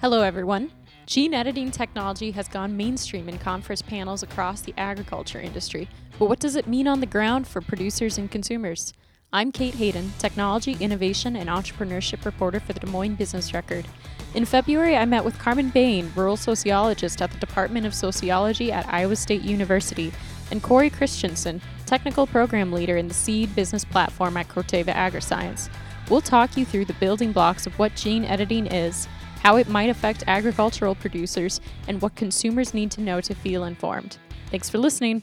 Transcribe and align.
Hello, 0.00 0.22
everyone. 0.22 0.70
Gene 1.06 1.34
editing 1.34 1.72
technology 1.72 2.30
has 2.30 2.46
gone 2.46 2.76
mainstream 2.76 3.28
in 3.28 3.36
conference 3.36 3.82
panels 3.82 4.22
across 4.22 4.60
the 4.60 4.72
agriculture 4.76 5.40
industry, 5.40 5.88
but 6.20 6.28
what 6.28 6.38
does 6.38 6.54
it 6.54 6.68
mean 6.68 6.86
on 6.86 7.00
the 7.00 7.06
ground 7.06 7.48
for 7.48 7.60
producers 7.60 8.16
and 8.16 8.30
consumers? 8.30 8.92
I'm 9.32 9.50
Kate 9.50 9.74
Hayden, 9.74 10.12
technology, 10.20 10.76
innovation, 10.78 11.34
and 11.34 11.50
entrepreneurship 11.50 12.24
reporter 12.24 12.60
for 12.60 12.72
the 12.74 12.78
Des 12.78 12.86
Moines 12.86 13.16
Business 13.16 13.52
Record. 13.52 13.88
In 14.34 14.44
February, 14.44 14.96
I 14.96 15.04
met 15.04 15.24
with 15.24 15.40
Carmen 15.40 15.70
Bain, 15.70 16.12
rural 16.14 16.36
sociologist 16.36 17.20
at 17.20 17.32
the 17.32 17.38
Department 17.40 17.84
of 17.84 17.92
Sociology 17.92 18.70
at 18.70 18.88
Iowa 18.88 19.16
State 19.16 19.42
University, 19.42 20.12
and 20.52 20.62
Corey 20.62 20.90
Christensen, 20.90 21.60
technical 21.86 22.28
program 22.28 22.72
leader 22.72 22.96
in 22.96 23.08
the 23.08 23.14
Seed 23.14 23.52
business 23.56 23.84
platform 23.84 24.36
at 24.36 24.46
Corteva 24.46 24.94
AgriScience. 24.94 25.68
We'll 26.08 26.20
talk 26.20 26.56
you 26.56 26.64
through 26.64 26.84
the 26.84 26.94
building 26.94 27.32
blocks 27.32 27.66
of 27.66 27.76
what 27.80 27.96
gene 27.96 28.24
editing 28.24 28.68
is, 28.68 29.08
how 29.42 29.56
it 29.56 29.68
might 29.68 29.90
affect 29.90 30.24
agricultural 30.26 30.94
producers, 30.94 31.60
and 31.86 32.00
what 32.02 32.14
consumers 32.16 32.74
need 32.74 32.90
to 32.92 33.00
know 33.00 33.20
to 33.20 33.34
feel 33.34 33.64
informed. 33.64 34.18
Thanks 34.50 34.68
for 34.68 34.78
listening. 34.78 35.22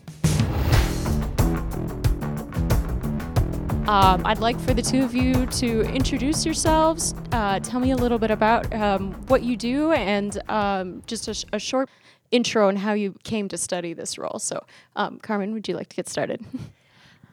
Um, 3.88 4.26
I'd 4.26 4.40
like 4.40 4.60
for 4.60 4.74
the 4.74 4.82
two 4.82 5.04
of 5.04 5.14
you 5.14 5.46
to 5.46 5.82
introduce 5.82 6.44
yourselves, 6.44 7.14
uh, 7.32 7.60
tell 7.60 7.80
me 7.80 7.92
a 7.92 7.96
little 7.96 8.18
bit 8.18 8.32
about 8.32 8.74
um, 8.74 9.14
what 9.28 9.44
you 9.44 9.56
do, 9.56 9.92
and 9.92 10.42
um, 10.50 11.04
just 11.06 11.28
a, 11.28 11.36
sh- 11.36 11.46
a, 11.54 11.60
short 11.60 11.88
intro 12.32 12.68
on 12.68 12.78
how 12.78 12.94
you 12.94 13.14
came 13.24 13.48
to 13.50 13.58
study 13.58 13.94
this 13.94 14.18
role. 14.18 14.40
So, 14.40 14.66
um, 14.96 15.20
Carmen, 15.20 15.54
would 15.54 15.68
you 15.68 15.76
like 15.76 15.90
to 15.90 15.96
get 15.96 16.10
started? 16.10 16.44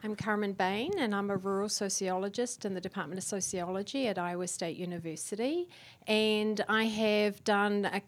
I'm 0.05 0.17
Carmen 0.17 0.51
Bain, 0.51 0.91
and 0.99 1.15
I'm 1.15 1.29
a 1.29 1.37
rural 1.37 1.69
sociologist 1.69 2.65
in 2.65 2.73
the 2.73 2.81
Department 2.81 3.19
of 3.19 3.23
Sociology 3.23 4.09
at 4.09 4.19
Iowa 4.19 4.49
State 4.49 4.75
University. 4.75 5.69
And 6.07 6.59
I 6.67 6.83
have 6.87 7.41
done 7.45 7.85
a 7.85 8.01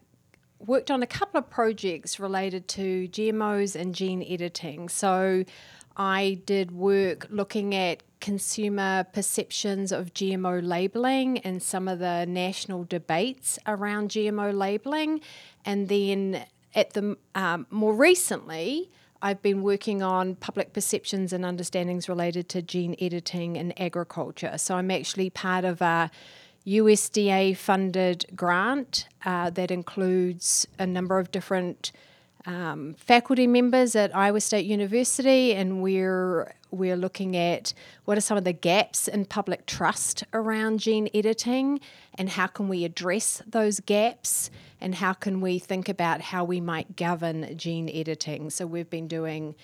worked 0.58 0.90
on 0.90 1.02
a 1.02 1.06
couple 1.06 1.38
of 1.38 1.48
projects 1.48 2.20
related 2.20 2.68
to 2.68 3.08
GMOs 3.08 3.74
and 3.74 3.94
gene 3.94 4.22
editing. 4.28 4.90
So 4.90 5.44
I 5.96 6.42
did 6.44 6.70
work 6.70 7.28
looking 7.30 7.74
at 7.74 8.02
consumer 8.20 9.06
perceptions 9.14 9.90
of 9.90 10.12
GMO 10.12 10.62
labeling 10.62 11.38
and 11.38 11.62
some 11.62 11.88
of 11.88 11.98
the 11.98 12.26
national 12.26 12.84
debates 12.84 13.58
around 13.66 14.10
GMO 14.10 14.54
labeling. 14.54 15.22
And 15.64 15.88
then 15.88 16.44
at 16.74 16.92
the 16.92 17.16
um, 17.34 17.66
more 17.70 17.94
recently, 17.94 18.90
I've 19.22 19.42
been 19.42 19.62
working 19.62 20.02
on 20.02 20.34
public 20.36 20.72
perceptions 20.72 21.32
and 21.32 21.44
understandings 21.44 22.08
related 22.08 22.48
to 22.50 22.62
gene 22.62 22.96
editing 23.00 23.56
in 23.56 23.72
agriculture. 23.78 24.56
So 24.58 24.76
I'm 24.76 24.90
actually 24.90 25.30
part 25.30 25.64
of 25.64 25.80
a 25.80 26.10
USDA 26.66 27.56
funded 27.56 28.26
grant 28.34 29.08
uh, 29.24 29.50
that 29.50 29.70
includes 29.70 30.66
a 30.78 30.86
number 30.86 31.18
of 31.18 31.30
different 31.30 31.92
um, 32.44 32.94
faculty 32.94 33.46
members 33.46 33.96
at 33.96 34.14
Iowa 34.14 34.40
State 34.40 34.66
University, 34.66 35.52
and 35.54 35.82
we're 35.82 36.54
we're 36.70 36.96
looking 36.96 37.36
at 37.36 37.72
what 38.04 38.18
are 38.18 38.20
some 38.20 38.36
of 38.36 38.44
the 38.44 38.52
gaps 38.52 39.08
in 39.08 39.24
public 39.24 39.66
trust 39.66 40.24
around 40.32 40.80
gene 40.80 41.08
editing, 41.14 41.80
and 42.14 42.30
how 42.30 42.46
can 42.46 42.68
we 42.68 42.84
address 42.84 43.42
those 43.46 43.80
gaps, 43.80 44.50
and 44.80 44.94
how 44.96 45.12
can 45.12 45.40
we 45.40 45.58
think 45.58 45.88
about 45.88 46.20
how 46.20 46.44
we 46.44 46.60
might 46.60 46.96
govern 46.96 47.56
gene 47.56 47.90
editing. 47.92 48.50
So 48.50 48.66
we've 48.66 48.90
been 48.90 49.08
doing 49.08 49.54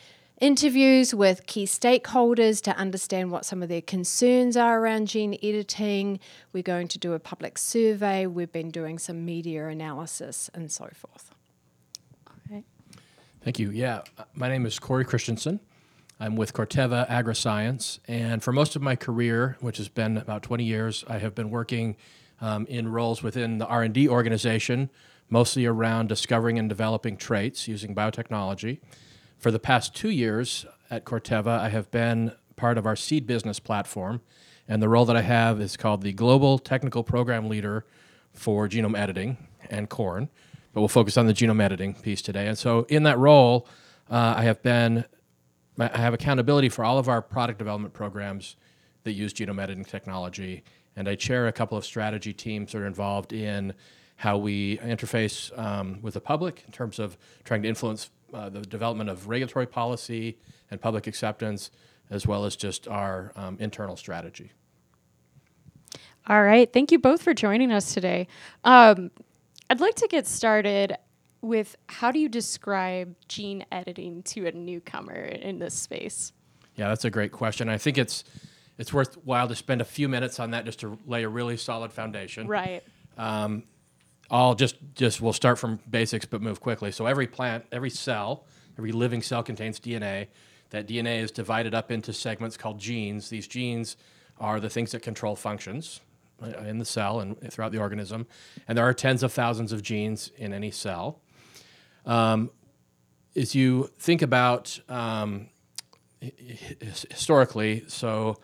interviews 0.41 1.15
with 1.15 1.47
key 1.47 1.65
stakeholders 1.65 2.61
to 2.63 2.77
understand 2.77 3.31
what 3.31 3.45
some 3.45 3.63
of 3.63 3.69
their 3.69 3.81
concerns 3.81 4.57
are 4.57 4.81
around 4.81 5.07
gene 5.07 5.39
editing. 5.43 6.19
We're 6.53 6.65
going 6.65 6.89
to 6.89 6.99
do 6.99 7.13
a 7.13 7.21
public 7.21 7.59
survey. 7.59 8.27
We've 8.27 8.51
been 8.51 8.71
doing 8.71 8.99
some 8.99 9.25
media 9.25 9.69
analysis 9.69 10.51
and 10.53 10.71
so 10.71 10.89
forth. 10.95 11.31
Okay. 12.48 12.65
Thank 13.42 13.61
you. 13.61 13.70
Yeah, 13.70 14.03
my 14.35 14.48
name 14.48 14.67
is 14.67 14.81
Corey 14.81 15.05
Christensen. 15.05 15.61
I'm 16.19 16.36
with 16.36 16.53
Corteva 16.53 17.09
AgriScience, 17.09 17.98
and 18.07 18.42
for 18.45 18.53
most 18.53 18.77
of 18.77 18.83
my 18.83 18.95
career, 18.95 19.57
which 19.61 19.79
has 19.79 19.89
been 19.89 20.17
about 20.17 20.45
20 20.45 20.63
years, 20.63 21.05
I 21.09 21.19
have 21.19 21.35
been 21.35 21.51
working 21.51 21.97
um, 22.42 22.67
in 22.67 22.89
roles 22.89 23.23
within 23.23 23.57
the 23.57 23.67
R&D 23.67 24.07
organization, 24.07 24.91
mostly 25.30 25.64
around 25.64 26.08
discovering 26.08 26.58
and 26.58 26.69
developing 26.69 27.17
traits 27.17 27.67
using 27.67 27.95
biotechnology. 27.95 28.80
For 29.39 29.51
the 29.51 29.58
past 29.58 29.97
two 29.97 30.11
years 30.11 30.67
at 30.91 31.07
Corteva, 31.07 31.58
I 31.58 31.70
have 31.70 31.91
been 31.91 32.33
part 32.57 32.77
of 32.77 32.85
our 32.85 32.97
seed 32.97 33.27
business 33.27 33.58
platform, 33.58 34.20
and 34.69 34.83
the 34.83 34.91
role 34.91 35.07
that 35.07 35.17
I 35.17 35.23
have 35.23 35.58
is 35.58 35.79
called 35.79 36.03
the 36.03 36.13
Global 36.13 36.58
Technical 36.58 37.03
Program 37.03 37.48
Leader 37.48 37.86
for 38.35 38.69
Genome 38.69 38.98
Editing 38.98 39.39
and 39.70 39.89
Corn 39.89 40.29
but 40.73 40.80
we'll 40.80 40.89
focus 40.89 41.17
on 41.17 41.27
the 41.27 41.35
genome 41.35 41.63
editing 41.63 41.95
piece 41.95 42.23
today. 42.23 42.47
And 42.47 42.57
so, 42.57 42.86
in 42.89 43.03
that 43.05 43.19
role, 43.19 43.69
uh, 44.11 44.35
I 44.36 44.42
have 44.42 44.63
been 44.63 45.05
I 45.79 45.98
have 45.98 46.14
accountability 46.14 46.69
for 46.69 46.85
all 46.85 46.98
of 46.98 47.09
our 47.09 47.23
product 47.23 47.59
development 47.59 47.95
programs 47.95 48.57
that 49.05 49.13
use 49.13 49.33
genome 49.33 49.61
editing 49.61 49.85
technology, 49.85 50.64
and 50.97 51.08
I 51.08 51.14
chair 51.14 51.47
a 51.47 51.53
couple 51.53 51.79
of 51.79 51.85
strategy 51.85 52.33
teams 52.33 52.73
that 52.73 52.79
are 52.79 52.86
involved 52.86 53.33
in 53.33 53.75
how 54.17 54.39
we 54.39 54.79
interface 54.79 55.57
um, 55.58 56.01
with 56.03 56.14
the 56.14 56.20
public 56.20 56.63
in 56.67 56.73
terms 56.73 56.98
of 56.98 57.17
trying 57.45 57.63
to 57.63 57.69
influence 57.69 58.11
uh, 58.33 58.48
the 58.48 58.61
development 58.61 59.11
of 59.11 59.29
regulatory 59.29 59.67
policy 59.67 60.39
and 60.70 60.80
public 60.80 61.07
acceptance, 61.07 61.70
as 62.11 62.27
well 62.27 62.45
as 62.45 62.57
just 62.57 62.89
our 62.89 63.33
um, 63.36 63.57
internal 63.61 63.97
strategy. 63.97 64.53
All 66.29 66.42
right. 66.42 66.73
Thank 66.73 66.92
you 66.92 66.98
both 66.98 67.23
for 67.23 67.35
joining 67.35 67.73
us 67.73 67.95
today. 67.95 68.29
Um, 68.64 69.11
I'd 69.69 69.80
like 69.80 69.97
to 69.97 70.09
get 70.09 70.27
started 70.27 70.97
with 71.41 71.77
how 71.89 72.13
do 72.13 72.20
you 72.20 72.29
describe 72.29 73.17
gene 73.27 73.64
editing 73.73 74.23
to 74.23 74.47
a 74.47 74.53
newcomer 74.53 75.14
in 75.14 75.59
this 75.59 75.74
space? 75.74 76.33
Yeah, 76.77 76.89
that's 76.89 77.05
a 77.05 77.11
great 77.11 77.33
question. 77.33 77.69
I 77.69 77.77
think 77.77 77.98
it's 77.98 78.23
it's 78.83 78.93
worthwhile 78.93 79.47
to 79.47 79.55
spend 79.55 79.81
a 79.81 79.85
few 79.85 80.09
minutes 80.09 80.41
on 80.41 80.51
that 80.51 80.65
just 80.65 80.81
to 80.81 80.98
lay 81.07 81.23
a 81.23 81.29
really 81.29 81.57
solid 81.57 81.93
foundation. 81.93 82.48
Right. 82.48 82.83
Um, 83.17 83.63
I'll 84.29 84.57
just 84.57 84.75
just 84.97 85.20
we'll 85.20 85.33
start 85.33 85.57
from 85.57 85.79
basics 85.89 86.27
but 86.27 86.43
move 86.43 86.59
quickly. 86.61 86.91
So 86.91 87.07
every 87.07 87.29
plant, 87.29 87.65
every 87.71 87.91
cell, 87.91 88.45
every 88.77 88.91
living 88.91 89.23
cell 89.23 89.45
contains 89.45 89.79
DNA. 89.79 90.27
That 90.71 90.89
DNA 90.89 91.23
is 91.23 91.31
divided 91.31 91.77
up 91.77 91.92
into 91.92 92.13
segments 92.13 92.57
called 92.57 92.81
genes. 92.81 93.29
These 93.29 93.47
genes 93.47 93.97
are 94.41 94.59
the 94.59 94.69
things 94.69 94.91
that 94.91 95.03
control 95.03 95.37
functions. 95.37 96.01
Uh, 96.42 96.65
in 96.67 96.79
the 96.79 96.85
cell 96.85 97.21
and 97.21 97.39
throughout 97.53 97.71
the 97.71 97.79
organism. 97.79 98.27
And 98.67 98.77
there 98.77 98.85
are 98.85 98.95
tens 98.95 99.23
of 99.23 99.33
thousands 99.33 99.71
of 99.71 99.81
genes 99.81 100.33
in 100.37 100.53
any 100.53 100.73
cell. 100.73 101.21
Um, 102.05 102.51
as 103.37 103.55
you 103.55 103.91
think 104.01 104.23
about 104.23 104.81
um, 104.89 105.51
historically, 107.11 107.85
so 107.87 108.39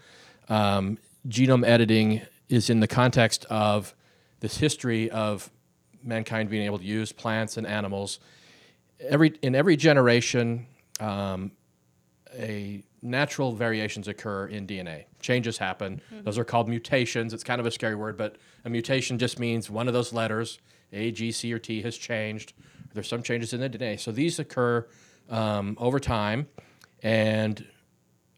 um, 0.49 0.99
genome 1.27 1.67
editing 1.67 2.23
is 2.49 2.71
in 2.71 2.81
the 2.81 2.87
context 2.87 3.45
of 3.51 3.95
this 4.41 4.57
history 4.57 5.11
of 5.11 5.51
mankind 6.03 6.49
being 6.49 6.65
able 6.65 6.79
to 6.79 6.85
use 6.85 7.13
plants 7.13 7.57
and 7.57 7.67
animals. 7.67 8.21
Every 9.01 9.35
in 9.43 9.55
every 9.55 9.77
generation, 9.77 10.67
um, 11.01 11.53
a 12.35 12.83
natural 13.03 13.53
variations 13.53 14.09
occur 14.09 14.47
in 14.47 14.67
DNA. 14.67 15.05
Changes 15.21 15.59
happen. 15.59 16.01
Mm-hmm. 16.13 16.25
Those 16.25 16.39
are 16.39 16.45
called 16.45 16.69
mutations. 16.69 17.33
It's 17.33 17.45
kind 17.45 17.61
of 17.61 17.67
a 17.67 17.71
scary 17.71 17.95
word, 17.95 18.17
but 18.17 18.37
a 18.65 18.71
mutation 18.71 19.19
just 19.19 19.39
means 19.39 19.71
one 19.71 19.87
of 19.89 19.95
those 19.95 20.13
letters, 20.13 20.59
A, 20.93 21.11
G, 21.11 21.31
C, 21.31 21.53
or 21.53 21.59
T, 21.59 21.83
has 21.83 21.97
changed. 21.97 22.55
There's 22.95 23.09
some 23.09 23.23
changes 23.23 23.53
in 23.53 23.61
the 23.61 23.71
DNA. 23.71 24.01
So 24.01 24.11
these 24.11 24.39
occur 24.39 24.87
um, 25.29 25.77
over 25.79 26.01
time, 26.01 26.49
and 27.03 27.65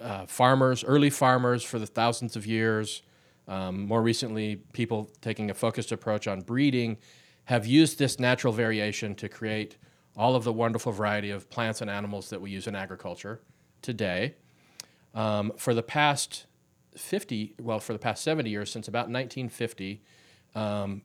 uh, 0.00 0.26
farmers, 0.26 0.84
early 0.84 1.10
farmers 1.10 1.62
for 1.62 1.78
the 1.78 1.86
thousands 1.86 2.36
of 2.36 2.46
years, 2.46 3.02
um, 3.48 3.86
more 3.86 4.00
recently, 4.00 4.56
people 4.72 5.10
taking 5.20 5.50
a 5.50 5.54
focused 5.54 5.90
approach 5.90 6.28
on 6.28 6.40
breeding, 6.40 6.98
have 7.44 7.66
used 7.66 7.98
this 7.98 8.20
natural 8.20 8.52
variation 8.52 9.14
to 9.16 9.28
create 9.28 9.76
all 10.16 10.36
of 10.36 10.44
the 10.44 10.52
wonderful 10.52 10.92
variety 10.92 11.30
of 11.30 11.50
plants 11.50 11.80
and 11.80 11.90
animals 11.90 12.30
that 12.30 12.40
we 12.40 12.50
use 12.50 12.66
in 12.66 12.76
agriculture 12.76 13.40
today. 13.82 14.36
Um, 15.14 15.52
for 15.56 15.74
the 15.74 15.82
past 15.82 16.46
50, 16.96 17.54
well, 17.60 17.80
for 17.80 17.92
the 17.92 17.98
past 17.98 18.22
70 18.22 18.48
years, 18.48 18.70
since 18.70 18.86
about 18.86 19.08
1950, 19.08 20.00
um, 20.54 21.02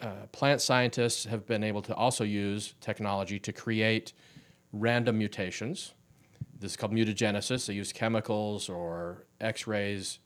uh, 0.00 0.26
plant 0.30 0.60
scientists 0.60 1.24
have 1.24 1.46
been 1.46 1.64
able 1.64 1.82
to 1.82 1.94
also 1.94 2.22
use 2.22 2.74
technology 2.80 3.38
to 3.40 3.52
create 3.52 4.12
random 4.72 5.18
mutations. 5.18 5.94
This 6.58 6.72
is 6.72 6.76
called 6.76 6.92
mutagenesis. 6.92 7.66
They 7.66 7.74
use 7.74 7.92
chemicals 7.92 8.68
or 8.68 9.26
X 9.40 9.66
rays 9.66 10.18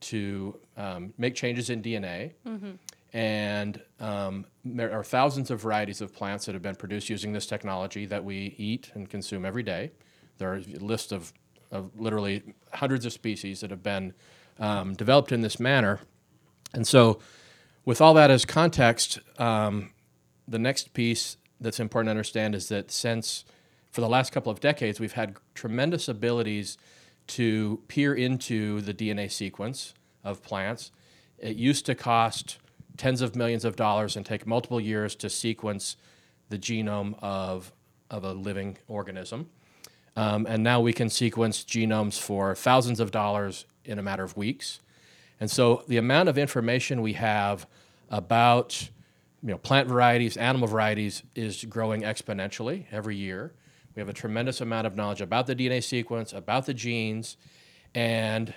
to 0.00 0.58
um, 0.76 1.14
make 1.16 1.34
changes 1.34 1.70
in 1.70 1.82
DNA. 1.82 2.32
Mm-hmm. 2.46 2.72
And 3.12 3.80
um, 3.98 4.46
there 4.64 4.92
are 4.92 5.04
thousands 5.04 5.50
of 5.50 5.62
varieties 5.62 6.00
of 6.00 6.12
plants 6.12 6.46
that 6.46 6.54
have 6.54 6.62
been 6.62 6.74
produced 6.74 7.08
using 7.08 7.32
this 7.32 7.46
technology 7.46 8.04
that 8.06 8.24
we 8.24 8.54
eat 8.58 8.90
and 8.94 9.08
consume 9.08 9.44
every 9.44 9.62
day. 9.62 9.92
There 10.38 10.52
are 10.52 10.56
a 10.56 10.84
list 10.84 11.12
of 11.12 11.32
of 11.70 11.98
literally 11.98 12.42
hundreds 12.74 13.04
of 13.04 13.12
species 13.12 13.60
that 13.60 13.70
have 13.70 13.82
been 13.82 14.14
um, 14.58 14.94
developed 14.94 15.32
in 15.32 15.42
this 15.42 15.58
manner. 15.58 16.00
And 16.72 16.86
so, 16.86 17.20
with 17.84 18.00
all 18.00 18.14
that 18.14 18.30
as 18.30 18.44
context, 18.44 19.18
um, 19.38 19.92
the 20.48 20.58
next 20.58 20.92
piece 20.92 21.36
that's 21.60 21.80
important 21.80 22.08
to 22.08 22.10
understand 22.10 22.54
is 22.54 22.68
that 22.68 22.90
since 22.90 23.44
for 23.96 24.02
the 24.02 24.08
last 24.10 24.30
couple 24.30 24.52
of 24.52 24.60
decades, 24.60 25.00
we've 25.00 25.14
had 25.14 25.36
tremendous 25.54 26.06
abilities 26.06 26.76
to 27.28 27.80
peer 27.88 28.14
into 28.14 28.82
the 28.82 28.92
DNA 28.92 29.32
sequence 29.32 29.94
of 30.22 30.42
plants. 30.42 30.90
It 31.38 31.56
used 31.56 31.86
to 31.86 31.94
cost 31.94 32.58
tens 32.98 33.22
of 33.22 33.34
millions 33.34 33.64
of 33.64 33.74
dollars 33.74 34.14
and 34.14 34.26
take 34.26 34.46
multiple 34.46 34.82
years 34.82 35.14
to 35.14 35.30
sequence 35.30 35.96
the 36.50 36.58
genome 36.58 37.18
of, 37.22 37.72
of 38.10 38.22
a 38.22 38.34
living 38.34 38.76
organism. 38.86 39.48
Um, 40.14 40.44
and 40.46 40.62
now 40.62 40.78
we 40.78 40.92
can 40.92 41.08
sequence 41.08 41.64
genomes 41.64 42.20
for 42.20 42.54
thousands 42.54 43.00
of 43.00 43.10
dollars 43.10 43.64
in 43.86 43.98
a 43.98 44.02
matter 44.02 44.24
of 44.24 44.36
weeks. 44.36 44.80
And 45.40 45.50
so 45.50 45.84
the 45.88 45.96
amount 45.96 46.28
of 46.28 46.36
information 46.36 47.00
we 47.00 47.14
have 47.14 47.66
about 48.10 48.90
you 49.42 49.52
know, 49.52 49.58
plant 49.58 49.88
varieties, 49.88 50.36
animal 50.36 50.68
varieties 50.68 51.22
is 51.34 51.64
growing 51.64 52.02
exponentially 52.02 52.84
every 52.92 53.16
year. 53.16 53.54
We 53.96 54.00
have 54.00 54.10
a 54.10 54.12
tremendous 54.12 54.60
amount 54.60 54.86
of 54.86 54.94
knowledge 54.94 55.22
about 55.22 55.46
the 55.46 55.56
DNA 55.56 55.82
sequence, 55.82 56.34
about 56.34 56.66
the 56.66 56.74
genes, 56.74 57.38
and 57.94 58.52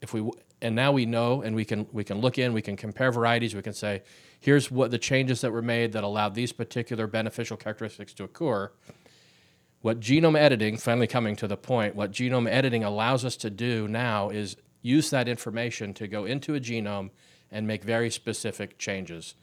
if 0.00 0.14
we 0.14 0.30
and 0.62 0.76
now 0.76 0.92
we 0.92 1.04
know 1.04 1.42
and 1.42 1.56
we 1.56 1.64
can 1.64 1.88
we 1.92 2.04
can 2.04 2.20
look 2.20 2.38
in, 2.38 2.52
we 2.52 2.62
can 2.62 2.76
compare 2.76 3.10
varieties, 3.10 3.56
we 3.56 3.62
can 3.62 3.72
say, 3.72 4.02
here's 4.38 4.70
what 4.70 4.92
the 4.92 4.98
changes 4.98 5.40
that 5.40 5.50
were 5.50 5.62
made 5.62 5.92
that 5.92 6.04
allowed 6.04 6.36
these 6.36 6.52
particular 6.52 7.08
beneficial 7.08 7.56
characteristics 7.56 8.14
to 8.14 8.22
occur. 8.22 8.70
What 9.80 9.98
genome 9.98 10.38
editing, 10.38 10.76
finally 10.76 11.08
coming 11.08 11.34
to 11.36 11.48
the 11.48 11.56
point, 11.56 11.96
what 11.96 12.12
genome 12.12 12.48
editing 12.48 12.84
allows 12.84 13.24
us 13.24 13.36
to 13.38 13.50
do 13.50 13.88
now 13.88 14.30
is 14.30 14.56
use 14.80 15.10
that 15.10 15.28
information 15.28 15.92
to 15.94 16.06
go 16.06 16.24
into 16.24 16.54
a 16.54 16.60
genome 16.60 17.10
and 17.50 17.66
make 17.66 17.82
very 17.82 18.10
specific 18.10 18.78
changes 18.78 19.34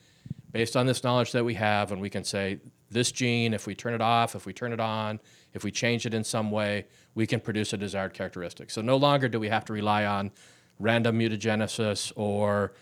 based 0.51 0.77
on 0.77 0.85
this 0.85 1.03
knowledge 1.03 1.33
that 1.33 1.43
we 1.43 1.55
have, 1.55 1.91
and 1.91 2.01
we 2.01 2.09
can 2.09 2.23
say 2.23 2.59
this 2.91 3.11
gene, 3.11 3.53
if 3.53 3.65
we 3.65 3.73
turn 3.73 3.93
it 3.93 4.01
off, 4.01 4.35
if 4.35 4.45
we 4.45 4.53
turn 4.53 4.73
it 4.73 4.79
on, 4.79 5.19
if 5.53 5.63
we 5.63 5.71
change 5.71 6.05
it 6.05 6.13
in 6.13 6.23
some 6.23 6.51
way, 6.51 6.85
we 7.15 7.25
can 7.25 7.39
produce 7.39 7.73
a 7.73 7.77
desired 7.77 8.13
characteristic. 8.13 8.69
So 8.69 8.81
no 8.81 8.97
longer 8.97 9.27
do 9.29 9.39
we 9.39 9.49
have 9.49 9.65
to 9.65 9.73
rely 9.73 10.05
on 10.05 10.31
random 10.79 11.17
mutagenesis 11.17 12.11
or 12.15 12.73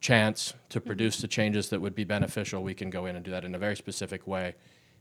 chance 0.00 0.54
to 0.68 0.80
produce 0.80 1.20
the 1.20 1.28
changes 1.28 1.70
that 1.70 1.80
would 1.80 1.94
be 1.94 2.04
beneficial. 2.04 2.62
We 2.62 2.74
can 2.74 2.90
go 2.90 3.06
in 3.06 3.16
and 3.16 3.24
do 3.24 3.30
that 3.30 3.44
in 3.44 3.54
a 3.54 3.58
very 3.58 3.76
specific 3.76 4.26
way. 4.26 4.54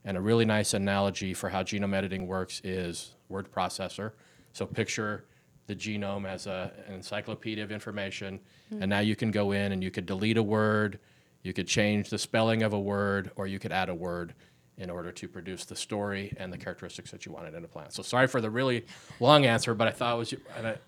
And 0.03 0.17
a 0.17 0.21
really 0.21 0.45
nice 0.45 0.73
analogy 0.73 1.33
for 1.33 1.49
how 1.49 1.61
genome 1.61 1.93
editing 1.93 2.25
works 2.25 2.61
is 2.63 3.11
word 3.29 3.51
processor. 3.51 4.13
So 4.53 4.65
picture 4.65 5.25
the 5.67 5.75
genome 5.75 6.25
as 6.25 6.47
a, 6.47 6.71
an 6.87 6.95
encyclopedia 6.95 7.63
of 7.63 7.71
information, 7.71 8.39
mm-hmm. 8.71 8.81
and 8.81 8.89
now 8.89 8.99
you 8.99 9.15
can 9.15 9.29
go 9.29 9.51
in 9.51 9.71
and 9.71 9.83
you 9.83 9.91
could 9.91 10.05
delete 10.05 10.37
a 10.37 10.43
word, 10.43 10.99
you 11.43 11.53
could 11.53 11.67
change 11.67 12.09
the 12.09 12.17
spelling 12.17 12.63
of 12.63 12.73
a 12.73 12.79
word, 12.79 13.31
or 13.35 13.47
you 13.47 13.59
could 13.59 13.71
add 13.71 13.89
a 13.89 13.95
word 13.95 14.33
in 14.77 14.89
order 14.89 15.11
to 15.11 15.27
produce 15.27 15.65
the 15.65 15.75
story 15.75 16.33
and 16.37 16.51
the 16.51 16.57
characteristics 16.57 17.11
that 17.11 17.25
you 17.25 17.31
wanted 17.31 17.53
in 17.53 17.63
a 17.63 17.67
plant. 17.67 17.93
So 17.93 18.01
sorry 18.01 18.27
for 18.27 18.41
the 18.41 18.49
really 18.49 18.85
long 19.19 19.45
answer, 19.45 19.75
but 19.75 19.87
I 19.87 19.91
thought 19.91 20.15
it 20.15 20.17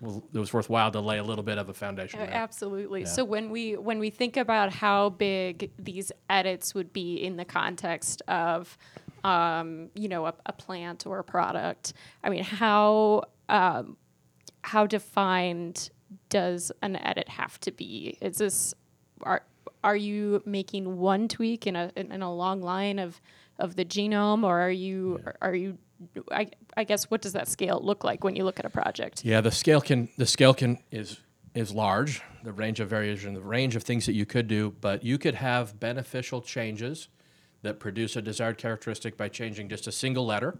was 0.00 0.16
it 0.16 0.38
was 0.38 0.52
worthwhile 0.52 0.90
to 0.90 1.00
lay 1.00 1.18
a 1.18 1.22
little 1.22 1.44
bit 1.44 1.58
of 1.58 1.68
a 1.68 1.74
foundation. 1.74 2.20
Uh, 2.20 2.24
absolutely. 2.24 3.02
Yeah. 3.02 3.06
So 3.06 3.24
when 3.24 3.50
we 3.50 3.76
when 3.76 3.98
we 3.98 4.10
think 4.10 4.36
about 4.36 4.72
how 4.72 5.10
big 5.10 5.70
these 5.78 6.10
edits 6.28 6.74
would 6.74 6.92
be 6.92 7.22
in 7.24 7.36
the 7.36 7.44
context 7.44 8.22
of 8.26 8.76
um, 9.22 9.90
you 9.94 10.08
know 10.08 10.26
a, 10.26 10.34
a, 10.46 10.52
plant 10.52 11.06
or 11.06 11.20
a 11.20 11.24
product, 11.24 11.92
I 12.24 12.30
mean 12.30 12.42
how 12.42 13.24
um, 13.48 13.96
how 14.62 14.86
defined 14.86 15.90
does 16.30 16.72
an 16.82 16.96
edit 16.96 17.28
have 17.28 17.60
to 17.60 17.70
be? 17.70 18.18
Is 18.20 18.38
this 18.38 18.74
are 19.22 19.42
are 19.84 19.94
you 19.94 20.42
making 20.46 20.96
one 20.96 21.28
tweak 21.28 21.66
in 21.66 21.76
a 21.76 21.92
in, 21.94 22.22
a 22.22 22.34
long 22.34 22.62
line 22.62 22.98
of 22.98 23.20
of 23.58 23.76
the 23.76 23.84
genome, 23.84 24.42
or 24.42 24.58
are 24.60 24.70
you 24.70 25.20
yeah. 25.24 25.32
are 25.42 25.54
you 25.54 25.78
I, 26.32 26.48
I 26.76 26.84
guess 26.84 27.10
what 27.10 27.20
does 27.20 27.34
that 27.34 27.46
scale 27.46 27.80
look 27.82 28.02
like 28.02 28.24
when 28.24 28.34
you 28.34 28.44
look 28.44 28.58
at 28.58 28.64
a 28.64 28.70
project? 28.70 29.24
Yeah, 29.24 29.40
the 29.40 29.52
scale 29.52 29.80
can 29.80 30.08
the 30.16 30.26
scale 30.26 30.54
can 30.54 30.78
is 30.90 31.20
is 31.54 31.72
large. 31.72 32.22
The 32.42 32.52
range 32.52 32.80
of 32.80 32.88
variation, 32.88 33.34
the 33.34 33.40
range 33.40 33.76
of 33.76 33.84
things 33.84 34.06
that 34.06 34.14
you 34.14 34.26
could 34.26 34.48
do, 34.48 34.74
but 34.80 35.04
you 35.04 35.18
could 35.18 35.36
have 35.36 35.78
beneficial 35.78 36.40
changes 36.42 37.08
that 37.62 37.78
produce 37.78 38.16
a 38.16 38.22
desired 38.22 38.58
characteristic 38.58 39.16
by 39.16 39.28
changing 39.28 39.68
just 39.68 39.86
a 39.86 39.92
single 39.92 40.26
letter 40.26 40.58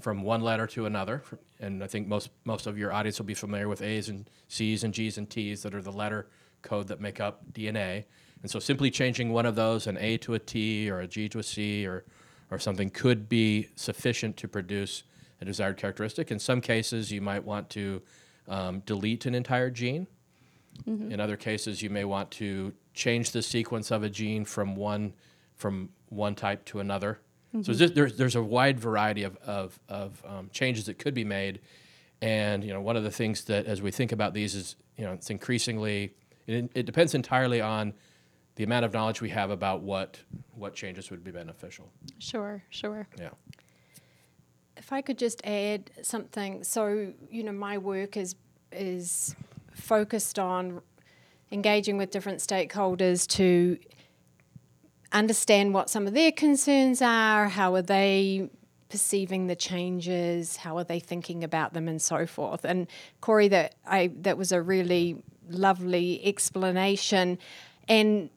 from 0.00 0.22
one 0.22 0.40
letter 0.40 0.66
to 0.68 0.86
another. 0.86 1.22
And 1.60 1.82
I 1.84 1.86
think 1.86 2.08
most 2.08 2.30
most 2.44 2.66
of 2.66 2.76
your 2.76 2.92
audience 2.92 3.18
will 3.18 3.26
be 3.26 3.34
familiar 3.34 3.68
with 3.68 3.80
A's 3.80 4.08
and 4.08 4.28
C's 4.48 4.82
and 4.82 4.92
G's 4.92 5.18
and 5.18 5.30
T's 5.30 5.62
that 5.62 5.74
are 5.74 5.82
the 5.82 5.92
letter 5.92 6.28
code 6.62 6.88
that 6.88 7.00
make 7.00 7.20
up 7.20 7.42
DNA. 7.52 8.04
And 8.42 8.50
so 8.50 8.58
simply 8.58 8.90
changing 8.90 9.32
one 9.32 9.46
of 9.46 9.54
those, 9.54 9.86
an 9.86 9.98
A 9.98 10.16
to 10.18 10.34
a 10.34 10.38
T 10.38 10.90
or 10.90 11.00
a 11.00 11.06
G 11.06 11.28
to 11.28 11.38
a 11.38 11.42
C 11.42 11.86
or, 11.86 12.04
or 12.50 12.58
something, 12.58 12.90
could 12.90 13.28
be 13.28 13.68
sufficient 13.76 14.36
to 14.38 14.48
produce 14.48 15.02
a 15.40 15.44
desired 15.44 15.76
characteristic. 15.76 16.30
In 16.30 16.38
some 16.38 16.60
cases, 16.60 17.10
you 17.10 17.20
might 17.20 17.44
want 17.44 17.70
to 17.70 18.02
um, 18.48 18.80
delete 18.86 19.26
an 19.26 19.34
entire 19.34 19.70
gene. 19.70 20.06
Mm-hmm. 20.88 21.12
In 21.12 21.20
other 21.20 21.36
cases, 21.36 21.82
you 21.82 21.90
may 21.90 22.04
want 22.04 22.30
to 22.32 22.72
change 22.94 23.32
the 23.32 23.42
sequence 23.42 23.90
of 23.90 24.02
a 24.02 24.08
gene 24.08 24.44
from 24.44 24.74
one, 24.76 25.12
from 25.56 25.90
one 26.08 26.34
type 26.34 26.64
to 26.66 26.80
another. 26.80 27.20
Mm-hmm. 27.54 27.62
So 27.62 27.74
just, 27.74 27.94
there's, 27.94 28.16
there's 28.16 28.36
a 28.36 28.42
wide 28.42 28.80
variety 28.80 29.22
of, 29.22 29.36
of, 29.38 29.78
of 29.88 30.22
um, 30.26 30.48
changes 30.52 30.86
that 30.86 30.98
could 30.98 31.14
be 31.14 31.24
made. 31.24 31.60
And 32.22 32.64
you 32.64 32.72
know, 32.72 32.80
one 32.80 32.96
of 32.96 33.04
the 33.04 33.10
things 33.10 33.44
that 33.44 33.66
as 33.66 33.80
we 33.82 33.90
think 33.90 34.12
about 34.12 34.34
these 34.34 34.54
is, 34.54 34.76
you 34.96 35.04
know, 35.04 35.12
it's 35.12 35.30
increasingly, 35.30 36.14
it, 36.46 36.70
it 36.74 36.86
depends 36.86 37.14
entirely 37.14 37.60
on 37.60 37.94
the 38.56 38.64
amount 38.64 38.84
of 38.84 38.92
knowledge 38.92 39.20
we 39.20 39.30
have 39.30 39.50
about 39.50 39.82
what 39.82 40.18
what 40.54 40.74
changes 40.74 41.10
would 41.10 41.24
be 41.24 41.30
beneficial. 41.30 41.90
Sure, 42.18 42.62
sure. 42.70 43.06
Yeah. 43.18 43.30
If 44.76 44.92
I 44.92 45.00
could 45.00 45.18
just 45.18 45.44
add 45.44 45.90
something, 46.02 46.64
so 46.64 47.12
you 47.30 47.42
know, 47.42 47.52
my 47.52 47.78
work 47.78 48.16
is 48.16 48.34
is 48.72 49.34
focused 49.72 50.38
on 50.38 50.82
engaging 51.50 51.96
with 51.96 52.10
different 52.10 52.38
stakeholders 52.38 53.26
to 53.26 53.78
understand 55.12 55.74
what 55.74 55.90
some 55.90 56.06
of 56.06 56.14
their 56.14 56.30
concerns 56.30 57.02
are, 57.02 57.48
how 57.48 57.74
are 57.74 57.82
they 57.82 58.48
perceiving 58.88 59.46
the 59.46 59.56
changes, 59.56 60.56
how 60.56 60.76
are 60.76 60.84
they 60.84 61.00
thinking 61.00 61.42
about 61.44 61.72
them, 61.72 61.88
and 61.88 62.02
so 62.02 62.26
forth. 62.26 62.64
And 62.64 62.86
Corey, 63.20 63.48
that 63.48 63.76
I 63.86 64.12
that 64.18 64.36
was 64.36 64.52
a 64.52 64.60
really 64.60 65.22
lovely 65.48 66.20
explanation, 66.24 67.38
and 67.88 68.30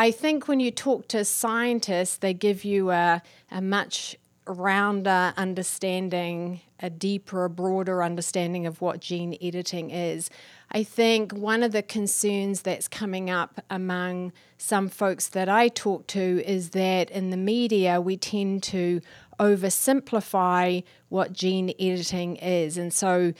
I 0.00 0.12
think 0.12 0.48
when 0.48 0.60
you 0.60 0.70
talk 0.70 1.08
to 1.08 1.26
scientists, 1.26 2.16
they 2.16 2.32
give 2.32 2.64
you 2.64 2.90
a, 2.90 3.20
a 3.50 3.60
much 3.60 4.16
rounder 4.46 5.34
understanding, 5.36 6.62
a 6.80 6.88
deeper, 6.88 7.44
a 7.44 7.50
broader 7.50 8.02
understanding 8.02 8.66
of 8.66 8.80
what 8.80 9.00
gene 9.00 9.36
editing 9.42 9.90
is. 9.90 10.30
I 10.72 10.84
think 10.84 11.32
one 11.32 11.62
of 11.62 11.72
the 11.72 11.82
concerns 11.82 12.62
that's 12.62 12.88
coming 12.88 13.28
up 13.28 13.62
among 13.68 14.32
some 14.56 14.88
folks 14.88 15.28
that 15.28 15.50
I 15.50 15.68
talk 15.68 16.06
to 16.06 16.42
is 16.46 16.70
that 16.70 17.10
in 17.10 17.28
the 17.28 17.36
media 17.36 18.00
we 18.00 18.16
tend 18.16 18.62
to 18.62 19.02
oversimplify 19.38 20.82
what 21.10 21.34
gene 21.34 21.74
editing 21.78 22.36
is. 22.36 22.78
And 22.78 22.90
so 22.90 23.34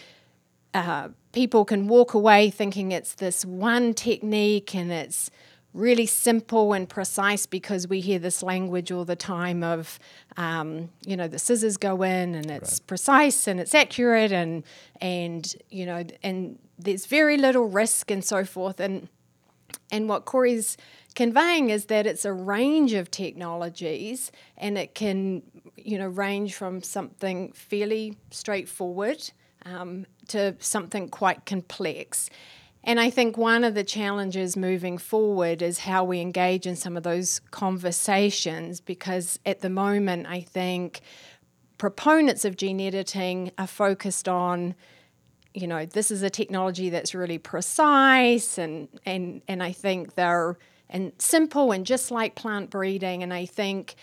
uh, 0.75 1.09
people 1.33 1.65
can 1.65 1.89
walk 1.89 2.13
away 2.13 2.51
thinking 2.51 2.93
it's 2.93 3.15
this 3.15 3.47
one 3.47 3.95
technique 3.95 4.75
and 4.75 4.93
it's 4.93 5.31
really 5.73 6.07
simple 6.07 6.73
and 6.73 6.89
precise 6.89 7.47
because 7.47 7.87
we 7.87 8.01
hear 8.01 8.19
this 8.19 8.43
language 8.43 8.91
all 8.91 9.05
the 9.05 9.17
time 9.17 9.63
of, 9.63 9.99
um, 10.37 10.91
you 11.07 11.17
know, 11.17 11.29
the 11.29 11.39
scissors 11.39 11.77
go 11.77 12.03
in 12.03 12.35
and 12.35 12.51
it's 12.51 12.81
right. 12.81 12.87
precise 12.87 13.47
and 13.47 13.61
it's 13.61 13.75
accurate 13.75 14.33
and 14.33 14.65
and 15.01 15.55
you 15.71 15.87
know 15.87 16.05
and 16.23 16.59
there's 16.79 17.07
very 17.07 17.37
little 17.37 17.67
risk 17.67 18.11
and 18.11 18.25
so 18.25 18.45
forth 18.45 18.81
and 18.81 19.09
and 19.93 20.09
what 20.09 20.25
Corey's 20.25 20.77
conveying 21.15 21.71
is 21.71 21.87
that 21.87 22.07
it's 22.07 22.25
a 22.25 22.33
range 22.33 22.93
of 22.93 23.11
technologies 23.11 24.33
and 24.57 24.77
it 24.77 24.95
can 24.95 25.43
you 25.77 25.99
know 25.99 26.09
range 26.09 26.55
from 26.55 26.83
something 26.83 27.53
fairly 27.53 28.17
straightforward 28.31 29.31
um, 29.65 30.07
to 30.29 30.55
something 30.59 31.09
quite 31.09 31.47
complex 31.47 32.29
and 32.83 32.99
I 32.99 33.11
think 33.11 33.37
one 33.37 33.65
of 33.65 33.75
the 33.75 33.85
challenges 33.85 34.57
moving 34.57 34.97
forward 34.97 35.61
is 35.61 35.81
how 35.81 36.05
we 36.05 36.21
engage 36.21 36.67
in 36.67 36.77
some 36.77 36.97
of 36.97 37.03
those 37.03 37.41
conversations 37.51 38.81
because 38.81 39.39
at 39.45 39.61
the 39.61 39.69
moment, 39.69 40.27
I 40.27 40.41
think 40.41 41.01
proponents 41.79 42.45
of 42.45 42.57
gene 42.57 42.81
editing 42.81 43.53
are 43.59 43.67
focused 43.67 44.29
on 44.29 44.75
you 45.53 45.67
know 45.67 45.85
this 45.85 46.11
is 46.11 46.23
a 46.23 46.31
technology 46.31 46.91
that's 46.91 47.15
really 47.15 47.39
precise 47.39 48.57
and 48.57 48.89
and 49.05 49.43
and 49.49 49.63
I 49.63 49.73
think 49.73 50.15
they're 50.15 50.57
and 50.91 51.13
simple 51.19 51.73
and 51.73 51.87
just 51.87 52.11
like 52.11 52.35
plant 52.35 52.69
breeding. 52.71 53.23
And 53.23 53.33
I 53.33 53.47
think 53.47 53.95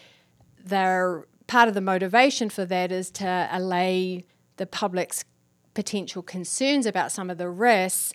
they're 0.63 1.25
part 1.45 1.67
of 1.67 1.73
the 1.73 1.81
motivation 1.81 2.49
for 2.49 2.65
that 2.65 2.91
is 2.91 3.11
to 3.11 3.47
allay 3.51 4.23
the 4.55 4.65
public's 4.65 5.23
potential 5.73 6.23
concerns 6.23 6.85
about 6.85 7.11
some 7.11 7.29
of 7.29 7.37
the 7.37 7.49
risks 7.49 8.13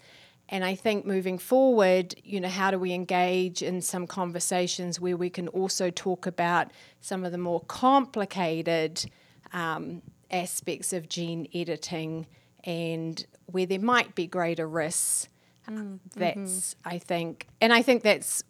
And 0.52 0.66
I 0.66 0.74
think 0.74 1.06
moving 1.06 1.38
forward, 1.38 2.14
you 2.22 2.38
know, 2.38 2.48
how 2.48 2.70
do 2.70 2.78
we 2.78 2.92
engage 2.92 3.62
in 3.62 3.80
some 3.80 4.06
conversations 4.06 5.00
where 5.00 5.16
we 5.16 5.30
can 5.30 5.48
also 5.48 5.88
talk 5.88 6.26
about 6.26 6.70
some 7.00 7.24
of 7.24 7.32
the 7.32 7.38
more 7.38 7.60
complicated 7.60 9.02
um, 9.54 10.02
aspects 10.30 10.92
of 10.92 11.08
gene 11.08 11.48
editing 11.54 12.26
and 12.64 13.26
where 13.46 13.64
there 13.64 13.80
might 13.80 14.14
be 14.14 14.26
greater 14.26 14.68
risks. 14.68 15.26
Mm, 15.66 16.00
That's, 16.14 16.74
mm-hmm. 16.74 16.88
I 16.88 16.98
think, 16.98 17.48
and 17.62 17.72
I 17.72 17.80
think 17.80 18.02
that's 18.02 18.42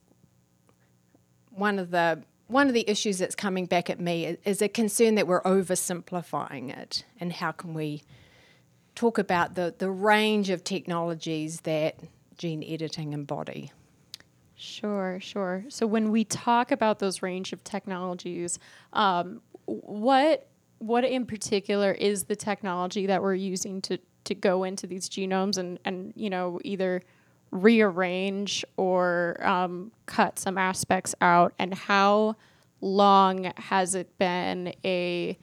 one 1.51 1.79
of 1.79 1.93
the 1.93 2.25
one 2.49 2.67
of 2.67 2.75
the 2.75 2.85
issues 2.91 3.19
that's 3.19 3.35
coming 3.35 3.65
back 3.65 3.89
at 3.89 3.99
me 3.99 4.27
is, 4.27 4.39
is 4.45 4.61
a 4.61 4.69
concern 4.69 5.15
that 5.15 5.27
we're 5.27 5.43
oversimplifying 5.43 6.77
it, 6.77 7.05
and 7.19 7.33
how 7.33 7.53
can 7.53 7.73
we 7.73 8.03
talk 8.95 9.19
about 9.19 9.55
the 9.55 9.75
the 9.77 9.91
range 9.91 10.51
of 10.51 10.65
technologies 10.65 11.61
that 11.63 11.97
gene 12.39 12.65
editing 12.67 13.13
embody? 13.13 13.73
Sure, 14.55 15.19
sure. 15.21 15.65
So 15.69 15.87
when 15.87 16.11
we 16.11 16.25
talk 16.25 16.71
about 16.71 17.01
those 17.01 17.21
range 17.21 17.53
of 17.53 17.65
technologies, 17.65 18.59
um, 18.93 19.41
what 19.67 20.47
what 20.79 21.05
in 21.05 21.27
particular 21.27 21.93
is 21.93 22.25
the 22.25 22.37
technology 22.37 23.07
that 23.07 23.23
we're 23.23 23.35
using 23.35 23.81
to 23.83 23.99
to 24.25 24.35
go 24.35 24.65
into 24.65 24.87
these 24.87 25.09
genomes 25.09 25.59
and 25.59 25.79
and 25.85 26.13
you 26.17 26.31
know 26.31 26.61
either 26.65 27.03
rearrange 27.51 28.65
or 28.77 29.37
um, 29.43 29.93
cut 30.07 30.39
some 30.39 30.57
aspects 30.57 31.15
out, 31.21 31.53
and 31.59 31.75
how 31.75 32.37
long 32.81 33.53
has 33.57 33.95
it 33.95 34.17
been 34.19 34.73
a 34.85 35.39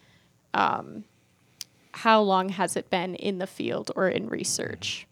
um, 0.53 1.03
how 2.03 2.21
long 2.21 2.47
has 2.47 2.77
it 2.77 2.89
been 2.89 3.13
in 3.15 3.39
the 3.39 3.47
field 3.47 3.91
or 3.93 4.07
in 4.07 4.27
research? 4.29 5.05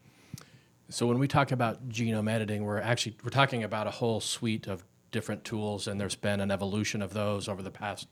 So 0.88 1.06
when 1.06 1.20
we 1.20 1.27
talk 1.27 1.51
about 1.51 1.89
genome 1.89 2.32
editing, 2.32 2.63
we're 2.63 2.79
actually 2.79 3.17
we're 3.25 3.29
talking 3.29 3.65
about 3.65 3.88
a 3.88 3.91
whole 3.91 4.22
suite 4.22 4.67
of 4.67 4.86
different 5.12 5.44
tools, 5.44 5.88
and 5.88 6.00
there's 6.00 6.15
been 6.15 6.39
an 6.39 6.50
evolution 6.50 7.01
of 7.01 7.13
those 7.13 7.50
over 7.50 7.62
the 7.62 7.72
past 7.72 8.08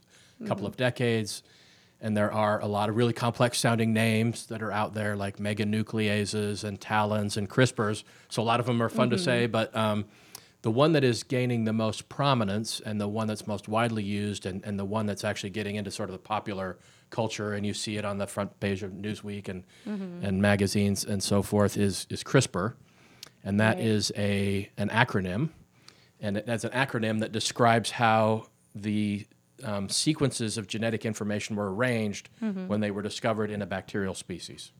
couple 0.45 0.67
of 0.67 0.75
decades. 0.75 1.41
And 2.01 2.17
there 2.17 2.33
are 2.33 2.59
a 2.59 2.67
lot 2.67 2.89
of 2.89 2.97
really 2.97 3.13
complex 3.13 3.59
sounding 3.59 3.93
names 3.93 4.47
that 4.47 4.61
are 4.61 4.73
out 4.73 4.93
there, 4.93 5.15
like 5.15 5.37
meganucleases 5.37 6.65
and 6.65 6.79
TALENs 6.79 7.37
and 7.37 7.49
CRISPRs. 7.49 8.03
So 8.27 8.41
a 8.41 8.43
lot 8.43 8.59
of 8.59 8.65
them 8.65 8.83
are 8.83 8.89
fun 8.89 9.09
to 9.11 9.17
say, 9.17 9.47
but 9.47 9.73
um, 9.73 10.03
the 10.63 10.71
one 10.71 10.91
that 10.91 11.05
is 11.05 11.23
gaining 11.23 11.63
the 11.63 11.71
most 11.71 12.09
prominence 12.09 12.81
and 12.81 12.99
the 12.99 13.07
one 13.07 13.27
that's 13.27 13.47
most 13.47 13.69
widely 13.69 14.03
used 14.03 14.45
and, 14.45 14.65
and 14.65 14.77
the 14.77 14.83
one 14.83 15.05
that's 15.05 15.23
actually 15.23 15.51
getting 15.51 15.75
into 15.75 15.91
sort 15.91 16.09
of 16.09 16.13
the 16.13 16.19
popular 16.19 16.77
culture 17.09 17.53
and 17.53 17.65
you 17.65 17.73
see 17.73 17.97
it 17.97 18.05
on 18.05 18.17
the 18.17 18.27
front 18.27 18.59
page 18.59 18.83
of 18.83 18.91
Newsweek 18.91 19.47
and, 19.47 19.63
and 19.85 20.41
magazines 20.41 21.03
and 21.05 21.21
so 21.23 21.41
forth 21.41 21.77
is, 21.77 22.07
is 22.09 22.23
CRISPR. 22.23 22.73
And 23.43 23.59
that 23.59 23.77
Right. 23.77 23.85
is 23.85 24.11
a, 24.17 24.69
an 24.77 24.89
acronym. 24.89 25.49
And 26.19 26.37
it- 26.37 26.45
that's 26.45 26.63
an 26.63 26.71
acronym 26.71 27.19
that 27.19 27.31
describes 27.31 27.91
how 27.91 28.47
the 28.73 29.25
um, 29.63 29.87
sequences 29.87 30.57
of 30.57 30.67
genetic 30.67 31.05
information 31.05 31.55
were 31.55 31.73
arranged 31.73 32.29
when 32.67 32.81
they 32.81 32.91
were 32.91 33.01
discovered 33.01 33.49
in 33.51 33.61
a 33.61 33.65
bacterial 33.65 34.13
species. 34.13 34.71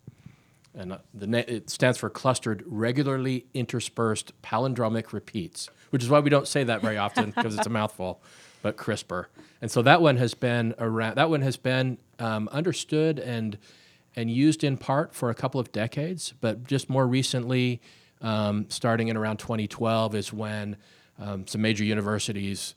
And 0.78 0.92
uh, 0.94 0.98
the 1.14 1.28
na- 1.28 1.44
it 1.48 1.70
stands 1.70 1.98
for 1.98 2.10
clustered 2.10 2.62
regularly 2.66 3.46
interspersed 3.54 4.34
palindromic 4.42 5.14
repeats, 5.14 5.70
which 5.92 6.04
is 6.04 6.10
why 6.10 6.20
we 6.20 6.30
don't 6.30 6.48
say 6.48 6.66
that 6.66 6.82
very 6.82 6.98
often 6.98 7.32
because 7.32 7.56
it's 7.58 7.66
a 7.68 7.70
mouthful, 7.82 8.22
but 8.62 8.76
CRISPR. 8.76 9.28
And 9.62 9.72
so 9.72 9.82
that 9.84 10.02
one 10.02 10.18
has 10.18 10.34
been 10.34 10.76
around. 10.78 11.16
That 11.16 11.30
one 11.30 11.42
has 11.42 11.56
been 11.56 11.98
um, 12.20 12.50
understood 12.52 13.20
and 13.20 13.58
and 14.18 14.32
used 14.32 14.64
in 14.64 14.78
part 14.78 15.14
for 15.14 15.30
a 15.30 15.36
couple 15.36 15.60
of 15.60 15.74
decades, 15.74 16.34
but 16.40 16.66
just 16.66 16.90
more 16.90 17.06
recently, 17.06 17.82
um, 18.22 18.66
starting 18.70 19.10
in 19.10 19.18
around 19.18 19.38
2012, 19.38 20.16
is 20.16 20.32
when 20.32 20.78
um, 21.20 21.46
some 21.46 21.62
major 21.62 21.84
universities 21.84 22.76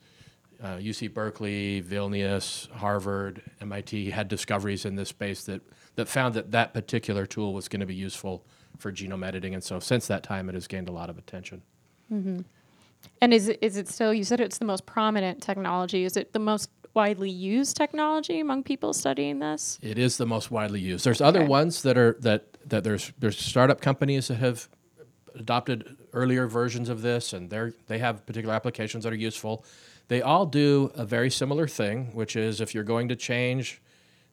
uh, 0.62 0.76
UC 0.76 1.14
Berkeley, 1.14 1.82
Vilnius, 1.82 2.70
Harvard, 2.72 3.42
MIT 3.60 4.10
had 4.10 4.28
discoveries 4.28 4.84
in 4.84 4.96
this 4.96 5.10
space 5.10 5.44
that, 5.44 5.62
that 5.94 6.08
found 6.08 6.34
that 6.34 6.50
that 6.50 6.74
particular 6.74 7.26
tool 7.26 7.54
was 7.54 7.68
going 7.68 7.80
to 7.80 7.86
be 7.86 7.94
useful 7.94 8.44
for 8.78 8.90
genome 8.92 9.24
editing. 9.24 9.54
And 9.54 9.62
so 9.62 9.78
since 9.78 10.06
that 10.08 10.22
time, 10.22 10.48
it 10.48 10.54
has 10.54 10.66
gained 10.66 10.88
a 10.88 10.92
lot 10.92 11.10
of 11.10 11.18
attention. 11.18 11.62
And 13.20 13.32
is 13.32 13.48
it, 13.48 13.58
is 13.62 13.76
it 13.76 13.88
still, 13.88 14.12
you 14.12 14.24
said 14.24 14.40
it's 14.40 14.58
the 14.58 14.64
most 14.64 14.84
prominent 14.84 15.40
technology. 15.40 16.04
Is 16.04 16.16
it 16.16 16.32
the 16.32 16.40
most 16.40 16.70
widely 16.94 17.30
used 17.30 17.76
technology 17.76 18.40
among 18.40 18.62
people 18.64 18.92
studying 18.92 19.38
this? 19.38 19.78
It 19.82 19.98
is 19.98 20.16
the 20.16 20.26
most 20.26 20.50
widely 20.50 20.80
used. 20.80 21.04
There's 21.04 21.20
other 21.20 21.40
Okay. 21.40 21.48
ones 21.48 21.82
that 21.82 21.96
are 21.98 22.16
that 22.20 22.46
that 22.68 22.84
there's 22.84 23.12
there's 23.18 23.38
startup 23.38 23.80
companies 23.80 24.28
that 24.28 24.36
have 24.36 24.68
adopted 25.34 25.96
earlier 26.12 26.46
versions 26.46 26.88
of 26.88 27.02
this, 27.02 27.32
and 27.32 27.50
they 27.50 27.72
they 27.86 27.98
have 27.98 28.24
particular 28.26 28.54
applications 28.54 29.04
that 29.04 29.12
are 29.12 29.16
useful. 29.16 29.64
They 30.08 30.22
all 30.22 30.46
do 30.46 30.90
a 30.94 31.04
very 31.04 31.30
similar 31.30 31.68
thing, 31.68 32.10
which 32.14 32.34
is 32.36 32.60
if 32.60 32.74
you're 32.74 32.84
going 32.84 33.08
to 33.08 33.16
change 33.16 33.80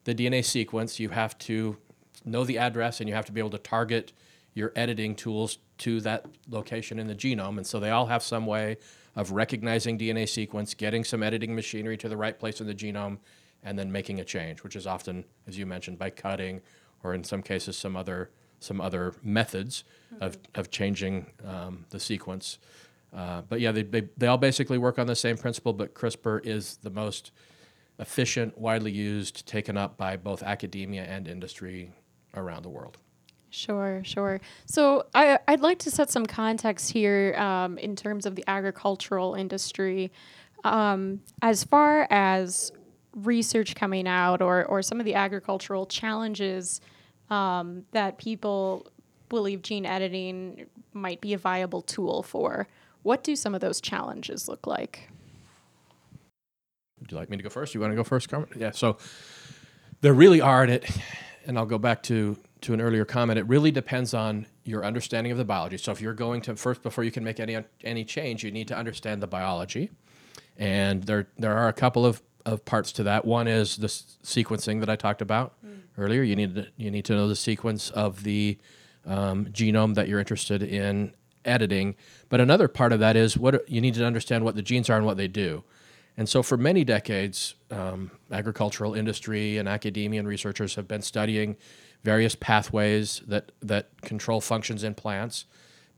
the 0.04 0.14
DNA 0.14 0.44
sequence, 0.44 0.98
you 0.98 1.10
have 1.10 1.36
to 1.38 1.76
know 2.24 2.44
the 2.44 2.58
address 2.58 3.00
and 3.00 3.08
you 3.08 3.14
have 3.14 3.26
to 3.26 3.32
be 3.32 3.40
able 3.40 3.50
to 3.50 3.58
target 3.58 4.12
your 4.54 4.72
editing 4.74 5.14
tools 5.14 5.58
to 5.78 6.00
that 6.00 6.24
location 6.48 6.98
in 6.98 7.06
the 7.06 7.14
genome. 7.14 7.58
And 7.58 7.66
so 7.66 7.78
they 7.78 7.90
all 7.90 8.06
have 8.06 8.22
some 8.22 8.46
way 8.46 8.78
of 9.16 9.32
recognizing 9.32 9.98
DNA 9.98 10.28
sequence, 10.28 10.74
getting 10.74 11.02
some 11.02 11.22
editing 11.22 11.54
machinery 11.54 11.96
to 11.96 12.08
the 12.08 12.16
right 12.16 12.38
place 12.38 12.60
in 12.60 12.66
the 12.66 12.74
genome, 12.74 13.18
and 13.62 13.78
then 13.78 13.90
making 13.90 14.20
a 14.20 14.24
change, 14.24 14.62
which 14.62 14.76
is 14.76 14.86
often, 14.86 15.24
as 15.48 15.58
you 15.58 15.66
mentioned, 15.66 15.98
by 15.98 16.10
cutting 16.10 16.60
or 17.02 17.14
in 17.14 17.24
some 17.24 17.42
cases 17.42 17.76
some 17.76 17.96
other 17.96 18.30
some 18.58 18.80
other 18.80 19.14
methods 19.22 19.84
of, 20.20 20.38
of 20.54 20.70
changing 20.70 21.26
um, 21.44 21.84
the 21.90 22.00
sequence. 22.00 22.58
Uh, 23.14 23.42
but 23.48 23.60
yeah, 23.60 23.70
they, 23.70 23.82
they, 23.82 24.08
they 24.16 24.26
all 24.26 24.38
basically 24.38 24.78
work 24.78 24.98
on 24.98 25.06
the 25.06 25.14
same 25.14 25.36
principle, 25.36 25.74
but 25.74 25.94
CRISPR 25.94 26.44
is 26.44 26.78
the 26.78 26.88
most 26.88 27.32
efficient, 27.98 28.56
widely 28.56 28.90
used, 28.90 29.46
taken 29.46 29.76
up 29.76 29.98
by 29.98 30.16
both 30.16 30.42
academia 30.42 31.04
and 31.04 31.28
industry 31.28 31.92
around 32.34 32.62
the 32.62 32.70
world. 32.70 32.96
Sure, 33.56 34.02
sure. 34.04 34.38
So 34.66 35.06
I, 35.14 35.38
I'd 35.48 35.60
like 35.60 35.78
to 35.78 35.90
set 35.90 36.10
some 36.10 36.26
context 36.26 36.92
here 36.92 37.34
um, 37.38 37.78
in 37.78 37.96
terms 37.96 38.26
of 38.26 38.36
the 38.36 38.44
agricultural 38.46 39.34
industry. 39.34 40.12
Um, 40.62 41.22
as 41.40 41.64
far 41.64 42.06
as 42.10 42.70
research 43.14 43.74
coming 43.74 44.06
out 44.06 44.42
or, 44.42 44.66
or 44.66 44.82
some 44.82 45.00
of 45.00 45.06
the 45.06 45.14
agricultural 45.14 45.86
challenges 45.86 46.82
um, 47.30 47.86
that 47.92 48.18
people 48.18 48.86
believe 49.30 49.62
gene 49.62 49.86
editing 49.86 50.66
might 50.92 51.22
be 51.22 51.32
a 51.32 51.38
viable 51.38 51.80
tool 51.80 52.22
for, 52.22 52.68
what 53.04 53.24
do 53.24 53.34
some 53.34 53.54
of 53.54 53.62
those 53.62 53.80
challenges 53.80 54.48
look 54.48 54.66
like? 54.66 55.08
Would 57.00 57.10
you 57.10 57.16
like 57.16 57.30
me 57.30 57.38
to 57.38 57.42
go 57.42 57.48
first? 57.48 57.74
You 57.74 57.80
want 57.80 57.92
to 57.92 57.96
go 57.96 58.04
first, 58.04 58.28
Carmen? 58.28 58.50
Yeah. 58.54 58.72
So 58.72 58.98
there 60.02 60.12
really 60.12 60.42
are, 60.42 60.62
and 60.62 60.72
it, 60.72 60.90
and 61.46 61.56
I'll 61.56 61.64
go 61.64 61.78
back 61.78 62.02
to 62.04 62.36
to 62.62 62.74
an 62.74 62.80
earlier 62.80 63.04
comment. 63.04 63.38
It 63.38 63.46
really 63.46 63.70
depends 63.70 64.14
on 64.14 64.46
your 64.64 64.84
understanding 64.84 65.32
of 65.32 65.38
the 65.38 65.44
biology. 65.44 65.76
So 65.78 65.92
if 65.92 66.00
you're 66.00 66.14
going 66.14 66.40
to 66.42 66.56
first 66.56 66.82
before 66.82 67.04
you 67.04 67.10
can 67.10 67.24
make 67.24 67.40
any 67.40 67.56
any 67.84 68.04
change, 68.04 68.44
you 68.44 68.50
need 68.50 68.68
to 68.68 68.76
understand 68.76 69.22
the 69.22 69.26
biology, 69.26 69.90
and 70.56 71.04
there 71.04 71.28
there 71.38 71.56
are 71.56 71.68
a 71.68 71.72
couple 71.72 72.06
of 72.06 72.22
of 72.44 72.64
parts 72.64 72.92
to 72.92 73.02
that. 73.02 73.24
One 73.24 73.48
is 73.48 73.76
the 73.76 73.86
s- 73.86 74.18
sequencing 74.22 74.80
that 74.80 74.88
I 74.88 74.96
talked 74.96 75.20
about 75.20 75.54
earlier. 75.98 76.22
You 76.22 76.36
need 76.36 76.54
to 76.54 76.66
you 76.76 76.90
need 76.90 77.04
to 77.06 77.14
know 77.14 77.28
the 77.28 77.36
sequence 77.36 77.90
of 77.90 78.22
the 78.22 78.58
um, 79.04 79.46
genome 79.46 79.94
that 79.94 80.08
you're 80.08 80.18
interested 80.18 80.62
in 80.62 81.14
editing. 81.44 81.94
But 82.28 82.40
another 82.40 82.68
part 82.68 82.92
of 82.92 83.00
that 83.00 83.16
is 83.16 83.38
what 83.38 83.68
you 83.68 83.80
need 83.80 83.94
to 83.94 84.04
understand 84.04 84.44
what 84.44 84.56
the 84.56 84.62
genes 84.62 84.90
are 84.90 84.96
and 84.96 85.06
what 85.06 85.16
they 85.16 85.28
do. 85.28 85.64
And 86.16 86.28
so, 86.28 86.42
for 86.42 86.56
many 86.56 86.82
decades, 86.82 87.54
um, 87.70 88.10
agricultural 88.32 88.94
industry 88.94 89.58
and 89.58 89.68
academia 89.68 90.20
and 90.20 90.28
researchers 90.28 90.74
have 90.74 90.88
been 90.88 91.02
studying 91.02 91.56
various 92.06 92.36
pathways 92.36 93.20
that, 93.26 93.50
that 93.60 94.00
control 94.02 94.40
functions 94.40 94.84
in 94.84 94.94
plants. 94.94 95.44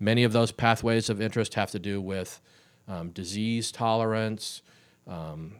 Many 0.01 0.25
of 0.25 0.33
those 0.33 0.51
pathways 0.51 1.11
of 1.11 1.21
interest 1.21 1.53
have 1.53 1.71
to 1.73 1.79
do 1.79 2.01
with 2.01 2.41
um, 2.89 3.11
disease 3.11 3.71
tolerance, 3.71 4.63
um, 5.07 5.57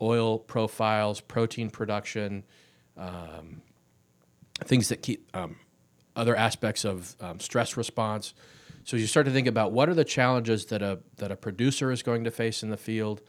oil 0.00 0.38
profiles, 0.38 1.20
protein 1.20 1.70
production, 1.70 2.44
um, 2.96 3.62
things 4.60 4.90
that 4.90 5.02
keep 5.02 5.28
um, 5.34 5.56
other 6.14 6.36
aspects 6.36 6.84
of 6.84 7.16
um, 7.20 7.40
stress 7.40 7.76
response. 7.76 8.32
So 8.84 8.96
you 8.96 9.08
start 9.08 9.26
to 9.26 9.32
think 9.32 9.48
about 9.48 9.72
what 9.72 9.88
are 9.88 9.94
the 9.94 10.04
challenges 10.04 10.66
that 10.66 10.82
a 10.82 11.00
that 11.16 11.32
a 11.32 11.36
producer 11.36 11.90
is 11.90 12.04
going 12.04 12.22
to 12.22 12.30
face 12.30 12.62
in 12.62 12.70
the 12.70 12.76
field, 12.76 13.22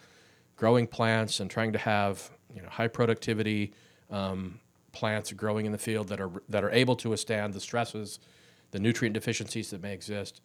growing 0.57 0.85
plants 0.85 1.39
and 1.39 1.49
trying 1.49 1.73
to 1.73 1.79
have 1.79 2.29
you 2.53 2.61
know 2.61 2.69
high 2.69 2.87
productivity 2.87 3.73
um, 4.11 4.59
plants 4.91 5.31
growing 5.33 5.65
in 5.65 5.71
the 5.71 5.77
field 5.77 6.07
that 6.09 6.19
are 6.19 6.31
that 6.49 6.63
are 6.63 6.71
able 6.71 6.95
to 6.97 7.09
withstand 7.09 7.53
the 7.53 7.59
stresses, 7.59 8.19
the 8.71 8.79
nutrient 8.79 9.13
deficiencies 9.13 9.69
that 9.69 9.81
may 9.81 9.93
exist. 9.93 10.41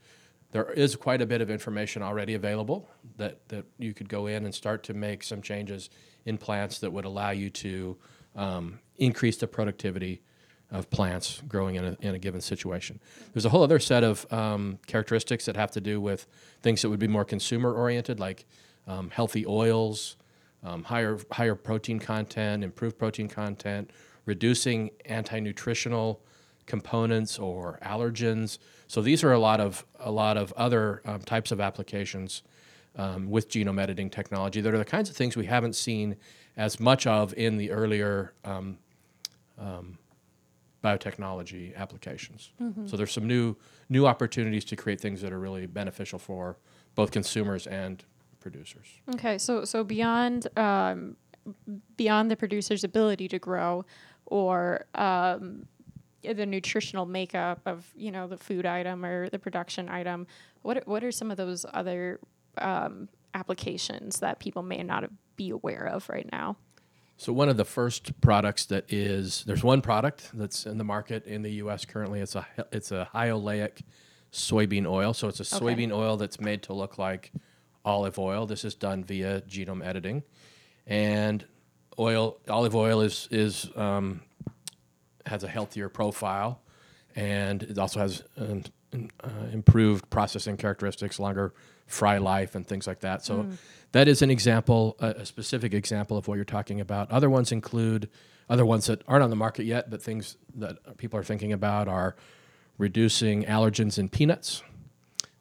There 0.52 0.70
is 0.72 0.94
quite 0.96 1.20
a 1.20 1.26
bit 1.26 1.40
of 1.40 1.50
information 1.50 2.02
already 2.02 2.34
available 2.34 2.88
that, 3.16 3.48
that 3.48 3.64
you 3.78 3.92
could 3.92 4.08
go 4.08 4.26
in 4.26 4.44
and 4.44 4.54
start 4.54 4.84
to 4.84 4.94
make 4.94 5.24
some 5.24 5.42
changes 5.42 5.90
in 6.24 6.38
plants 6.38 6.78
that 6.78 6.92
would 6.92 7.04
allow 7.04 7.30
you 7.30 7.50
to 7.50 7.96
um, 8.36 8.78
increase 8.96 9.36
the 9.36 9.48
productivity 9.48 10.22
of 10.70 10.88
plants 10.90 11.42
growing 11.48 11.76
in 11.76 11.84
a, 11.84 11.96
in 12.00 12.14
a 12.14 12.18
given 12.18 12.40
situation. 12.40 13.00
There's 13.32 13.44
a 13.44 13.48
whole 13.48 13.62
other 13.62 13.78
set 13.78 14.02
of 14.02 14.30
um, 14.32 14.78
characteristics 14.86 15.46
that 15.46 15.56
have 15.56 15.70
to 15.72 15.80
do 15.80 16.00
with 16.00 16.26
things 16.62 16.82
that 16.82 16.90
would 16.90 16.98
be 16.98 17.08
more 17.08 17.24
consumer 17.24 17.72
oriented, 17.72 18.18
like 18.18 18.46
um, 18.86 19.10
healthy 19.10 19.46
oils, 19.46 20.16
um, 20.64 20.82
higher 20.84 21.18
higher 21.30 21.54
protein 21.54 21.98
content, 21.98 22.64
improved 22.64 22.98
protein 22.98 23.28
content, 23.28 23.90
reducing 24.26 24.90
anti 25.06 25.40
nutritional 25.40 26.20
components 26.66 27.38
or 27.38 27.78
allergens. 27.82 28.58
So 28.88 29.00
these 29.00 29.24
are 29.24 29.32
a 29.32 29.38
lot 29.38 29.60
of 29.60 29.86
a 29.98 30.10
lot 30.10 30.36
of 30.36 30.52
other 30.52 31.00
um, 31.04 31.20
types 31.22 31.50
of 31.52 31.60
applications 31.60 32.42
um, 32.96 33.30
with 33.30 33.48
genome 33.48 33.80
editing 33.80 34.10
technology 34.10 34.60
that 34.60 34.74
are 34.74 34.78
the 34.78 34.84
kinds 34.84 35.08
of 35.08 35.16
things 35.16 35.36
we 35.36 35.46
haven't 35.46 35.74
seen 35.74 36.16
as 36.56 36.80
much 36.80 37.06
of 37.06 37.32
in 37.34 37.56
the 37.56 37.70
earlier 37.70 38.32
um, 38.44 38.78
um, 39.58 39.98
biotechnology 40.82 41.74
applications. 41.76 42.52
So 42.86 42.96
there's 42.96 43.12
some 43.12 43.26
new 43.26 43.56
new 43.88 44.06
opportunities 44.06 44.64
to 44.66 44.76
create 44.76 45.00
things 45.00 45.20
that 45.22 45.32
are 45.32 45.38
really 45.38 45.66
beneficial 45.66 46.18
for 46.18 46.58
both 46.94 47.10
consumers 47.10 47.66
and 47.66 48.04
producers. 48.40 48.86
Okay, 49.14 49.38
so 49.38 49.64
so 49.64 49.84
beyond 49.84 50.48
um, 50.56 51.16
beyond 51.96 52.30
the 52.30 52.36
producer's 52.36 52.84
ability 52.84 53.28
to 53.28 53.38
grow, 53.38 53.84
or 54.26 54.84
um, 54.94 55.66
the 56.22 56.46
nutritional 56.46 57.06
makeup 57.06 57.60
of 57.66 57.86
you 57.96 58.10
know 58.10 58.26
the 58.26 58.36
food 58.36 58.66
item 58.66 59.04
or 59.04 59.28
the 59.30 59.38
production 59.38 59.88
item, 59.88 60.26
what 60.62 60.78
are, 60.78 60.82
what 60.86 61.04
are 61.04 61.12
some 61.12 61.30
of 61.30 61.36
those 61.36 61.64
other 61.72 62.18
um, 62.58 63.08
applications 63.34 64.20
that 64.20 64.38
people 64.38 64.62
may 64.62 64.82
not 64.82 65.04
be 65.36 65.50
aware 65.50 65.86
of 65.86 66.08
right 66.08 66.28
now? 66.32 66.56
So 67.18 67.32
one 67.32 67.48
of 67.48 67.56
the 67.56 67.64
first 67.64 68.20
products 68.20 68.66
that 68.66 68.92
is 68.92 69.42
there's 69.46 69.64
one 69.64 69.80
product 69.80 70.30
that's 70.34 70.66
in 70.66 70.76
the 70.78 70.84
market 70.84 71.24
in 71.26 71.42
the 71.42 71.52
U.S. 71.54 71.84
currently. 71.84 72.20
It's 72.20 72.34
a 72.34 72.46
it's 72.72 72.90
a 72.92 73.04
high 73.06 73.28
oleic 73.28 73.80
soybean 74.32 74.86
oil. 74.86 75.14
So 75.14 75.28
it's 75.28 75.40
a 75.40 75.56
Okay. 75.56 75.64
soybean 75.76 75.92
oil 75.92 76.16
that's 76.16 76.40
made 76.40 76.62
to 76.64 76.74
look 76.74 76.98
like 76.98 77.32
olive 77.84 78.18
oil. 78.18 78.46
This 78.46 78.64
is 78.64 78.74
done 78.74 79.02
via 79.04 79.40
genome 79.42 79.82
editing, 79.84 80.24
and 80.86 81.44
oil 81.98 82.38
olive 82.48 82.74
oil 82.74 83.00
is 83.00 83.28
is 83.30 83.70
um, 83.76 84.22
has 85.26 85.44
a 85.44 85.48
healthier 85.48 85.88
profile, 85.88 86.60
and 87.14 87.62
it 87.62 87.78
also 87.78 88.00
has 88.00 88.22
um, 88.38 88.62
uh, 88.94 89.28
improved 89.52 90.08
processing 90.10 90.56
characteristics, 90.56 91.18
longer 91.18 91.52
fry 91.86 92.18
life, 92.18 92.54
and 92.54 92.66
things 92.66 92.86
like 92.86 93.00
that. 93.00 93.24
So 93.24 93.46
that 93.92 94.08
is 94.08 94.22
an 94.22 94.30
example, 94.30 94.96
a, 94.98 95.08
a 95.08 95.26
specific 95.26 95.72
example 95.72 96.16
of 96.16 96.28
what 96.28 96.34
you're 96.34 96.44
talking 96.44 96.80
about. 96.80 97.10
Other 97.10 97.30
ones 97.30 97.52
include 97.52 98.08
other 98.48 98.64
ones 98.64 98.86
that 98.86 99.02
aren't 99.08 99.24
on 99.24 99.30
the 99.30 99.36
market 99.36 99.64
yet, 99.64 99.90
but 99.90 100.02
things 100.02 100.36
that 100.54 100.98
people 100.98 101.18
are 101.18 101.24
thinking 101.24 101.52
about 101.52 101.88
are 101.88 102.16
reducing 102.78 103.44
allergens 103.44 103.98
in 103.98 104.08
peanuts. 104.08 104.62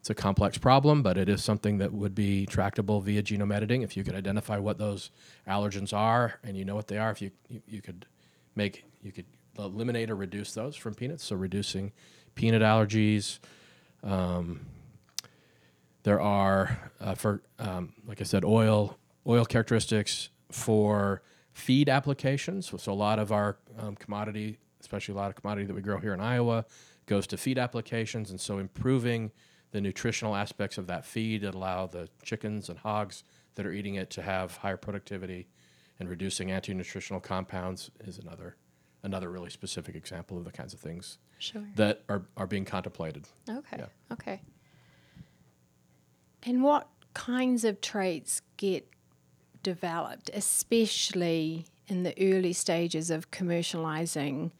It's 0.06 0.10
a 0.12 0.14
complex 0.14 0.56
problem, 0.56 1.02
but 1.02 1.18
it 1.18 1.28
is 1.28 1.42
something 1.42 1.78
that 1.78 1.92
would 1.92 2.14
be 2.14 2.46
tractable 2.46 3.00
via 3.00 3.24
genome 3.24 3.52
editing. 3.52 3.82
If 3.82 3.96
you 3.96 4.04
could 4.04 4.14
identify 4.14 4.56
what 4.56 4.78
those 4.78 5.10
allergens 5.48 5.92
are 5.92 6.38
and 6.44 6.56
you 6.56 6.64
know 6.64 6.76
what 6.76 6.86
they 6.86 6.96
are, 6.96 7.10
if 7.10 7.20
you, 7.20 7.32
you, 7.48 7.60
you 7.66 7.82
could 7.82 8.06
make, 8.54 8.84
you 9.02 9.10
could 9.10 9.24
eliminate 9.58 10.08
or 10.08 10.14
reduce 10.14 10.54
those 10.54 10.76
from 10.76 10.94
peanuts. 10.94 11.24
So 11.24 11.34
reducing 11.34 11.90
peanut 12.36 12.62
allergies. 12.62 13.40
Um, 14.04 14.60
there 16.04 16.20
are, 16.20 16.92
uh, 17.00 17.16
for 17.16 17.42
um, 17.58 17.92
like 18.06 18.20
I 18.20 18.24
said, 18.24 18.44
oil 18.44 18.96
oil 19.26 19.44
characteristics 19.44 20.28
for 20.52 21.20
feed 21.52 21.88
applications. 21.88 22.68
So, 22.68 22.76
so 22.76 22.92
a 22.92 22.94
lot 22.94 23.18
of 23.18 23.32
our 23.32 23.56
um, 23.76 23.96
commodity, 23.96 24.60
especially 24.80 25.14
a 25.14 25.16
lot 25.16 25.30
of 25.30 25.34
commodity 25.34 25.66
that 25.66 25.74
we 25.74 25.82
grow 25.82 25.98
here 25.98 26.14
in 26.14 26.20
Iowa, 26.20 26.64
goes 27.06 27.26
to 27.26 27.36
feed 27.36 27.58
applications, 27.58 28.30
and 28.30 28.40
so 28.40 28.58
improving 28.58 29.32
the 29.76 29.80
nutritional 29.82 30.34
aspects 30.34 30.78
of 30.78 30.86
that 30.86 31.04
feed 31.04 31.42
that 31.42 31.54
allow 31.54 31.86
the 31.86 32.08
chickens 32.22 32.70
and 32.70 32.78
hogs 32.78 33.24
that 33.56 33.66
are 33.66 33.72
eating 33.72 33.96
it 33.96 34.08
to 34.08 34.22
have 34.22 34.56
higher 34.56 34.78
productivity, 34.78 35.48
and 36.00 36.08
reducing 36.08 36.50
anti-nutritional 36.50 37.20
compounds 37.20 37.90
is 38.00 38.16
another 38.18 38.56
another 39.02 39.30
really 39.30 39.50
specific 39.50 39.94
example 39.94 40.38
of 40.38 40.44
the 40.46 40.50
kinds 40.50 40.72
of 40.72 40.80
things 40.80 41.18
Sure. 41.38 41.62
that 41.76 42.02
are, 42.08 42.22
are 42.38 42.46
being 42.46 42.64
contemplated. 42.64 43.28
Okay. 43.48 43.76
Yeah. 43.78 43.86
Okay. 44.10 44.40
And 46.42 46.62
what 46.62 46.88
kinds 47.12 47.62
of 47.64 47.82
traits 47.82 48.40
get 48.56 48.88
developed, 49.62 50.30
especially 50.32 51.66
in 51.86 52.02
the 52.02 52.14
early 52.18 52.54
stages 52.54 53.10
of 53.10 53.30
commercializing 53.30 54.52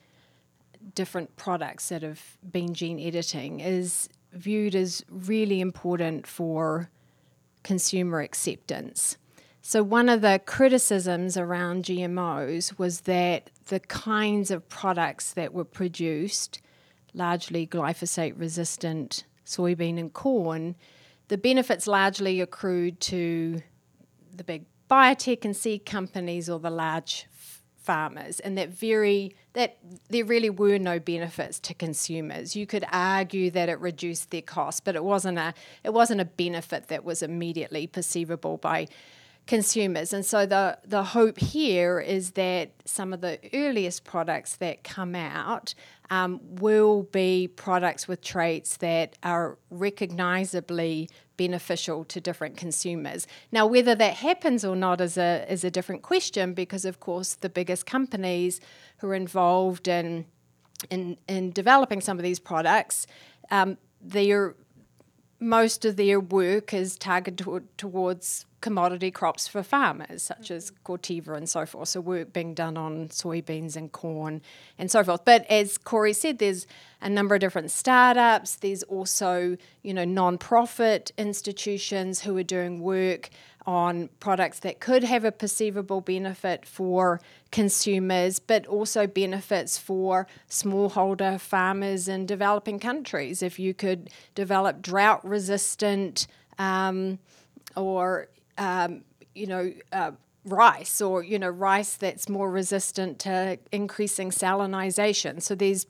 different 0.95 1.37
products 1.37 1.89
that 1.89 2.03
have 2.03 2.37
been 2.49 2.75
gene 2.75 3.01
editing, 3.01 3.61
is 3.61 4.09
viewed 4.37 4.75
as 4.75 5.05
really 5.11 5.61
important 5.61 6.27
for 6.27 6.91
consumer 7.63 8.21
acceptance. 8.21 9.17
So, 9.63 9.83
one 9.83 10.09
of 10.09 10.21
the 10.21 10.41
criticisms 10.47 11.37
around 11.37 11.85
GMOs 11.85 12.79
was 12.79 13.01
that 13.03 13.51
the 13.67 13.81
kinds 13.81 14.53
of 14.53 14.69
products 14.69 15.33
that 15.33 15.53
were 15.53 15.65
produced, 15.65 16.63
largely 17.15 17.67
glyphosate 17.67 18.39
resistant 18.39 19.25
soybean 19.45 19.99
and 19.99 20.13
corn, 20.13 20.77
the 21.29 21.39
benefits 21.39 21.89
largely 21.89 22.41
accrued 22.41 23.01
to 23.01 23.61
the 24.33 24.45
big 24.45 24.67
biotech 24.89 25.45
and 25.45 25.57
seed 25.57 25.85
companies 25.85 26.49
or 26.49 26.61
the 26.61 26.71
large 26.71 27.27
farmers 27.87 28.41
and 28.41 28.59
that 28.59 28.69
very 28.69 29.35
that 29.53 29.79
there 30.11 30.25
really 30.25 30.51
were 30.51 30.79
no 30.79 30.99
benefits 30.99 31.59
to 31.61 31.73
consumers. 31.73 32.57
You 32.57 32.67
could 32.67 32.85
argue 32.93 33.51
that 33.53 33.69
it 33.69 33.79
reduced 33.81 34.31
their 34.31 34.43
cost, 34.43 34.85
but 34.85 34.97
it 34.97 35.05
wasn't 35.05 35.39
a 35.39 35.55
it 35.85 35.95
wasn't 35.95 36.21
a 36.21 36.25
benefit 36.25 36.89
that 36.89 37.05
was 37.05 37.23
immediately 37.23 37.87
perceivable 37.87 38.57
by 38.57 38.89
consumers. 39.47 40.13
And 40.13 40.27
so 40.27 40.45
the 40.45 40.79
the 40.85 41.05
hope 41.05 41.39
here 41.39 42.01
is 42.01 42.33
that 42.33 42.73
some 42.85 43.13
of 43.13 43.21
the 43.21 43.39
earliest 43.55 44.05
products 44.05 44.57
that 44.57 44.83
come 44.83 45.15
out 45.15 45.75
um, 46.11 46.41
will 46.43 47.05
be 47.05 47.49
products 47.49 48.07
with 48.09 48.21
traits 48.21 48.77
that 48.79 49.17
are 49.23 49.59
recognizably 49.71 51.09
beneficial 51.37 52.05
to 52.05 52.21
different 52.21 52.57
consumers. 52.57 53.27
Now, 53.53 53.67
whether 53.67 53.95
that 53.95 54.15
happens 54.15 54.65
or 54.65 54.77
not 54.77 55.01
is 55.01 55.17
a 55.17 55.45
is 55.49 55.65
a 55.65 55.71
different 55.71 56.03
question 56.03 56.55
because, 56.55 56.85
of 56.85 57.01
course, 57.01 57.35
the 57.35 57.49
biggest 57.49 57.87
companies 57.87 58.61
who 58.99 59.09
are 59.09 59.15
involved 59.15 59.89
in 59.89 60.27
in, 60.91 61.19
in 61.29 61.53
developing 61.53 62.01
some 62.01 62.19
of 62.19 62.23
these 62.23 62.39
products, 62.39 63.07
um, 63.51 63.79
their 64.01 64.55
most 65.39 65.85
of 65.85 65.97
their 65.97 66.19
work 66.19 66.73
is 66.73 66.97
targeted 66.97 67.39
to- 67.39 67.69
towards 67.77 68.47
commodity 68.67 69.13
crops 69.13 69.47
for 69.47 69.63
farmers, 69.63 70.25
such 70.25 70.51
as 70.51 70.73
Corteva 70.85 71.37
and 71.37 71.49
so 71.49 71.65
forth. 71.65 71.91
So 71.91 72.01
work 72.01 72.33
being 72.33 72.53
done 72.53 72.77
on 72.77 73.11
soybeans 73.11 73.77
and 73.77 73.93
corn 73.93 74.43
and 74.77 74.91
so 74.91 75.05
forth. 75.05 75.25
But 75.25 75.47
as 75.49 75.79
Corey 75.79 76.13
said, 76.13 76.41
there's 76.41 76.67
a 77.01 77.09
number 77.09 77.37
of 77.37 77.41
different 77.41 77.71
startups. 77.71 78.57
There's 78.57 78.83
also, 78.83 79.57
you 79.85 79.95
know, 79.95 80.05
non-profit 80.05 81.13
institutions 81.17 82.23
who 82.23 82.37
are 82.37 82.43
doing 82.43 82.81
work 82.81 83.31
on 83.67 84.09
products 84.19 84.59
that 84.61 84.81
could 84.81 85.05
have 85.05 85.25
a 85.25 85.31
perceivable 85.31 86.01
benefit 86.01 86.67
for 86.67 87.21
consumers, 87.53 88.41
but 88.41 88.67
also 88.67 89.07
benefits 89.07 89.79
for 89.79 90.27
smallholder 90.51 91.39
farmers 91.39 92.09
in 92.09 92.27
developing 92.27 92.81
countries. 92.81 93.45
If 93.45 93.61
you 93.61 93.75
could 93.75 94.11
develop 94.35 94.83
drought 94.83 95.25
resistant 95.25 96.27
um, 96.59 97.21
or 97.77 98.29
um, 98.59 99.03
you 99.35 99.47
know, 99.47 99.73
uh, 99.93 100.13
rice 100.45 101.01
or, 101.01 101.23
you 101.23 101.39
know, 101.39 101.49
rice 101.49 101.97
that's 101.97 102.29
more 102.29 102.51
resistant 102.51 103.19
to 103.21 103.59
increasing 103.73 104.31
salinization. 104.31 105.43
So 105.43 105.55
there's, 105.55 105.87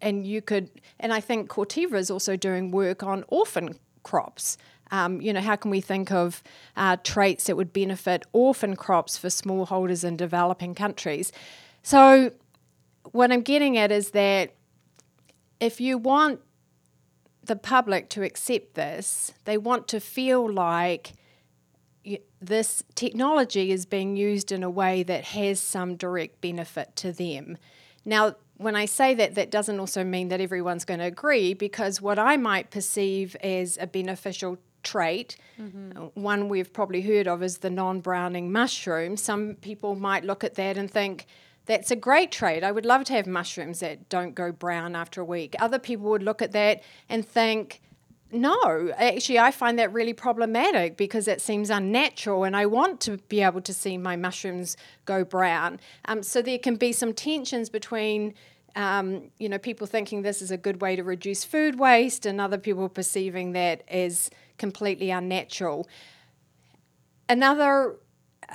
and 0.00 0.26
you 0.26 0.40
could, 0.40 0.70
and 0.98 1.12
I 1.12 1.20
think 1.20 1.48
Corteva 1.48 1.94
is 1.94 2.10
also 2.10 2.36
doing 2.36 2.70
work 2.70 3.02
on 3.02 3.24
orphan 3.28 3.78
crops. 4.02 4.56
Um, 4.90 5.20
you 5.20 5.32
know, 5.32 5.40
how 5.42 5.56
can 5.56 5.70
we 5.70 5.82
think 5.82 6.10
of 6.10 6.42
uh, 6.76 6.96
traits 7.04 7.44
that 7.44 7.56
would 7.56 7.72
benefit 7.72 8.24
orphan 8.32 8.74
crops 8.74 9.18
for 9.18 9.28
smallholders 9.28 10.02
in 10.02 10.16
developing 10.16 10.74
countries? 10.74 11.30
So, 11.82 12.32
what 13.12 13.30
I'm 13.30 13.42
getting 13.42 13.76
at 13.76 13.92
is 13.92 14.10
that 14.10 14.54
if 15.60 15.80
you 15.80 15.98
want 15.98 16.40
the 17.44 17.56
public 17.56 18.08
to 18.10 18.22
accept 18.22 18.74
this, 18.74 19.32
they 19.44 19.58
want 19.58 19.88
to 19.88 20.00
feel 20.00 20.50
like 20.50 21.12
this 22.40 22.82
technology 22.94 23.70
is 23.72 23.86
being 23.86 24.16
used 24.16 24.52
in 24.52 24.62
a 24.62 24.70
way 24.70 25.02
that 25.02 25.24
has 25.24 25.60
some 25.60 25.96
direct 25.96 26.40
benefit 26.40 26.94
to 26.96 27.12
them. 27.12 27.58
Now, 28.04 28.36
when 28.56 28.74
I 28.74 28.86
say 28.86 29.14
that, 29.14 29.34
that 29.34 29.50
doesn't 29.50 29.78
also 29.78 30.02
mean 30.04 30.28
that 30.28 30.40
everyone's 30.40 30.84
going 30.84 31.00
to 31.00 31.06
agree, 31.06 31.54
because 31.54 32.00
what 32.00 32.18
I 32.18 32.36
might 32.36 32.70
perceive 32.70 33.36
as 33.36 33.78
a 33.80 33.86
beneficial 33.86 34.58
trait, 34.82 35.36
uh, 35.96 36.00
one 36.14 36.48
we've 36.48 36.72
probably 36.72 37.02
heard 37.02 37.28
of 37.28 37.42
is 37.42 37.58
the 37.58 37.70
non 37.70 38.00
browning 38.00 38.50
mushroom. 38.50 39.16
Some 39.16 39.56
people 39.60 39.94
might 39.94 40.24
look 40.24 40.42
at 40.44 40.54
that 40.54 40.76
and 40.76 40.90
think, 40.90 41.26
that's 41.66 41.90
a 41.90 41.96
great 41.96 42.32
trait. 42.32 42.64
I 42.64 42.72
would 42.72 42.86
love 42.86 43.04
to 43.04 43.12
have 43.12 43.26
mushrooms 43.26 43.80
that 43.80 44.08
don't 44.08 44.34
go 44.34 44.50
brown 44.50 44.96
after 44.96 45.20
a 45.20 45.24
week. 45.24 45.54
Other 45.60 45.78
people 45.78 46.08
would 46.08 46.22
look 46.22 46.40
at 46.40 46.52
that 46.52 46.82
and 47.10 47.28
think, 47.28 47.82
no, 48.30 48.92
actually, 48.96 49.38
I 49.38 49.50
find 49.50 49.78
that 49.78 49.92
really 49.92 50.12
problematic 50.12 50.96
because 50.96 51.28
it 51.28 51.40
seems 51.40 51.70
unnatural, 51.70 52.44
and 52.44 52.54
I 52.54 52.66
want 52.66 53.00
to 53.02 53.16
be 53.28 53.40
able 53.40 53.62
to 53.62 53.72
see 53.72 53.96
my 53.96 54.16
mushrooms 54.16 54.76
go 55.06 55.24
brown. 55.24 55.80
Um, 56.04 56.22
so 56.22 56.42
there 56.42 56.58
can 56.58 56.76
be 56.76 56.92
some 56.92 57.14
tensions 57.14 57.70
between, 57.70 58.34
um, 58.76 59.30
you 59.38 59.48
know, 59.48 59.58
people 59.58 59.86
thinking 59.86 60.22
this 60.22 60.42
is 60.42 60.50
a 60.50 60.58
good 60.58 60.82
way 60.82 60.94
to 60.94 61.02
reduce 61.02 61.42
food 61.42 61.78
waste, 61.78 62.26
and 62.26 62.40
other 62.40 62.58
people 62.58 62.88
perceiving 62.88 63.52
that 63.52 63.82
as 63.88 64.30
completely 64.58 65.10
unnatural. 65.10 65.88
Another 67.30 67.96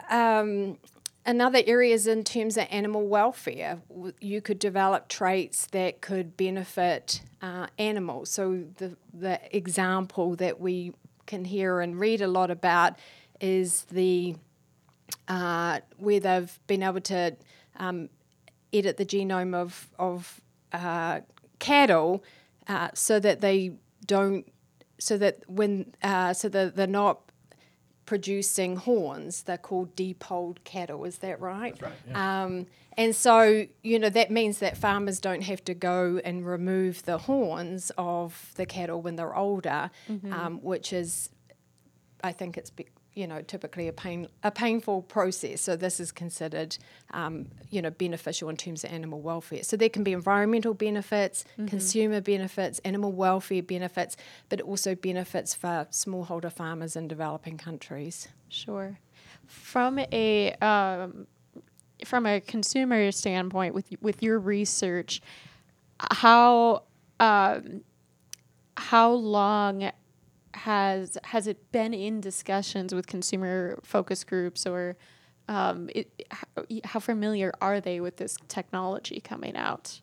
um, 0.09 0.77
another 1.25 1.62
area 1.65 1.93
is 1.93 2.07
in 2.07 2.23
terms 2.23 2.57
of 2.57 2.67
animal 2.69 3.07
welfare. 3.07 3.79
You 4.19 4.41
could 4.41 4.59
develop 4.59 5.07
traits 5.07 5.67
that 5.67 6.01
could 6.01 6.36
benefit 6.38 7.21
uh, 7.41 7.67
animals. 7.77 8.29
So 8.29 8.65
the 8.77 8.97
the 9.13 9.39
example 9.55 10.36
that 10.38 10.59
we 10.59 10.93
can 11.25 11.45
hear 11.45 11.79
and 11.79 11.99
read 11.99 12.21
a 12.21 12.27
lot 12.27 12.51
about 12.51 12.97
is 13.39 13.83
the 13.91 14.36
uh, 15.27 15.79
where 15.97 16.19
they've 16.19 16.59
been 16.67 16.83
able 16.83 17.01
to 17.01 17.36
um, 17.77 18.09
edit 18.71 18.97
the 18.97 19.05
genome 19.05 19.55
of 19.55 19.89
of 19.99 20.41
uh, 20.71 21.21
cattle 21.59 22.23
uh, 22.67 22.89
so 22.93 23.19
that 23.19 23.41
they 23.41 23.73
don't 24.05 24.45
so 24.99 25.17
that 25.17 25.39
when 25.47 25.93
uh, 26.01 26.33
so 26.33 26.49
that 26.49 26.75
they're 26.75 26.88
not 26.88 27.22
producing 28.13 28.76
horns. 28.76 29.41
They're 29.41 29.58
called 29.58 29.95
depolled 29.95 30.63
cattle. 30.63 31.04
Is 31.04 31.17
that 31.17 31.41
right? 31.41 31.73
That's 31.80 31.82
right. 31.82 31.99
Yeah. 32.08 32.43
Um, 32.43 32.67
and 32.95 33.15
so, 33.15 33.65
you 33.82 33.97
know, 33.97 34.10
that 34.10 34.30
means 34.30 34.60
that 34.60 34.78
farmers 34.78 35.19
don't 35.19 35.41
have 35.41 35.65
to 35.65 35.73
go 35.73 36.21
and 36.23 36.45
remove 36.45 37.02
the 37.06 37.17
horns 37.17 37.91
of 37.97 38.52
the 38.54 38.67
cattle 38.67 39.02
when 39.02 39.15
they're 39.15 39.36
older, 39.36 39.89
mm-hmm. 40.08 40.32
um, 40.32 40.60
which 40.62 40.93
is, 40.93 41.32
I 42.23 42.34
think 42.34 42.56
it's 42.56 42.69
be- 42.69 42.86
you 43.15 43.28
know, 43.28 43.41
typically 43.41 43.88
a 43.88 43.93
pain 43.93 44.28
a 44.43 44.52
painful 44.52 45.04
process. 45.04 45.62
So 45.62 45.76
this 45.76 45.99
is 45.99 46.12
considered, 46.12 46.78
um, 47.12 47.47
you 47.69 47.82
know, 47.82 47.91
beneficial 47.91 48.49
in 48.49 48.58
terms 48.58 48.84
of 48.84 48.91
animal 48.91 49.21
welfare. 49.21 49.63
So 49.63 49.78
there 49.78 49.89
can 49.89 50.04
be 50.04 50.13
environmental 50.13 50.73
benefits, 50.73 51.45
mm-hmm. 51.54 51.67
consumer 51.67 52.21
benefits, 52.21 52.80
animal 52.80 53.12
welfare 53.12 53.62
benefits, 53.62 54.17
but 54.49 54.62
also 54.62 54.95
benefits 54.95 55.54
for 55.54 55.88
smallholder 55.91 56.52
farmers 56.52 56.95
in 56.95 57.08
developing 57.08 57.58
countries. 57.58 58.28
Sure. 58.49 58.97
From 59.45 59.99
a 59.99 60.54
um, 60.62 61.28
from 62.06 62.26
a 62.26 62.41
consumer 62.41 63.12
standpoint, 63.12 63.76
with 63.76 63.88
with 64.02 64.23
your 64.23 64.39
research, 64.39 65.21
how 65.99 66.84
um, 67.19 67.82
how 68.76 69.12
long 69.12 69.91
has 70.53 71.17
has 71.23 71.47
it 71.47 71.71
been 71.71 71.93
in 71.93 72.21
discussions 72.21 72.93
with 72.93 73.07
consumer 73.07 73.79
focus 73.83 74.23
groups 74.23 74.65
or 74.65 74.95
um, 75.49 75.89
it, 75.93 76.25
how 76.85 76.99
familiar 76.99 77.51
are 77.59 77.81
they 77.81 77.99
with 77.99 78.17
this 78.17 78.37
technology 78.47 79.19
coming 79.19 79.57
out? 79.57 79.99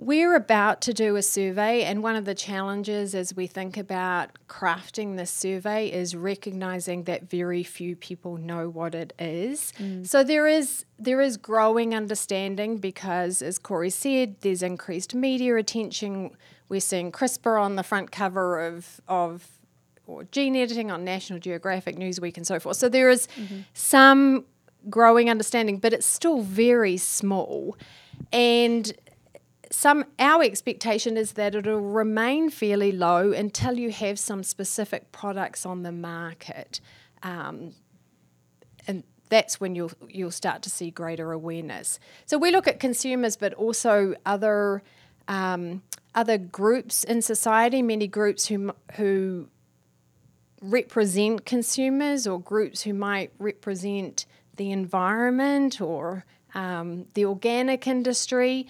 We're 0.00 0.36
about 0.36 0.80
to 0.82 0.94
do 0.94 1.16
a 1.16 1.22
survey, 1.22 1.82
and 1.82 2.04
one 2.04 2.14
of 2.14 2.24
the 2.24 2.34
challenges 2.34 3.16
as 3.16 3.34
we 3.34 3.48
think 3.48 3.76
about 3.76 4.30
crafting 4.48 5.16
this 5.16 5.30
survey 5.30 5.88
is 5.88 6.14
recognizing 6.14 7.02
that 7.04 7.28
very 7.28 7.64
few 7.64 7.96
people 7.96 8.36
know 8.36 8.68
what 8.68 8.94
it 8.94 9.12
is. 9.18 9.72
Mm. 9.76 10.06
So 10.06 10.22
there 10.22 10.46
is 10.46 10.84
there 11.00 11.20
is 11.20 11.36
growing 11.36 11.96
understanding 11.96 12.78
because, 12.78 13.42
as 13.42 13.58
Corey 13.58 13.90
said, 13.90 14.36
there's 14.42 14.62
increased 14.62 15.16
media 15.16 15.56
attention 15.56 16.30
we're 16.68 16.80
seeing 16.80 17.10
CRISPR 17.10 17.60
on 17.60 17.76
the 17.76 17.82
front 17.82 18.12
cover 18.12 18.64
of, 18.64 19.00
of 19.08 19.48
or 20.06 20.24
gene 20.24 20.56
editing 20.56 20.90
on 20.90 21.04
National 21.04 21.38
Geographic, 21.38 21.96
Newsweek, 21.96 22.36
and 22.36 22.46
so 22.46 22.60
forth. 22.60 22.76
So 22.76 22.88
there 22.88 23.10
is 23.10 23.26
mm-hmm. 23.36 23.60
some 23.74 24.44
growing 24.88 25.28
understanding, 25.28 25.78
but 25.78 25.92
it's 25.92 26.06
still 26.06 26.40
very 26.40 26.96
small. 26.96 27.76
And 28.32 28.92
some 29.70 30.04
our 30.18 30.42
expectation 30.42 31.16
is 31.16 31.32
that 31.32 31.54
it'll 31.54 31.80
remain 31.80 32.50
fairly 32.50 32.92
low 32.92 33.32
until 33.32 33.78
you 33.78 33.90
have 33.90 34.18
some 34.18 34.42
specific 34.42 35.12
products 35.12 35.66
on 35.66 35.82
the 35.82 35.92
market. 35.92 36.80
Um, 37.22 37.74
and 38.86 39.04
that's 39.28 39.60
when 39.60 39.74
you'll 39.74 39.92
you'll 40.08 40.30
start 40.30 40.62
to 40.62 40.70
see 40.70 40.90
greater 40.90 41.32
awareness. 41.32 42.00
So 42.26 42.38
we 42.38 42.50
look 42.50 42.66
at 42.66 42.80
consumers, 42.80 43.36
but 43.36 43.52
also 43.54 44.14
other 44.24 44.82
um, 45.28 45.82
other 46.14 46.38
groups 46.38 47.04
in 47.04 47.22
society, 47.22 47.82
many 47.82 48.08
groups 48.08 48.46
who, 48.46 48.72
who 48.96 49.48
represent 50.60 51.44
consumers 51.44 52.26
or 52.26 52.40
groups 52.40 52.82
who 52.82 52.92
might 52.92 53.30
represent 53.38 54.26
the 54.56 54.72
environment 54.72 55.80
or 55.80 56.24
um, 56.54 57.06
the 57.14 57.24
organic 57.24 57.86
industry. 57.86 58.66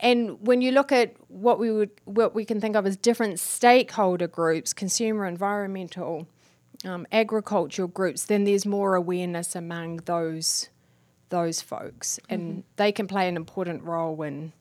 And 0.00 0.46
when 0.46 0.60
you 0.60 0.72
look 0.72 0.92
at 0.92 1.14
what 1.28 1.58
we 1.58 1.70
would 1.70 1.90
what 2.04 2.34
we 2.34 2.44
can 2.44 2.60
think 2.60 2.76
of 2.76 2.86
as 2.86 2.96
different 2.96 3.40
stakeholder 3.40 4.26
groups, 4.26 4.72
consumer, 4.72 5.26
environmental, 5.26 6.26
um, 6.84 7.06
agricultural 7.12 7.88
groups, 7.88 8.24
then 8.24 8.44
there's 8.44 8.66
more 8.66 8.94
awareness 8.94 9.56
among 9.56 9.98
those 10.04 10.68
those 11.28 11.60
folks, 11.60 12.20
and 12.28 12.42
mm-hmm. 12.42 12.60
they 12.76 12.92
can 12.92 13.06
play 13.06 13.28
an 13.28 13.36
important 13.36 13.82
role 13.82 14.22
in 14.22 14.52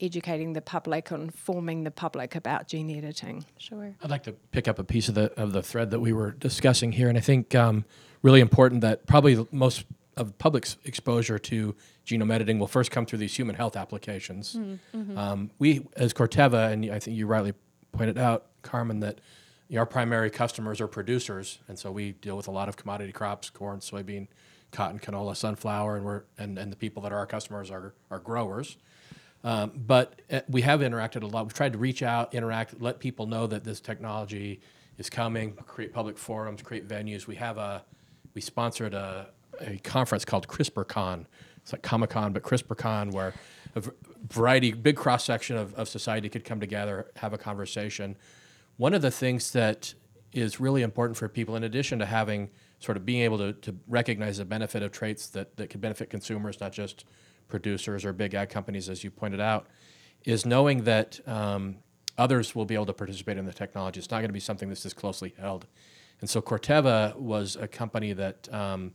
educating 0.00 0.52
the 0.52 0.60
public 0.60 1.10
and 1.10 1.32
forming 1.32 1.84
the 1.84 1.90
public 1.90 2.34
about 2.34 2.66
gene 2.66 2.90
editing. 2.90 3.44
Sure. 3.56 3.94
I'd 4.02 4.10
like 4.10 4.24
to 4.24 4.32
pick 4.32 4.66
up 4.66 4.78
a 4.78 4.84
piece 4.84 5.08
of 5.08 5.14
the 5.14 5.32
of 5.40 5.52
the 5.52 5.62
thread 5.62 5.90
that 5.90 6.00
we 6.00 6.12
were 6.12 6.30
discussing 6.30 6.92
here, 6.92 7.08
and 7.08 7.18
I 7.18 7.20
think 7.20 7.54
um, 7.54 7.84
really 8.22 8.40
important 8.40 8.80
that 8.82 9.06
probably 9.06 9.46
most 9.50 9.84
of 10.16 10.36
public's 10.38 10.76
exposure 10.84 11.38
to 11.38 11.74
genome 12.06 12.32
editing 12.32 12.58
will 12.58 12.66
first 12.66 12.90
come 12.90 13.06
through 13.06 13.18
these 13.18 13.34
human 13.34 13.54
health 13.54 13.76
applications. 13.76 14.56
Mm-hmm. 14.56 15.16
Um, 15.16 15.50
we, 15.58 15.86
as 15.96 16.12
Corteva, 16.12 16.72
and 16.72 16.90
I 16.90 16.98
think 16.98 17.16
you 17.16 17.26
rightly 17.26 17.54
pointed 17.92 18.18
out, 18.18 18.46
Carmen, 18.62 19.00
that 19.00 19.20
you 19.68 19.76
know, 19.76 19.80
our 19.80 19.86
primary 19.86 20.30
customers 20.30 20.80
are 20.80 20.88
producers, 20.88 21.58
and 21.68 21.78
so 21.78 21.90
we 21.90 22.12
deal 22.12 22.36
with 22.36 22.48
a 22.48 22.50
lot 22.50 22.68
of 22.68 22.76
commodity 22.76 23.12
crops: 23.12 23.50
corn, 23.50 23.80
soybean, 23.80 24.28
cotton, 24.70 24.98
canola, 24.98 25.36
sunflower, 25.36 25.96
and 25.96 26.04
we're 26.04 26.22
and, 26.38 26.58
and 26.58 26.72
the 26.72 26.76
people 26.76 27.02
that 27.02 27.12
are 27.12 27.18
our 27.18 27.26
customers 27.26 27.70
are 27.70 27.94
are 28.10 28.18
growers. 28.18 28.76
Um, 29.44 29.72
but 29.74 30.22
uh, 30.30 30.40
we 30.48 30.62
have 30.62 30.80
interacted 30.80 31.22
a 31.22 31.26
lot. 31.26 31.44
We've 31.44 31.54
tried 31.54 31.72
to 31.72 31.78
reach 31.78 32.02
out, 32.02 32.34
interact, 32.34 32.80
let 32.80 33.00
people 33.00 33.26
know 33.26 33.46
that 33.48 33.64
this 33.64 33.80
technology 33.80 34.60
is 34.98 35.10
coming, 35.10 35.54
create 35.54 35.92
public 35.92 36.16
forums, 36.16 36.62
create 36.62 36.86
venues. 36.86 37.26
We 37.26 37.36
have 37.36 37.58
a, 37.58 37.84
we 38.34 38.40
sponsored 38.40 38.94
a, 38.94 39.30
a 39.60 39.78
conference 39.78 40.24
called 40.24 40.46
CRISPRCon. 40.46 41.26
It's 41.62 41.72
like 41.72 41.82
Comic 41.82 42.10
Con, 42.10 42.32
but 42.32 42.42
CRISPRCon, 42.42 43.12
where 43.12 43.34
a 43.74 43.82
variety, 44.28 44.72
big 44.72 44.96
cross 44.96 45.24
section 45.24 45.56
of, 45.56 45.74
of 45.74 45.88
society 45.88 46.28
could 46.28 46.44
come 46.44 46.60
together, 46.60 47.10
have 47.16 47.32
a 47.32 47.38
conversation. 47.38 48.16
One 48.76 48.94
of 48.94 49.02
the 49.02 49.10
things 49.10 49.52
that 49.52 49.94
is 50.32 50.58
really 50.58 50.82
important 50.82 51.16
for 51.16 51.28
people, 51.28 51.56
in 51.56 51.64
addition 51.64 51.98
to 51.98 52.06
having 52.06 52.50
sort 52.80 52.96
of 52.96 53.06
being 53.06 53.22
able 53.22 53.38
to, 53.38 53.52
to 53.52 53.76
recognize 53.86 54.38
the 54.38 54.44
benefit 54.44 54.82
of 54.82 54.90
traits 54.90 55.28
that, 55.28 55.56
that 55.56 55.70
could 55.70 55.80
benefit 55.80 56.10
consumers, 56.10 56.60
not 56.60 56.72
just 56.72 57.04
producers 57.48 58.04
or 58.04 58.12
big 58.12 58.34
ag 58.34 58.48
companies, 58.48 58.88
as 58.88 59.04
you 59.04 59.10
pointed 59.10 59.40
out, 59.40 59.68
is 60.24 60.44
knowing 60.44 60.84
that 60.84 61.20
um, 61.28 61.76
others 62.18 62.54
will 62.54 62.64
be 62.64 62.74
able 62.74 62.86
to 62.86 62.92
participate 62.92 63.36
in 63.36 63.44
the 63.44 63.52
technology. 63.52 63.98
It's 63.98 64.10
not 64.10 64.18
going 64.18 64.28
to 64.28 64.32
be 64.32 64.40
something 64.40 64.68
that's 64.68 64.82
this 64.82 64.94
closely 64.94 65.34
held. 65.38 65.66
And 66.20 66.30
so 66.30 66.40
Corteva 66.40 67.14
was 67.16 67.56
a 67.56 67.68
company 67.68 68.12
that 68.14 68.52
um, 68.52 68.94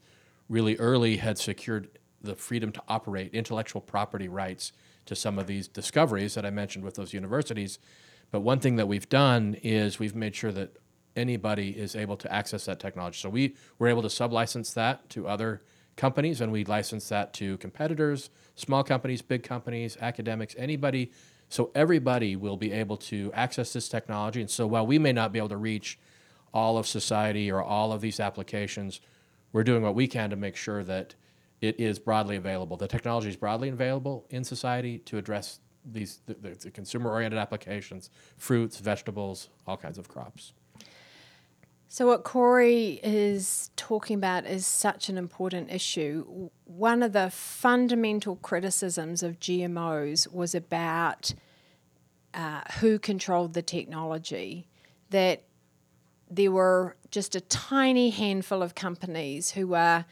really 0.49 0.75
early 0.77 1.17
had 1.17 1.37
secured 1.37 1.96
the 2.21 2.35
freedom 2.35 2.71
to 2.71 2.81
operate 2.87 3.33
intellectual 3.33 3.81
property 3.81 4.27
rights 4.27 4.71
to 5.05 5.15
some 5.15 5.39
of 5.39 5.47
these 5.47 5.67
discoveries 5.67 6.35
that 6.35 6.45
I 6.45 6.49
mentioned 6.49 6.83
with 6.83 6.95
those 6.95 7.13
universities. 7.13 7.79
But 8.31 8.41
one 8.41 8.59
thing 8.59 8.75
that 8.75 8.87
we've 8.87 9.07
done 9.09 9.55
is 9.63 9.99
we've 9.99 10.15
made 10.15 10.35
sure 10.35 10.51
that 10.51 10.77
anybody 11.15 11.69
is 11.69 11.95
able 11.95 12.17
to 12.17 12.31
access 12.31 12.65
that 12.65 12.79
technology. 12.79 13.17
So 13.17 13.29
we 13.29 13.55
were 13.79 13.87
able 13.87 14.01
to 14.01 14.07
sublicense 14.07 14.73
that 14.73 15.09
to 15.11 15.27
other 15.27 15.61
companies, 15.95 16.41
and 16.41 16.51
we 16.51 16.63
license 16.63 17.09
that 17.09 17.33
to 17.33 17.57
competitors, 17.57 18.29
small 18.55 18.83
companies, 18.83 19.21
big 19.21 19.43
companies, 19.43 19.97
academics, 19.99 20.55
anybody. 20.57 21.11
So 21.49 21.71
everybody 21.73 22.35
will 22.35 22.57
be 22.57 22.71
able 22.71 22.97
to 22.97 23.31
access 23.33 23.73
this 23.73 23.89
technology. 23.89 24.41
And 24.41 24.49
so 24.49 24.67
while 24.67 24.85
we 24.85 24.99
may 24.99 25.13
not 25.13 25.31
be 25.31 25.39
able 25.39 25.49
to 25.49 25.57
reach 25.57 25.97
all 26.53 26.77
of 26.77 26.85
society 26.85 27.51
or 27.51 27.63
all 27.63 27.91
of 27.91 28.01
these 28.01 28.19
applications, 28.19 29.01
we're 29.53 29.63
doing 29.63 29.81
what 29.81 29.95
we 29.95 30.07
can 30.07 30.29
to 30.29 30.35
make 30.35 30.55
sure 30.55 30.83
that 30.83 31.15
it 31.61 31.79
is 31.79 31.99
broadly 31.99 32.35
available. 32.35 32.77
The 32.77 32.87
technology 32.87 33.29
is 33.29 33.35
broadly 33.35 33.69
available 33.69 34.25
in 34.29 34.43
society 34.43 34.99
to 34.99 35.17
address 35.17 35.59
these 35.89 36.19
the, 36.25 36.33
the, 36.33 36.71
consumer-oriented 36.71 37.39
applications, 37.39 38.09
fruits, 38.37 38.77
vegetables, 38.77 39.49
all 39.65 39.77
kinds 39.77 39.97
of 39.97 40.09
crops. 40.09 40.53
So, 41.87 42.07
what 42.07 42.25
Corey 42.25 42.99
is 43.01 43.71
talking 43.77 44.17
about 44.17 44.45
is 44.45 44.65
such 44.65 45.07
an 45.07 45.17
important 45.17 45.71
issue. 45.71 46.49
One 46.65 47.01
of 47.01 47.13
the 47.13 47.29
fundamental 47.29 48.35
criticisms 48.35 49.23
of 49.23 49.39
GMOs 49.39 50.31
was 50.31 50.53
about 50.53 51.33
uh, 52.33 52.61
who 52.81 52.99
controlled 52.99 53.53
the 53.53 53.61
technology, 53.61 54.67
that 55.09 55.43
there 56.29 56.51
were 56.51 56.97
just 57.09 57.35
a 57.35 57.41
tiny 57.41 58.09
handful 58.09 58.61
of 58.61 58.75
companies 58.75 59.51
who 59.51 59.67
were, 59.67 60.05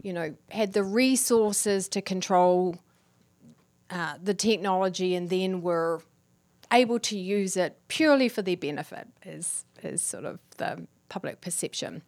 you 0.00 0.12
know, 0.12 0.34
had 0.50 0.72
the 0.72 0.84
resources 0.84 1.88
to 1.88 2.00
control 2.00 2.76
uh, 3.90 4.14
the 4.22 4.34
technology 4.34 5.14
and 5.14 5.28
then 5.28 5.62
were 5.62 6.02
able 6.72 6.98
to 6.98 7.18
use 7.18 7.56
it 7.56 7.78
purely 7.88 8.28
for 8.28 8.42
their 8.42 8.56
benefit, 8.56 9.06
is, 9.24 9.64
is 9.82 10.00
sort 10.00 10.24
of 10.24 10.38
the 10.56 10.86
public 11.08 11.40
perception. 11.40 12.02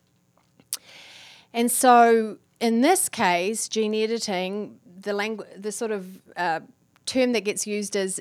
And 1.52 1.70
so, 1.70 2.38
in 2.60 2.80
this 2.80 3.08
case, 3.08 3.68
gene 3.68 3.94
editing, 3.94 4.80
the 4.98 5.12
language, 5.12 5.48
the 5.56 5.70
sort 5.70 5.90
of 5.90 6.20
uh, 6.36 6.60
term 7.04 7.32
that 7.32 7.42
gets 7.42 7.66
used 7.66 7.94
is 7.94 8.20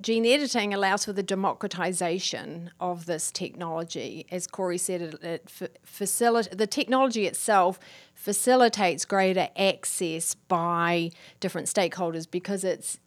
gene 0.00 0.26
editing 0.26 0.72
allows 0.72 1.04
for 1.04 1.12
the 1.12 1.22
democratization 1.22 2.70
of 2.80 3.06
this 3.06 3.30
technology. 3.30 4.26
As 4.30 4.46
Corey 4.46 4.78
said, 4.78 5.00
it, 5.02 5.22
it 5.22 5.70
facilita- 5.86 6.56
the 6.56 6.66
technology 6.66 7.26
itself 7.26 7.78
facilitates 8.14 9.04
greater 9.04 9.48
access 9.56 10.34
by 10.34 11.10
different 11.40 11.68
stakeholders 11.68 12.30
because 12.30 12.64
it's, 12.64 12.98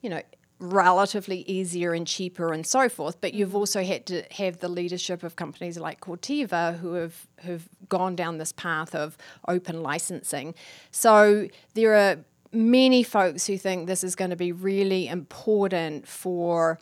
you 0.00 0.10
know, 0.10 0.22
relatively 0.60 1.38
easier 1.42 1.94
and 1.94 2.06
cheaper 2.06 2.52
and 2.52 2.66
so 2.66 2.88
forth. 2.88 3.20
But 3.20 3.34
you've 3.34 3.50
mm-hmm. 3.50 3.58
also 3.58 3.82
had 3.82 4.06
to 4.06 4.22
have 4.32 4.58
the 4.58 4.68
leadership 4.68 5.22
of 5.22 5.34
companies 5.36 5.78
like 5.78 6.00
Corteva 6.00 6.78
who 6.78 6.94
have 6.94 7.26
have 7.38 7.68
gone 7.88 8.14
down 8.14 8.38
this 8.38 8.52
path 8.52 8.94
of 8.94 9.16
open 9.48 9.82
licensing. 9.82 10.54
So 10.90 11.48
there 11.74 11.94
are 11.94 12.18
many 12.52 13.02
folks 13.02 13.46
who 13.46 13.56
think 13.56 13.86
this 13.86 14.02
is 14.02 14.14
going 14.14 14.30
to 14.30 14.36
be 14.36 14.52
really 14.52 15.08
important 15.08 16.06
for 16.06 16.78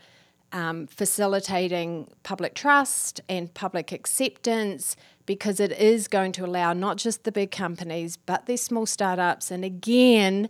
um, 0.51 0.87
facilitating 0.87 2.11
public 2.23 2.55
trust 2.55 3.21
and 3.29 3.53
public 3.53 3.93
acceptance 3.93 4.97
because 5.27 5.61
it 5.61 5.73
is 5.73 6.09
going 6.09 6.33
to 6.33 6.45
allow 6.45 6.73
not 6.73 6.97
just 6.97 7.25
the 7.25 7.33
big 7.33 7.51
companies 7.51 8.17
but 8.17 8.47
the 8.47 8.57
small 8.57 8.87
startups 8.87 9.51
and 9.51 9.63
again 9.63 10.49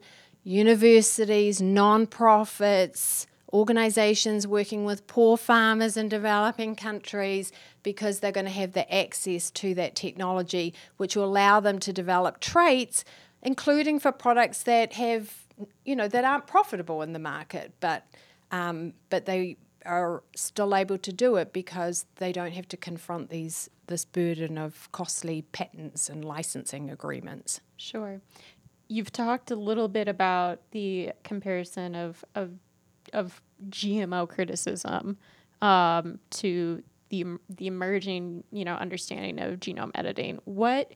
universities, 0.48 1.60
non-profits, 1.60 3.26
organizations 3.52 4.46
working 4.46 4.84
with 4.84 5.06
poor 5.06 5.36
farmers 5.36 5.96
in 5.96 6.08
developing 6.08 6.74
countries 6.74 7.52
because 7.82 8.20
they're 8.20 8.32
going 8.32 8.46
to 8.46 8.52
have 8.52 8.72
the 8.72 8.94
access 8.94 9.50
to 9.50 9.74
that 9.74 9.94
technology, 9.94 10.72
which 10.96 11.16
will 11.16 11.24
allow 11.24 11.60
them 11.60 11.78
to 11.78 11.92
develop 11.92 12.40
traits, 12.40 13.04
including 13.42 13.98
for 13.98 14.12
products 14.12 14.62
that 14.64 14.94
have, 14.94 15.32
you 15.84 15.96
know, 15.96 16.08
that 16.08 16.24
aren't 16.24 16.46
profitable 16.46 17.02
in 17.02 17.12
the 17.12 17.18
market, 17.18 17.72
but 17.80 18.06
um, 18.50 18.94
but 19.10 19.26
they 19.26 19.56
are 19.84 20.22
still 20.34 20.74
able 20.74 20.98
to 20.98 21.12
do 21.12 21.36
it 21.36 21.52
because 21.52 22.06
they 22.16 22.32
don't 22.32 22.52
have 22.52 22.68
to 22.68 22.76
confront 22.76 23.30
these 23.30 23.70
this 23.86 24.04
burden 24.04 24.58
of 24.58 24.90
costly 24.92 25.42
patents 25.42 26.08
and 26.08 26.24
licensing 26.24 26.90
agreements. 26.90 27.60
Sure. 27.76 28.20
You've 28.88 29.12
talked 29.12 29.50
a 29.50 29.56
little 29.56 29.88
bit 29.88 30.08
about 30.08 30.60
the 30.70 31.12
comparison 31.24 31.94
of, 31.94 32.24
of 32.34 32.52
of 33.12 33.40
GMO 33.70 34.28
criticism 34.28 35.16
um, 35.62 36.18
to 36.30 36.82
the 37.08 37.24
the 37.48 37.66
emerging 37.66 38.44
you 38.52 38.64
know 38.64 38.74
understanding 38.74 39.40
of 39.40 39.60
genome 39.60 39.90
editing. 39.94 40.38
What 40.44 40.92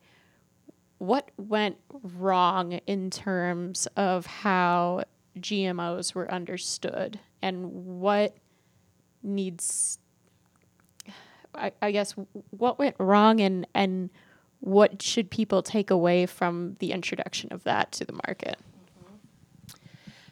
what 1.02 1.32
went 1.36 1.76
wrong 1.90 2.74
in 2.86 3.10
terms 3.10 3.88
of 3.96 4.24
how 4.24 5.02
GMOs 5.36 6.14
were 6.14 6.30
understood, 6.30 7.18
and 7.42 7.72
what 8.00 8.36
needs 9.20 9.98
I, 11.56 11.72
I 11.82 11.90
guess 11.90 12.14
what 12.50 12.78
went 12.78 12.94
wrong 13.00 13.40
and 13.40 13.66
and 13.74 14.10
what 14.60 15.02
should 15.02 15.28
people 15.28 15.60
take 15.60 15.90
away 15.90 16.24
from 16.24 16.76
the 16.78 16.92
introduction 16.92 17.52
of 17.52 17.64
that 17.64 17.90
to 17.92 18.04
the 18.04 18.12
market? 18.12 18.56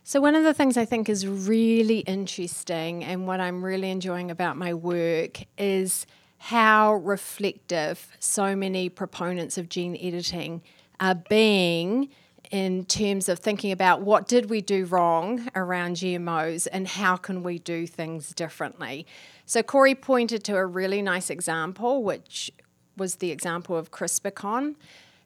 So, 0.05 0.21
one 0.21 0.37
of 0.37 0.45
the 0.45 0.55
things 0.55 0.77
I 0.77 0.85
think 0.85 1.09
is 1.09 1.27
really 1.27 1.99
interesting 1.99 3.03
and 3.03 3.27
what 3.27 3.41
I'm 3.41 3.65
really 3.65 3.91
enjoying 3.91 4.31
about 4.31 4.57
my 4.57 4.75
work 4.75 5.41
is 5.59 6.07
how 6.43 6.95
reflective 6.95 8.09
so 8.19 8.57
many 8.57 8.89
proponents 8.89 9.59
of 9.59 9.69
gene 9.69 9.95
editing 10.01 10.63
are 10.99 11.15
being 11.15 12.09
in 12.51 12.83
terms 12.87 13.29
of 13.29 13.39
thinking 13.39 13.71
about 13.71 14.01
what 14.01 14.27
did 14.27 14.49
we 14.49 14.63
do 14.63 14.87
wrong 14.87 15.51
around 15.55 15.97
GMOs 15.97 16.67
and 16.73 16.89
how 16.89 17.17
can 17.17 17.43
we 17.43 17.59
do 17.59 17.87
things 17.87 18.31
differently. 18.31 19.07
So 19.45 19.63
Corey 19.63 19.95
pointed 19.95 20.43
to 20.45 20.57
a 20.57 20.65
really 20.65 21.03
nice 21.03 21.29
example, 21.29 22.03
which 22.03 22.51
was 22.97 23.17
the 23.17 23.31
example 23.31 23.77
of 23.77 23.91
CRISPR-Con. 23.91 24.77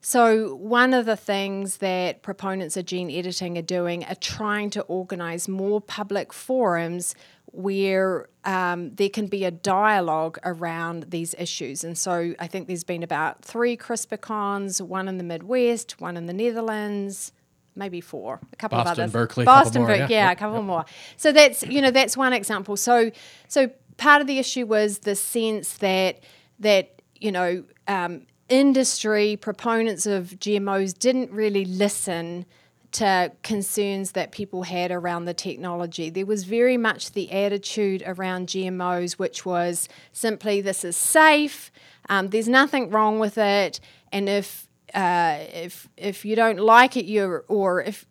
So, 0.01 0.57
one 0.57 0.93
of 0.93 1.07
the 1.07 1.17
things 1.17 1.79
that 1.79 2.23
proponents 2.23 2.77
of 2.77 2.85
gene 2.85 3.11
editing 3.11 3.57
are 3.57 3.63
doing 3.63 4.05
are 4.05 4.17
trying 4.17 4.69
to 4.71 4.83
organize 4.83 5.49
more 5.49 5.81
public 5.81 6.31
forums 6.31 7.15
where 7.53 8.29
um, 8.45 8.95
there 8.95 9.09
can 9.09 9.27
be 9.27 9.45
a 9.45 9.51
dialogue 9.51 10.39
around 10.45 11.07
these 11.09 11.35
issues. 11.39 11.85
And 11.85 11.97
so, 11.97 12.35
I 12.39 12.47
think 12.47 12.67
there's 12.67 12.85
been 12.85 13.03
about 13.03 13.43
three 13.45 13.77
CRISPR 13.77 14.21
cons 14.21 14.81
one 14.81 15.09
in 15.09 15.19
the 15.19 15.25
Midwest, 15.25 16.01
one 16.01 16.17
in 16.17 16.27
the 16.27 16.33
Netherlands, 16.33 17.33
maybe 17.77 18.01
four, 18.01 18.41
a 18.53 18.57
couple 18.57 18.79
Boston, 18.79 18.93
of 18.93 18.99
others. 18.99 19.13
Berkeley, 19.13 19.45
Boston, 19.45 19.83
Berkeley, 19.83 19.99
yeah, 19.99 20.09
yeah, 20.09 20.31
a 20.31 20.37
couple 20.37 20.63
more. 20.63 20.85
So 21.17 21.33
that's 21.33 21.63
you 21.65 21.81
know 21.81 21.91
that's 21.91 22.17
one 22.17 22.33
example. 22.33 22.77
So 22.77 23.11
so 23.49 23.71
part 23.97 24.21
of 24.21 24.27
the 24.27 24.39
issue 24.39 24.67
was 24.67 25.01
the 25.01 25.15
sense 25.15 25.75
that 25.79 26.21
that 26.59 27.03
you 27.17 27.33
know 27.33 27.65
um, 27.89 28.27
industry 28.49 29.37
proponents 29.37 30.07
of 30.07 30.31
GMOs 30.39 30.97
didn't 30.97 31.31
really 31.31 31.65
listen 31.65 32.47
to 32.95 33.33
concerns 33.43 34.13
that 34.13 34.33
people 34.33 34.63
had 34.65 34.91
around 34.91 35.25
the 35.25 35.35
technology. 35.35 36.11
There 36.11 36.27
was 36.27 36.45
very 36.45 36.77
much 36.77 37.13
the 37.13 37.31
attitude 37.33 38.03
around 38.07 38.49
GMOs, 38.49 39.15
which 39.15 39.45
was 39.45 39.89
simply 40.13 40.61
this 40.61 40.85
is 40.85 40.97
safe, 40.97 41.71
um, 42.09 42.29
there's 42.29 42.49
nothing 42.49 42.91
wrong 42.91 43.19
with 43.19 43.39
it, 43.39 43.81
and 44.13 44.29
if 44.29 44.69
uh, 44.93 45.39
if 45.53 45.89
if 45.97 46.25
you 46.25 46.37
don't 46.37 46.59
like 46.59 46.97
it, 46.97 47.07
you're 47.07 47.45
or 47.49 47.83
if 47.83 48.07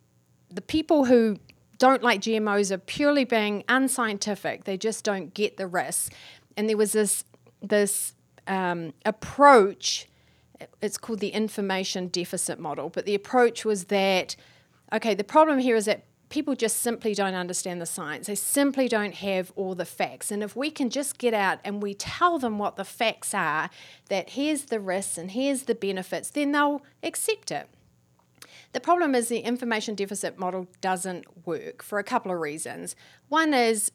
the 0.50 0.60
people 0.60 1.04
who 1.04 1.38
don't 1.78 2.02
like 2.02 2.20
GMOs 2.20 2.70
are 2.70 2.78
purely 2.78 3.24
being 3.24 3.64
unscientific, 3.68 4.64
they 4.64 4.76
just 4.76 5.04
don't 5.04 5.32
get 5.32 5.56
the 5.56 5.66
risks, 5.66 6.10
and 6.56 6.68
there 6.68 6.76
was 6.76 6.92
this 6.92 7.24
this 7.62 8.14
um, 8.46 8.92
approach 9.04 10.08
it's 10.80 10.98
called 10.98 11.20
the 11.20 11.28
information 11.28 12.08
deficit 12.08 12.58
model. 12.58 12.88
But 12.88 13.06
the 13.06 13.14
approach 13.14 13.64
was 13.64 13.84
that, 13.86 14.36
okay, 14.94 15.14
the 15.14 15.24
problem 15.24 15.58
here 15.58 15.76
is 15.76 15.84
that 15.86 16.04
people 16.28 16.54
just 16.54 16.78
simply 16.78 17.14
don't 17.14 17.34
understand 17.34 17.80
the 17.80 17.86
science. 17.86 18.26
They 18.26 18.34
simply 18.34 18.88
don't 18.88 19.14
have 19.14 19.52
all 19.56 19.74
the 19.74 19.84
facts. 19.84 20.30
And 20.30 20.42
if 20.42 20.56
we 20.56 20.70
can 20.70 20.90
just 20.90 21.18
get 21.18 21.34
out 21.34 21.58
and 21.64 21.82
we 21.82 21.94
tell 21.94 22.38
them 22.38 22.58
what 22.58 22.76
the 22.76 22.84
facts 22.84 23.34
are, 23.34 23.70
that 24.08 24.30
here's 24.30 24.64
the 24.64 24.80
risks 24.80 25.18
and 25.18 25.30
here's 25.30 25.64
the 25.64 25.74
benefits, 25.74 26.30
then 26.30 26.52
they'll 26.52 26.82
accept 27.02 27.50
it. 27.50 27.68
The 28.72 28.80
problem 28.80 29.14
is 29.14 29.28
the 29.28 29.38
information 29.38 29.94
deficit 29.94 30.38
model 30.38 30.66
doesn't 30.80 31.46
work 31.46 31.82
for 31.82 31.98
a 31.98 32.04
couple 32.04 32.32
of 32.32 32.40
reasons. 32.40 32.96
One 33.28 33.54
is 33.54 33.92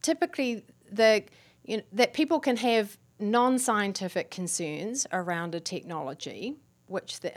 typically 0.00 0.64
the 0.90 1.24
you 1.64 1.78
know, 1.78 1.82
that 1.92 2.14
people 2.14 2.40
can 2.40 2.56
have 2.56 2.96
non 3.20 3.58
scientific 3.58 4.30
concerns 4.30 5.06
around 5.12 5.54
a 5.54 5.60
technology, 5.60 6.56
which 6.86 7.20
the 7.20 7.36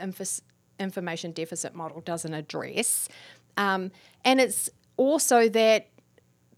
information 0.78 1.32
deficit 1.32 1.74
model 1.74 2.00
doesn't 2.00 2.34
address. 2.34 3.08
Um, 3.56 3.90
and 4.24 4.40
it's 4.40 4.70
also 4.96 5.48
that 5.48 5.88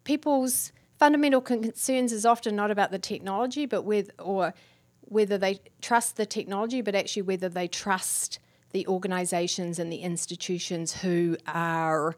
people's 0.04 0.72
fundamental 0.98 1.40
concerns 1.40 2.12
is 2.12 2.26
often 2.26 2.56
not 2.56 2.70
about 2.70 2.90
the 2.90 2.98
technology, 2.98 3.66
but 3.66 3.82
with 3.82 4.10
or 4.18 4.54
whether 5.02 5.38
they 5.38 5.60
trust 5.80 6.16
the 6.16 6.26
technology, 6.26 6.80
but 6.82 6.94
actually 6.94 7.22
whether 7.22 7.48
they 7.48 7.68
trust 7.68 8.38
the 8.72 8.86
organisations 8.86 9.78
and 9.78 9.90
the 9.90 9.98
institutions 9.98 11.00
who 11.00 11.36
are 11.46 12.14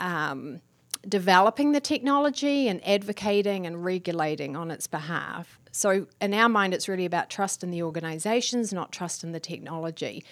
um, 0.00 0.60
developing 1.08 1.72
the 1.72 1.80
technology 1.80 2.68
and 2.68 2.86
advocating 2.86 3.66
and 3.66 3.84
regulating 3.84 4.56
on 4.56 4.70
its 4.70 4.86
behalf. 4.86 5.58
So, 5.70 6.06
in 6.20 6.34
our 6.34 6.48
mind, 6.48 6.74
it's 6.74 6.88
really 6.88 7.06
about 7.06 7.30
trust 7.30 7.62
in 7.62 7.70
the 7.70 7.82
organizations, 7.82 8.72
not 8.72 8.92
trust 8.92 9.24
in 9.24 9.32
the 9.32 9.40
technology. 9.40 10.24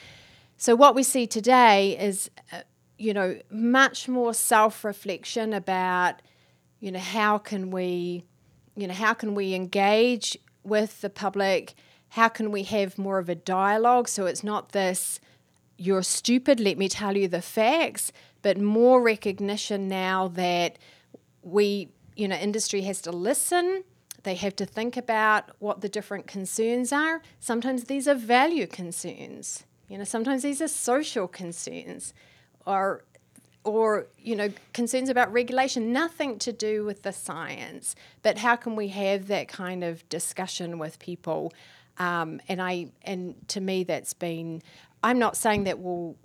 So, 0.61 0.77
what 0.77 0.95
we 0.95 1.05
see 1.05 1.27
today 1.27 1.97
is, 1.99 2.31
uh, 2.53 2.61
you 2.99 3.15
know, 3.15 3.39
much 3.51 4.09
more 4.09 4.35
self 4.35 4.85
reflection 4.85 5.55
about, 5.55 6.21
you 6.81 6.93
know, 6.93 6.99
how 6.99 7.39
can 7.39 7.71
we, 7.71 8.27
you 8.77 8.87
know, 8.87 8.93
how 8.93 9.15
can 9.15 9.35
we 9.35 9.55
engage 9.55 10.37
with 10.63 11.01
the 11.01 11.09
public? 11.09 11.77
How 12.11 12.29
can 12.29 12.51
we 12.51 12.65
have 12.65 12.99
more 12.99 13.19
of 13.19 13.31
a 13.31 13.35
dialogue? 13.35 14.07
So 14.07 14.27
it's 14.27 14.45
not 14.45 14.73
this 14.73 15.19
you're 15.79 16.03
stupid 16.03 16.61
let 16.61 16.77
me 16.77 16.91
tell 16.91 17.17
you 17.17 17.27
the 17.27 17.41
facts 17.41 18.13
but 18.43 18.61
more 18.61 19.01
recognition 19.01 19.89
now 19.89 20.29
that 20.29 20.77
we 21.41 21.89
you 22.17 22.29
know 22.29 22.37
industry 22.37 22.83
has 22.83 23.01
to 23.01 23.11
listen. 23.11 23.83
They 24.25 24.35
have 24.35 24.57
to 24.57 24.67
think 24.67 24.99
about 24.99 25.53
what 25.59 25.81
the 25.81 25.89
different 25.89 26.27
concerns 26.27 26.93
are. 26.93 27.23
Sometimes 27.39 27.85
these 27.85 28.07
are 28.07 28.15
value 28.15 28.67
concerns 28.67 29.65
you 29.91 29.99
know 29.99 30.05
sometimes 30.05 30.43
these 30.43 30.63
are 30.63 30.69
social 30.69 31.29
concerns 31.29 32.15
or 32.65 33.03
or 33.65 34.07
you 34.19 34.37
know 34.37 34.49
concerns 34.73 35.11
about 35.11 35.31
regulation 35.33 35.93
nothing 35.93 36.39
to 36.39 36.53
do 36.53 36.85
with 36.85 37.03
the 37.03 37.13
science. 37.13 37.95
But 38.23 38.39
how 38.39 38.57
can 38.57 38.77
we 38.77 38.89
have 38.89 39.27
that 39.27 39.49
kind 39.49 39.85
of 39.85 40.09
discussion 40.09 40.79
with 40.79 40.99
people? 40.99 41.53
Um, 41.99 42.41
and 42.49 42.63
i 42.63 42.87
and 43.03 43.35
to 43.49 43.61
me 43.61 43.85
that's 43.85 44.15
been 44.15 44.63
i'm 45.03 45.19
not 45.19 45.37
saying 45.37 45.65
that 45.65 45.83
will 45.83 46.17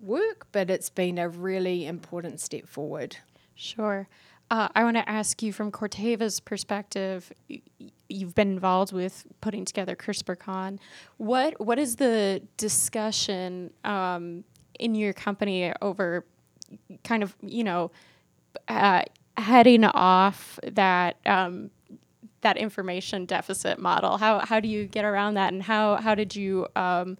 work 0.00 0.48
but 0.50 0.70
it's 0.70 0.90
been 0.90 1.18
a 1.18 1.28
really 1.28 1.86
important 1.86 2.40
step 2.40 2.66
forward. 2.66 3.18
Sure. 3.54 4.08
Uh, 4.50 4.68
I 4.74 4.84
want 4.84 4.96
to 4.96 5.08
ask 5.08 5.42
you 5.42 5.52
from 5.52 5.70
Corteva's 5.70 6.40
perspective. 6.40 7.32
y- 7.50 7.62
You've 8.08 8.34
been 8.34 8.52
involved 8.52 8.92
with 8.92 9.26
putting 9.40 9.64
together 9.64 9.96
CRISPR-Con. 9.96 10.78
What 11.16 11.58
what 11.58 11.78
is 11.78 11.96
the 11.96 12.42
discussion 12.58 13.72
um, 13.82 14.44
in 14.78 14.94
your 14.94 15.14
company 15.14 15.72
over 15.80 16.24
kind 17.02 17.22
of 17.22 17.34
you 17.42 17.64
know 17.64 17.90
uh, 18.68 19.02
heading 19.38 19.84
off 19.84 20.58
that 20.64 21.16
um, 21.26 21.70
that 22.42 22.56
information 22.58 23.24
deficit 23.24 23.78
model? 23.78 24.18
How 24.18 24.40
how 24.40 24.60
do 24.60 24.68
you 24.68 24.84
get 24.86 25.04
around 25.06 25.34
that, 25.34 25.52
and 25.52 25.62
how 25.62 25.96
how 25.96 26.14
did 26.14 26.36
you 26.36 26.66
um, 26.76 27.16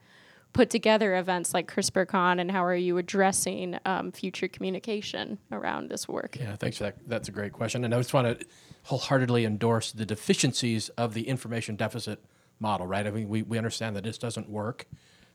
put 0.54 0.70
together 0.70 1.16
events 1.16 1.52
like 1.52 1.70
CRISPR-Con, 1.70 2.38
and 2.38 2.50
how 2.50 2.64
are 2.64 2.74
you 2.74 2.96
addressing 2.96 3.78
um, 3.84 4.10
future 4.12 4.48
communication 4.48 5.38
around 5.52 5.90
this 5.90 6.08
work? 6.08 6.38
Yeah, 6.40 6.56
thanks 6.56 6.78
for 6.78 6.84
that. 6.84 6.96
That's 7.06 7.28
a 7.28 7.32
great 7.32 7.52
question. 7.52 7.84
And 7.84 7.92
I 7.92 7.98
just 7.98 8.14
want 8.14 8.38
to 8.40 8.46
wholeheartedly 8.84 9.44
endorse 9.44 9.92
the 9.92 10.06
deficiencies 10.06 10.88
of 10.90 11.12
the 11.12 11.28
information 11.28 11.76
deficit 11.76 12.24
model, 12.60 12.86
right? 12.86 13.06
I 13.06 13.10
mean, 13.10 13.28
we, 13.28 13.42
we 13.42 13.58
understand 13.58 13.96
that 13.96 14.04
this 14.04 14.16
doesn't 14.16 14.48
work. 14.48 14.86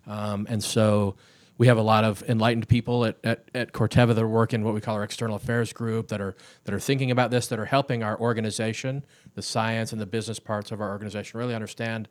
Um, 0.08 0.48
and 0.50 0.64
so 0.64 1.16
we 1.58 1.68
have 1.68 1.78
a 1.78 1.84
lot 1.84 2.06
of 2.06 2.24
enlightened 2.24 2.70
people 2.70 3.04
at, 3.04 3.18
at, 3.24 3.50
at 3.54 3.74
Corteva 3.74 4.16
that 4.16 4.28
work 4.28 4.54
in 4.54 4.64
what 4.64 4.74
we 4.74 4.80
call 4.80 4.96
our 4.96 5.04
external 5.04 5.36
affairs 5.36 5.74
group 5.74 6.08
that 6.08 6.22
are 6.22 6.36
that 6.64 6.74
are 6.74 6.80
thinking 6.80 7.12
about 7.12 7.30
this, 7.30 7.48
that 7.48 7.60
are 7.60 7.66
helping 7.66 8.02
our 8.02 8.18
organization, 8.18 9.04
the 9.36 9.42
science 9.42 9.92
and 9.92 10.00
the 10.00 10.06
business 10.06 10.40
parts 10.40 10.72
of 10.72 10.80
our 10.80 10.90
organization 10.90 11.38
really 11.38 11.54
understand 11.54 12.08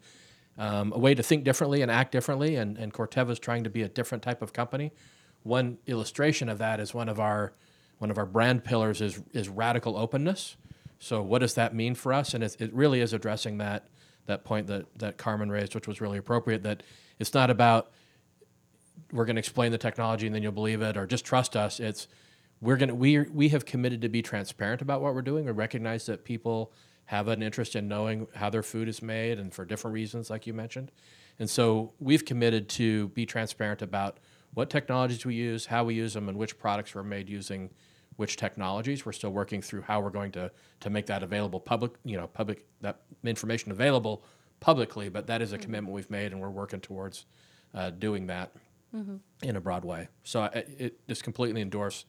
um, 0.59 0.93
a 0.93 0.99
way 0.99 1.15
to 1.15 1.23
think 1.23 1.45
differently 1.45 1.81
and 1.83 1.91
act 1.91 2.13
differently. 2.13 2.57
And, 2.57 2.77
and 2.77 2.93
Corteva 2.93 3.31
is 3.31 3.39
trying 3.39 3.65
to 3.65 3.71
be 3.71 3.83
a 3.83 3.89
different 3.89 4.23
type 4.23 4.43
of 4.43 4.53
company. 4.53 4.93
One 5.45 5.79
illustration 5.87 6.49
of 6.49 6.59
that 6.59 6.81
is 6.81 6.93
one 6.93 7.09
of 7.09 7.19
our 7.21 7.55
one 7.99 8.11
of 8.11 8.19
our 8.19 8.27
brand 8.27 8.65
pillars 8.65 9.01
is 9.01 9.23
is 9.33 9.49
radical 9.49 9.97
openness. 9.97 10.57
So 10.99 11.23
what 11.23 11.39
does 11.39 11.55
that 11.55 11.75
mean 11.75 11.95
for 11.95 12.13
us? 12.13 12.35
And 12.35 12.43
it, 12.43 12.57
it 12.61 12.75
really 12.75 13.01
is 13.01 13.13
addressing 13.13 13.59
that 13.59 13.87
that 14.27 14.45
point 14.45 14.67
that 14.67 14.87
that 14.99 15.17
Carmen 15.17 15.51
raised, 15.51 15.75
which 15.75 15.87
was 15.87 16.01
really 16.01 16.19
appropriate. 16.19 16.65
That 16.65 16.83
it's 17.19 17.33
not 17.35 17.51
about 17.51 17.93
we're 19.13 19.25
going 19.25 19.37
to 19.37 19.41
explain 19.41 19.73
the 19.73 19.79
technology 19.79 20.27
and 20.27 20.35
then 20.35 20.43
you'll 20.43 20.53
believe 20.53 20.83
it, 20.83 20.97
or 20.97 21.07
just 21.07 21.25
trust 21.25 21.57
us. 21.57 21.79
It's 21.79 22.09
we're 22.61 22.77
going 22.77 22.89
to 22.89 22.95
we 22.95 23.21
we 23.21 23.49
have 23.51 23.65
committed 23.65 24.03
to 24.03 24.09
be 24.09 24.23
transparent 24.23 24.83
about 24.83 25.01
what 25.01 25.15
we're 25.15 25.23
doing. 25.23 25.45
We 25.45 25.53
recognize 25.53 26.07
that 26.07 26.25
people 26.25 26.73
have 27.09 27.29
an 27.29 27.43
interest 27.43 27.75
in 27.75 27.89
knowing 27.89 28.27
how 28.35 28.51
their 28.51 28.63
food 28.63 28.87
is 28.87 29.01
made 29.01 29.39
and 29.39 29.55
for 29.55 29.65
different 29.65 29.95
reasons, 29.95 30.29
like 30.29 30.47
you 30.47 30.53
mentioned. 30.53 30.93
And 31.39 31.49
so 31.49 31.95
we've 31.99 32.23
committed 32.23 32.69
to 32.71 33.09
be 33.09 33.25
transparent 33.25 33.81
about 33.81 34.19
what 34.53 34.69
technologies 34.69 35.25
we 35.25 35.35
use, 35.35 35.65
how 35.65 35.85
we 35.85 35.95
use 35.95 36.13
them, 36.13 36.29
and 36.29 36.37
which 36.37 36.59
products 36.59 36.95
were 36.95 37.03
made 37.03 37.31
using 37.31 37.71
which 38.17 38.37
technologies. 38.37 39.07
We're 39.07 39.13
still 39.13 39.31
working 39.31 39.63
through 39.63 39.83
how 39.83 40.01
we're 40.03 40.11
going 40.11 40.33
to 40.33 40.51
to 40.81 40.91
make 40.91 41.07
that 41.07 41.23
available 41.23 41.61
public, 41.61 41.93
you 42.05 42.19
know, 42.19 42.27
public 42.27 42.67
that 42.83 43.01
information 43.25 43.71
available 43.71 44.23
publicly. 44.61 45.09
But 45.09 45.27
that 45.29 45.41
is 45.41 45.55
a 45.55 45.59
commitment 45.59 45.95
we've 45.95 46.11
made, 46.11 46.33
and 46.33 46.43
we're 46.43 46.51
working 46.51 46.81
towards 46.81 47.25
uh, 47.75 47.89
doing 47.89 48.27
that 48.27 48.53
in 49.43 49.57
a 49.57 49.61
broad 49.63 49.85
way. 49.85 50.09
So 50.25 50.43
I, 50.43 50.49
it 50.79 51.09
just 51.09 51.25
completely 51.25 51.63
endorse 51.63 52.05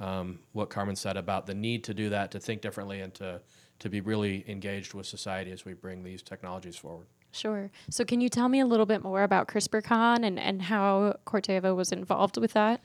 um, 0.00 0.40
what 0.52 0.70
Carmen 0.70 0.96
said 0.96 1.16
about 1.16 1.46
the 1.46 1.54
need 1.54 1.84
to 1.84 1.94
do 1.94 2.08
that, 2.08 2.32
to 2.32 2.40
think 2.40 2.62
differently, 2.62 3.00
and 3.00 3.14
to 3.14 3.40
to 3.80 3.88
be 3.88 4.00
really 4.00 4.44
engaged 4.48 4.94
with 4.94 5.06
society 5.06 5.50
as 5.50 5.64
we 5.64 5.74
bring 5.74 6.04
these 6.04 6.22
technologies 6.22 6.76
forward. 6.76 7.06
Sure. 7.32 7.70
So, 7.90 8.04
can 8.04 8.20
you 8.20 8.28
tell 8.28 8.48
me 8.48 8.60
a 8.60 8.66
little 8.66 8.86
bit 8.86 9.02
more 9.02 9.22
about 9.22 9.48
CRISPR-Con 9.48 10.24
and, 10.24 10.38
and 10.38 10.62
how 10.62 11.16
Corteva 11.26 11.74
was 11.76 11.92
involved 11.92 12.36
with 12.36 12.52
that? 12.54 12.80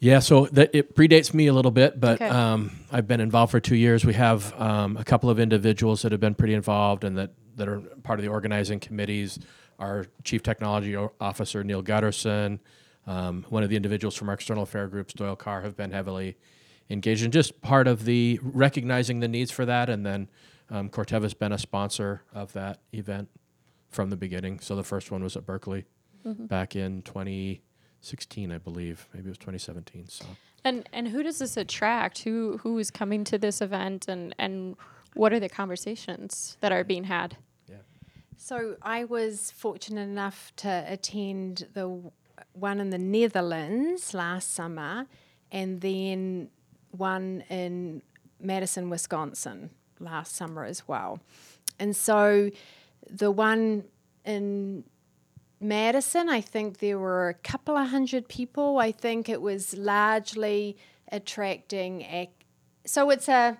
Yeah, 0.00 0.18
so 0.18 0.46
that 0.46 0.74
it 0.74 0.94
predates 0.94 1.32
me 1.32 1.46
a 1.46 1.52
little 1.52 1.70
bit, 1.70 1.98
but 1.98 2.20
Okay. 2.20 2.28
um, 2.28 2.72
I've 2.92 3.06
been 3.06 3.20
involved 3.20 3.52
for 3.52 3.60
two 3.60 3.76
years. 3.76 4.04
We 4.04 4.12
have 4.14 4.52
um, 4.60 4.96
a 4.96 5.04
couple 5.04 5.30
of 5.30 5.38
individuals 5.40 6.02
that 6.02 6.12
have 6.12 6.20
been 6.20 6.34
pretty 6.34 6.52
involved 6.52 7.04
and 7.04 7.16
that, 7.16 7.30
that 7.56 7.68
are 7.68 7.80
part 8.02 8.18
of 8.18 8.24
the 8.24 8.30
organizing 8.30 8.80
committees. 8.80 9.38
Our 9.78 10.06
chief 10.22 10.42
technology 10.42 10.94
officer, 11.20 11.64
Neal 11.64 11.82
Gutterson, 11.82 12.58
um, 13.06 13.46
one 13.48 13.62
of 13.62 13.70
the 13.70 13.76
individuals 13.76 14.14
from 14.14 14.28
our 14.28 14.34
external 14.34 14.64
affair 14.64 14.88
groups, 14.88 15.14
Doyle 15.14 15.36
Karr, 15.36 15.62
have 15.62 15.76
been 15.76 15.90
heavily 15.90 16.36
engaged 16.90 17.24
in 17.24 17.30
just 17.30 17.60
part 17.60 17.86
of 17.86 18.04
the 18.04 18.38
recognizing 18.42 19.20
the 19.20 19.28
needs 19.28 19.50
for 19.50 19.64
that. 19.64 19.88
And 19.88 20.04
then 20.04 20.28
um, 20.70 20.88
Corteva's 20.88 21.34
been 21.34 21.52
a 21.52 21.58
sponsor 21.58 22.22
of 22.32 22.52
that 22.52 22.80
event 22.92 23.28
from 23.90 24.10
the 24.10 24.16
beginning. 24.16 24.60
So 24.60 24.76
the 24.76 24.84
first 24.84 25.10
one 25.10 25.22
was 25.22 25.36
at 25.36 25.46
Berkeley 25.46 25.84
back 26.24 26.74
in 26.74 27.02
2016, 27.02 28.50
I 28.50 28.58
believe. 28.58 29.08
Maybe 29.12 29.26
it 29.26 29.30
was 29.30 29.38
2017. 29.38 30.08
So. 30.08 30.26
And 30.64 30.88
and 30.92 31.08
who 31.08 31.22
does 31.22 31.38
this 31.38 31.56
attract? 31.56 32.22
Who 32.22 32.58
who 32.62 32.78
is 32.78 32.90
coming 32.90 33.24
to 33.24 33.36
this 33.36 33.60
event 33.60 34.08
and 34.08 34.34
and 34.38 34.76
what 35.12 35.32
are 35.32 35.40
the 35.40 35.50
conversations 35.50 36.56
that 36.60 36.72
are 36.72 36.82
being 36.82 37.04
had? 37.04 37.36
So 38.36 38.76
I 38.82 39.04
was 39.04 39.50
fortunate 39.52 40.02
enough 40.02 40.52
to 40.56 40.84
attend 40.86 41.66
the 41.72 41.82
w- 41.82 42.10
one 42.52 42.78
in 42.78 42.90
the 42.90 42.98
Netherlands 42.98 44.12
last 44.12 44.52
summer, 44.52 45.06
and 45.50 45.80
then 45.80 46.50
one 46.94 47.44
in 47.48 48.02
Madison, 48.40 48.90
Wisconsin 48.90 49.70
last 50.00 50.34
summer 50.34 50.64
as 50.64 50.86
well. 50.86 51.20
And 51.78 51.94
so 51.94 52.50
the 53.10 53.30
one 53.30 53.84
in 54.24 54.84
Madison, 55.60 56.28
I 56.28 56.40
think 56.40 56.78
there 56.78 56.98
were 56.98 57.28
a 57.28 57.34
couple 57.34 57.76
of 57.76 57.88
hundred 57.88 58.28
people. 58.28 58.78
I 58.78 58.92
think 58.92 59.28
it 59.28 59.40
was 59.40 59.76
largely 59.76 60.76
attracting. 61.10 62.02
Ac- 62.02 62.30
so 62.84 63.10
it's 63.10 63.28
a 63.28 63.58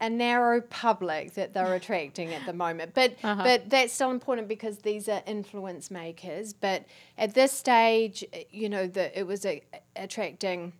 a 0.00 0.08
narrow 0.08 0.60
public 0.60 1.34
that 1.34 1.54
they're 1.54 1.74
attracting 1.82 2.32
at 2.32 2.46
the 2.46 2.52
moment, 2.52 2.94
but 2.94 3.14
uh-huh. 3.22 3.42
but 3.42 3.70
that's 3.70 3.92
still 3.92 4.10
important 4.10 4.46
because 4.46 4.78
these 4.78 5.08
are 5.08 5.22
influence 5.26 5.90
makers. 5.90 6.52
But 6.52 6.84
at 7.16 7.34
this 7.34 7.52
stage, 7.52 8.24
you 8.50 8.68
know, 8.68 8.86
the, 8.86 9.18
it 9.18 9.26
was 9.26 9.44
a, 9.44 9.62
attracting 9.96 10.72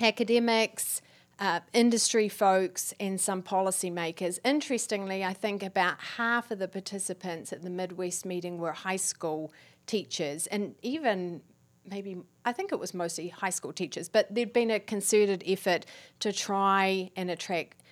academics, 0.00 1.00
uh, 1.40 1.60
industry 1.72 2.28
folks, 2.28 2.92
and 3.00 3.18
some 3.18 3.42
policymakers. 3.42 4.38
Interestingly, 4.44 5.24
I 5.24 5.32
think 5.32 5.62
about 5.62 5.98
half 6.18 6.50
of 6.50 6.58
the 6.58 6.68
participants 6.68 7.52
at 7.52 7.62
the 7.62 7.70
Midwest 7.70 8.26
meeting 8.26 8.58
were 8.58 8.72
high 8.72 8.96
school 8.96 9.50
teachers, 9.86 10.46
and 10.48 10.74
even 10.82 11.40
maybe 11.88 12.18
I 12.44 12.52
think 12.52 12.72
it 12.72 12.78
was 12.78 12.92
mostly 12.92 13.28
high 13.28 13.50
school 13.50 13.72
teachers, 13.72 14.08
but 14.08 14.32
there'd 14.32 14.52
been 14.52 14.70
a 14.70 14.78
concerted 14.78 15.42
effort 15.46 15.86
to 16.20 16.32
try 16.32 17.10
and 17.16 17.30
attract 17.30 17.82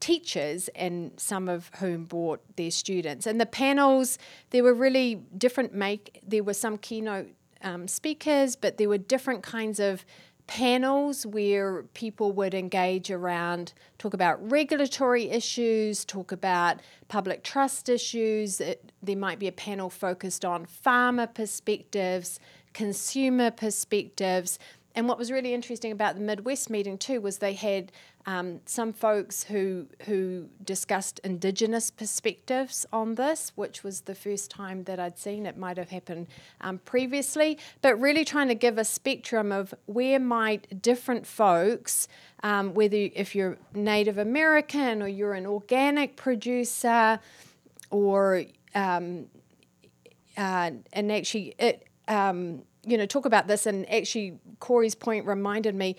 teachers 0.00 0.68
and 0.74 1.12
some 1.16 1.48
of 1.48 1.70
whom 1.78 2.04
brought 2.04 2.40
their 2.56 2.72
students 2.72 3.24
and 3.24 3.40
the 3.40 3.46
panels 3.46 4.18
there 4.50 4.64
were 4.64 4.74
really 4.74 5.14
different 5.38 5.72
make 5.72 6.20
there 6.26 6.42
were 6.42 6.52
some 6.52 6.76
keynote 6.76 7.28
um, 7.62 7.86
speakers 7.86 8.56
but 8.56 8.78
there 8.78 8.88
were 8.88 8.98
different 8.98 9.44
kinds 9.44 9.78
of 9.78 10.04
panels 10.46 11.24
where 11.24 11.84
people 11.94 12.32
would 12.32 12.52
engage 12.54 13.10
around 13.10 13.72
talk 13.98 14.12
about 14.12 14.50
regulatory 14.50 15.30
issues 15.30 16.04
talk 16.04 16.32
about 16.32 16.80
public 17.08 17.42
trust 17.42 17.88
issues. 17.88 18.60
It, 18.60 18.92
there 19.02 19.16
might 19.16 19.38
be 19.38 19.48
a 19.48 19.52
panel 19.52 19.88
focused 19.88 20.44
on 20.44 20.66
farmer 20.66 21.26
perspectives 21.26 22.40
consumer 22.72 23.50
perspectives. 23.50 24.58
And 24.94 25.08
what 25.08 25.18
was 25.18 25.30
really 25.30 25.54
interesting 25.54 25.92
about 25.92 26.16
the 26.16 26.20
Midwest 26.20 26.68
meeting 26.68 26.98
too 26.98 27.20
was 27.20 27.38
they 27.38 27.54
had 27.54 27.92
um, 28.26 28.60
some 28.66 28.92
folks 28.92 29.44
who 29.44 29.86
who 30.06 30.48
discussed 30.64 31.18
Indigenous 31.24 31.90
perspectives 31.90 32.86
on 32.92 33.16
this, 33.16 33.52
which 33.56 33.82
was 33.82 34.02
the 34.02 34.14
first 34.14 34.50
time 34.50 34.84
that 34.84 35.00
I'd 35.00 35.18
seen 35.18 35.44
it. 35.46 35.56
Might 35.56 35.76
have 35.76 35.90
happened 35.90 36.28
um, 36.60 36.78
previously, 36.78 37.58
but 37.80 38.00
really 38.00 38.24
trying 38.24 38.48
to 38.48 38.54
give 38.54 38.78
a 38.78 38.84
spectrum 38.84 39.50
of 39.50 39.74
where 39.86 40.20
might 40.20 40.80
different 40.82 41.26
folks, 41.26 42.06
um, 42.42 42.74
whether 42.74 42.96
if 42.96 43.34
you're 43.34 43.58
Native 43.74 44.18
American 44.18 45.02
or 45.02 45.08
you're 45.08 45.34
an 45.34 45.46
organic 45.46 46.16
producer, 46.16 47.18
or 47.90 48.44
um, 48.74 49.26
uh, 50.36 50.70
and 50.92 51.12
actually 51.12 51.54
it 51.58 51.88
um, 52.08 52.62
you 52.84 52.96
know 52.96 53.06
talk 53.06 53.26
about 53.26 53.46
this 53.46 53.66
and 53.66 53.88
actually 53.90 54.38
Corey's 54.58 54.94
point 54.94 55.26
reminded 55.26 55.74
me 55.74 55.96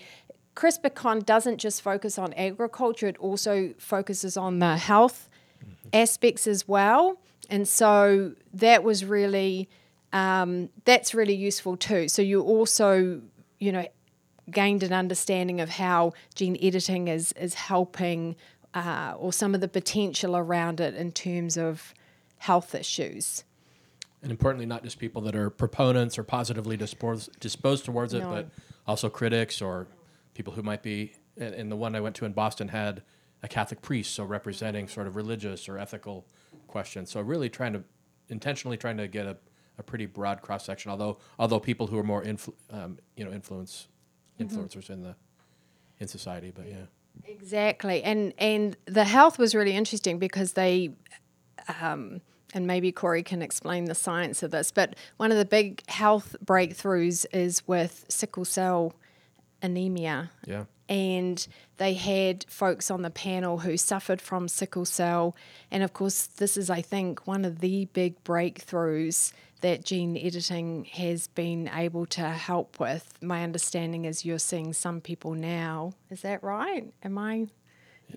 CRISPR-Con 0.54 1.20
doesn't 1.20 1.58
just 1.58 1.82
focus 1.82 2.18
on 2.18 2.32
agriculture; 2.34 3.08
it 3.08 3.16
also 3.18 3.74
focuses 3.78 4.36
on 4.36 4.58
the 4.58 4.76
health 4.76 5.28
aspects 5.92 6.46
as 6.46 6.68
well. 6.68 7.18
And 7.50 7.68
so 7.68 8.32
that 8.52 8.82
was 8.84 9.04
really 9.04 9.68
um, 10.12 10.70
that's 10.84 11.14
really 11.14 11.34
useful 11.34 11.76
too. 11.76 12.08
So 12.08 12.22
you 12.22 12.40
also 12.42 13.20
you 13.58 13.72
know 13.72 13.86
gained 14.50 14.82
an 14.82 14.92
understanding 14.92 15.60
of 15.60 15.70
how 15.70 16.12
gene 16.34 16.56
editing 16.60 17.08
is 17.08 17.32
is 17.32 17.54
helping 17.54 18.36
uh, 18.74 19.14
or 19.18 19.32
some 19.32 19.54
of 19.54 19.60
the 19.60 19.68
potential 19.68 20.36
around 20.36 20.80
it 20.80 20.94
in 20.94 21.12
terms 21.12 21.56
of 21.56 21.94
health 22.38 22.74
issues. 22.74 23.44
And 24.22 24.30
importantly, 24.30 24.66
not 24.66 24.82
just 24.82 24.98
people 24.98 25.20
that 25.22 25.36
are 25.36 25.50
proponents 25.50 26.18
or 26.18 26.24
positively 26.24 26.76
disposed, 26.76 27.38
disposed 27.40 27.84
towards 27.84 28.14
it, 28.14 28.20
No. 28.20 28.30
but 28.30 28.48
also 28.86 29.08
critics 29.10 29.60
or 29.60 29.86
people 30.34 30.52
who 30.52 30.62
might 30.62 30.82
be. 30.82 31.14
And 31.36 31.54
and 31.54 31.72
the 31.72 31.76
one 31.76 31.94
I 31.94 32.00
went 32.00 32.16
to 32.16 32.24
in 32.24 32.32
Boston 32.32 32.68
had 32.68 33.02
a 33.42 33.48
Catholic 33.48 33.82
priest, 33.82 34.14
so 34.14 34.24
representing 34.24 34.88
sort 34.88 35.06
of 35.06 35.16
religious 35.16 35.68
or 35.68 35.78
ethical 35.78 36.26
questions. 36.66 37.10
So 37.10 37.20
really 37.20 37.48
trying 37.48 37.72
to 37.74 37.84
intentionally 38.28 38.76
trying 38.76 38.96
to 38.96 39.08
get 39.08 39.26
a, 39.26 39.36
a 39.78 39.82
pretty 39.82 40.06
broad 40.06 40.42
cross 40.42 40.64
section. 40.64 40.90
Although 40.90 41.18
although 41.38 41.60
people 41.60 41.86
who 41.86 41.98
are 41.98 42.04
more 42.04 42.22
influ- 42.22 42.54
um, 42.70 42.98
you 43.16 43.24
know 43.24 43.32
influence 43.32 43.88
influencers 44.40 44.90
in 44.90 45.02
the 45.02 45.14
in 45.98 46.08
society, 46.08 46.52
but 46.54 46.68
yeah. 46.68 46.86
Exactly, 47.26 48.02
and 48.02 48.34
and 48.38 48.76
the 48.86 49.04
health 49.04 49.38
was 49.38 49.54
really 49.54 49.76
interesting 49.76 50.18
because 50.18 50.54
they, 50.54 50.90
um, 51.80 52.20
and 52.52 52.66
maybe 52.66 52.90
Corey 52.90 53.22
can 53.22 53.40
explain 53.40 53.84
the 53.84 53.94
science 53.94 54.42
of 54.42 54.50
this, 54.50 54.72
but 54.72 54.96
one 55.16 55.30
of 55.30 55.38
the 55.38 55.44
big 55.44 55.86
health 55.88 56.34
breakthroughs 56.44 57.24
is 57.32 57.66
with 57.68 58.04
sickle 58.08 58.44
cell 58.44 58.94
anemia, 59.64 60.30
Yeah. 60.46 60.64
and 60.88 61.46
they 61.78 61.94
had 61.94 62.44
folks 62.48 62.90
on 62.90 63.02
the 63.02 63.10
panel 63.10 63.58
who 63.58 63.76
suffered 63.76 64.20
from 64.20 64.46
sickle 64.48 64.84
cell, 64.84 65.34
and 65.70 65.82
of 65.82 65.92
course, 65.92 66.26
this 66.26 66.56
is 66.56 66.70
I 66.70 66.82
think 66.82 67.26
one 67.26 67.44
of 67.44 67.60
the 67.60 67.86
big 67.92 68.22
breakthroughs 68.24 69.32
that 69.60 69.82
gene 69.84 70.16
editing 70.16 70.84
has 70.84 71.26
been 71.28 71.70
able 71.74 72.04
to 72.04 72.20
help 72.20 72.78
with. 72.78 73.14
My 73.22 73.42
understanding 73.42 74.04
is 74.04 74.24
you're 74.24 74.38
seeing 74.38 74.74
some 74.74 75.00
people 75.00 75.32
now. 75.32 75.94
Is 76.10 76.20
that 76.20 76.42
right? 76.42 76.92
Am 77.02 77.16
I? 77.16 77.46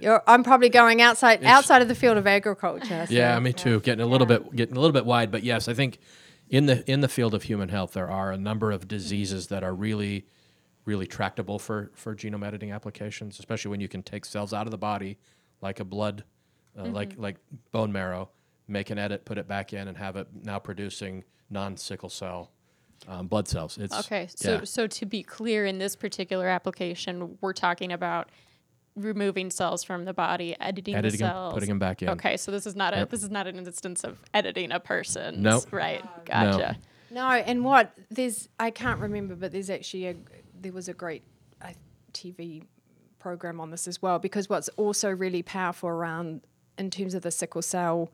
You're, 0.02 0.22
I'm 0.28 0.44
probably 0.44 0.68
going 0.68 1.02
outside 1.02 1.46
outside 1.46 1.82
of 1.82 1.88
the 1.88 1.96
field 1.96 2.18
of 2.18 2.28
agriculture. 2.28 3.06
so- 3.08 3.14
Yeah, 3.14 3.40
me 3.40 3.54
too. 3.54 3.80
Getting 3.80 4.04
a 4.04 4.08
little 4.08 4.28
bit 4.28 4.54
getting 4.56 4.76
a 4.76 4.80
little 4.80 4.94
bit 4.94 5.06
wide, 5.06 5.32
but 5.32 5.44
yes, 5.44 5.70
I 5.70 5.74
think 5.74 6.00
in 6.50 6.66
the 6.66 6.84
in 6.92 7.00
the 7.00 7.08
field 7.08 7.34
of 7.34 7.44
human 7.44 7.70
health, 7.70 7.94
there 7.94 8.12
are 8.12 8.32
a 8.34 8.38
number 8.38 8.72
of 8.74 8.88
diseases 8.90 9.48
that 9.48 9.64
are 9.64 9.74
really, 9.74 10.26
really 10.88 11.06
tractable 11.06 11.60
for 11.60 11.92
for 11.94 12.16
genome 12.16 12.44
editing 12.48 12.72
applications, 12.72 13.38
especially 13.38 13.70
when 13.70 13.82
you 13.82 13.90
can 13.90 14.02
take 14.02 14.26
cells 14.26 14.54
out 14.54 14.66
of 14.66 14.72
the 14.72 14.78
body, 14.78 15.20
like 15.62 15.80
a 15.80 15.86
blood, 15.86 16.24
uh, 16.80 16.86
like 16.86 17.14
like 17.18 17.36
bone 17.72 17.92
marrow, 17.92 18.30
make 18.68 18.90
an 18.90 18.98
edit, 18.98 19.26
put 19.26 19.38
it 19.38 19.48
back 19.48 19.74
in, 19.74 19.88
and 19.88 19.98
have 19.98 20.16
it 20.16 20.28
now 20.44 20.58
producing 20.58 21.24
non 21.52 21.78
sickle 21.78 22.10
cell 22.10 22.52
um, 23.08 23.28
blood 23.28 23.48
cells. 23.48 23.78
It's 23.78 23.94
Okay, 24.06 24.28
so 24.34 24.54
yeah. 24.54 24.64
so 24.64 24.88
to 24.88 25.06
be 25.06 25.22
clear, 25.22 25.66
in 25.66 25.78
this 25.78 25.96
particular 25.96 26.48
application, 26.48 27.38
we're 27.42 27.54
talking 27.54 27.92
about 27.92 28.30
removing 28.96 29.52
cells 29.52 29.84
from 29.84 30.06
the 30.06 30.14
body, 30.14 30.56
editing, 30.60 30.96
Editing 30.96 31.20
the 31.20 31.26
'em, 31.26 31.32
cells, 31.32 31.54
putting 31.54 31.70
'em 31.70 31.78
back 31.80 32.02
in. 32.02 32.10
Okay, 32.10 32.36
so 32.38 32.50
this 32.52 32.66
is 32.66 32.76
not 32.76 32.94
a 32.96 32.98
Yep. 32.98 33.10
this 33.10 33.24
is 33.24 33.30
not 33.30 33.46
an 33.46 33.58
instance 33.58 34.04
of 34.04 34.18
editing 34.34 34.72
a 34.72 34.80
person. 34.80 35.44
Nope. 35.44 35.66
Right. 35.72 36.04
Gotcha. 36.26 36.78
No, 37.12 37.30
and 37.30 37.64
what 37.64 37.94
there's 38.10 38.50
I 38.60 38.72
can't 38.72 39.00
remember, 39.00 39.36
but 39.36 39.52
there's 39.52 39.70
actually 39.70 40.08
a 40.08 40.16
there 40.62 40.72
was 40.72 40.88
a 40.88 40.94
great 40.94 41.24
uh, 41.62 41.70
TV 42.14 42.64
program 43.20 43.60
on 43.60 43.72
this 43.72 43.88
as 43.88 44.02
well 44.02 44.20
because 44.20 44.50
what's 44.50 44.70
also 44.70 45.10
really 45.10 45.44
powerful 45.44 45.90
around 45.90 46.42
in 46.78 46.90
terms 46.90 47.14
of 47.14 47.24
the 47.24 47.32
sickle 47.32 47.62
cell 47.62 48.12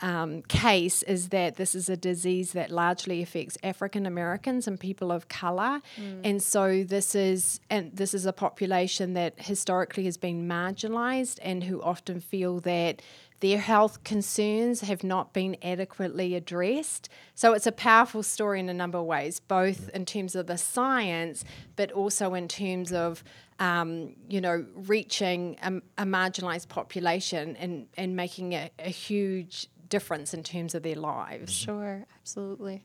um, 0.00 0.42
case 0.42 1.02
is 1.04 1.28
that 1.28 1.54
this 1.54 1.74
is 1.74 1.88
a 1.88 1.96
disease 1.96 2.52
that 2.52 2.70
largely 2.70 3.22
affects 3.22 3.56
African 3.62 4.06
Americans 4.06 4.66
and 4.66 4.78
people 4.78 5.12
of 5.12 5.28
color, 5.28 5.80
and 6.24 6.42
so 6.42 6.82
this 6.82 7.14
is 7.14 7.60
and 7.70 7.94
this 7.96 8.12
is 8.12 8.26
a 8.26 8.32
population 8.32 9.14
that 9.14 9.34
historically 9.38 10.04
has 10.06 10.16
been 10.16 10.48
marginalized 10.48 11.38
and 11.42 11.62
who 11.62 11.80
often 11.80 12.20
feel 12.20 12.58
that 12.60 13.02
their 13.44 13.58
health 13.58 14.02
concerns 14.04 14.80
have 14.80 15.04
not 15.04 15.34
been 15.34 15.54
adequately 15.62 16.34
addressed. 16.34 17.10
So 17.34 17.52
it's 17.52 17.66
a 17.66 17.72
powerful 17.72 18.22
story 18.22 18.58
in 18.58 18.70
a 18.70 18.74
number 18.74 18.96
of 18.96 19.04
ways, 19.04 19.38
both 19.38 19.90
in 19.90 20.06
terms 20.06 20.34
of 20.34 20.46
the 20.46 20.56
science, 20.56 21.44
but 21.76 21.92
also 21.92 22.32
in 22.32 22.48
terms 22.48 22.90
of 22.90 23.22
um, 23.58 24.16
you 24.30 24.40
know 24.40 24.64
reaching 24.74 25.58
a, 25.62 25.74
a 25.98 26.06
marginalized 26.06 26.68
population 26.68 27.54
and 27.56 27.86
and 27.98 28.16
making 28.16 28.54
a, 28.54 28.70
a 28.78 28.88
huge 28.88 29.68
difference 29.90 30.32
in 30.32 30.42
terms 30.42 30.74
of 30.74 30.82
their 30.82 30.96
lives. 30.96 31.52
Sure, 31.52 32.06
absolutely. 32.18 32.82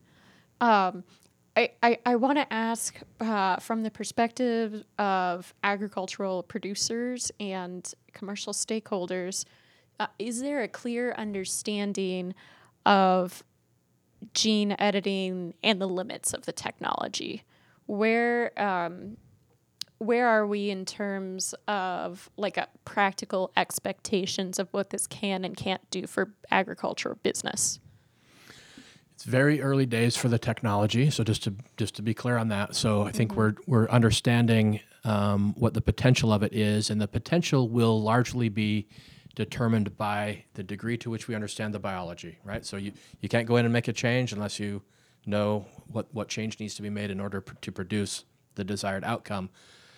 Um, 0.59 1.05
I, 1.55 1.71
I, 1.81 1.99
I 2.05 2.15
want 2.17 2.37
to 2.37 2.53
ask 2.53 2.99
uh, 3.21 3.55
from 3.57 3.83
the 3.83 3.91
perspective 3.91 4.83
of 4.97 5.53
agricultural 5.63 6.43
producers 6.43 7.31
and 7.39 7.91
commercial 8.13 8.51
stakeholders, 8.51 9.45
uh, 9.99 10.07
is 10.17 10.41
there 10.41 10.61
a 10.61 10.67
clear 10.67 11.13
understanding 11.13 12.33
of 12.85 13.43
gene 14.33 14.75
editing 14.79 15.53
and 15.63 15.81
the 15.81 15.87
limits 15.87 16.33
of 16.33 16.45
the 16.45 16.53
technology? 16.53 17.43
Where 17.85 18.59
um, 18.61 19.17
where 19.97 20.27
are 20.27 20.47
we 20.47 20.69
in 20.69 20.85
terms 20.85 21.53
of 21.67 22.29
like 22.37 22.55
a 22.55 22.67
practical 22.85 23.51
expectations 23.57 24.57
of 24.57 24.69
what 24.71 24.91
this 24.91 25.05
can 25.05 25.43
and 25.43 25.57
can't 25.57 25.81
do 25.91 26.07
for 26.07 26.33
agriculture 26.49 27.17
business? 27.21 27.79
It's 29.13 29.25
very 29.25 29.61
early 29.61 29.85
days 29.85 30.15
for 30.15 30.29
the 30.29 30.39
technology. 30.39 31.09
So 31.09 31.25
just 31.25 31.43
to 31.43 31.53
just 31.75 31.95
to 31.95 32.01
be 32.01 32.13
clear 32.13 32.37
on 32.37 32.47
that, 32.49 32.75
so 32.75 33.03
I 33.03 33.11
think 33.11 33.35
we're 33.35 33.55
we're 33.67 33.89
understanding 33.89 34.79
um, 35.03 35.53
what 35.57 35.73
the 35.73 35.81
potential 35.81 36.31
of 36.31 36.43
it 36.43 36.53
is, 36.53 36.89
and 36.89 37.01
the 37.01 37.07
potential 37.07 37.67
will 37.67 38.01
largely 38.01 38.47
be 38.47 38.87
determined 39.35 39.97
by 39.97 40.43
the 40.53 40.63
degree 40.63 40.97
to 40.97 41.09
which 41.09 41.27
we 41.27 41.35
understand 41.35 41.73
the 41.73 41.79
biology. 41.79 42.37
Right. 42.43 42.65
So 42.65 42.77
you 42.77 42.91
you 43.21 43.29
can't 43.29 43.47
go 43.47 43.57
in 43.57 43.65
and 43.65 43.73
make 43.73 43.87
a 43.87 43.93
change 43.93 44.33
unless 44.33 44.59
you 44.59 44.81
know 45.25 45.65
what 45.87 46.07
what 46.13 46.27
change 46.27 46.59
needs 46.59 46.75
to 46.75 46.81
be 46.81 46.89
made 46.89 47.11
in 47.11 47.19
order 47.19 47.41
pr- 47.41 47.55
to 47.61 47.71
produce 47.71 48.25
the 48.55 48.63
desired 48.63 49.03
outcome. 49.03 49.49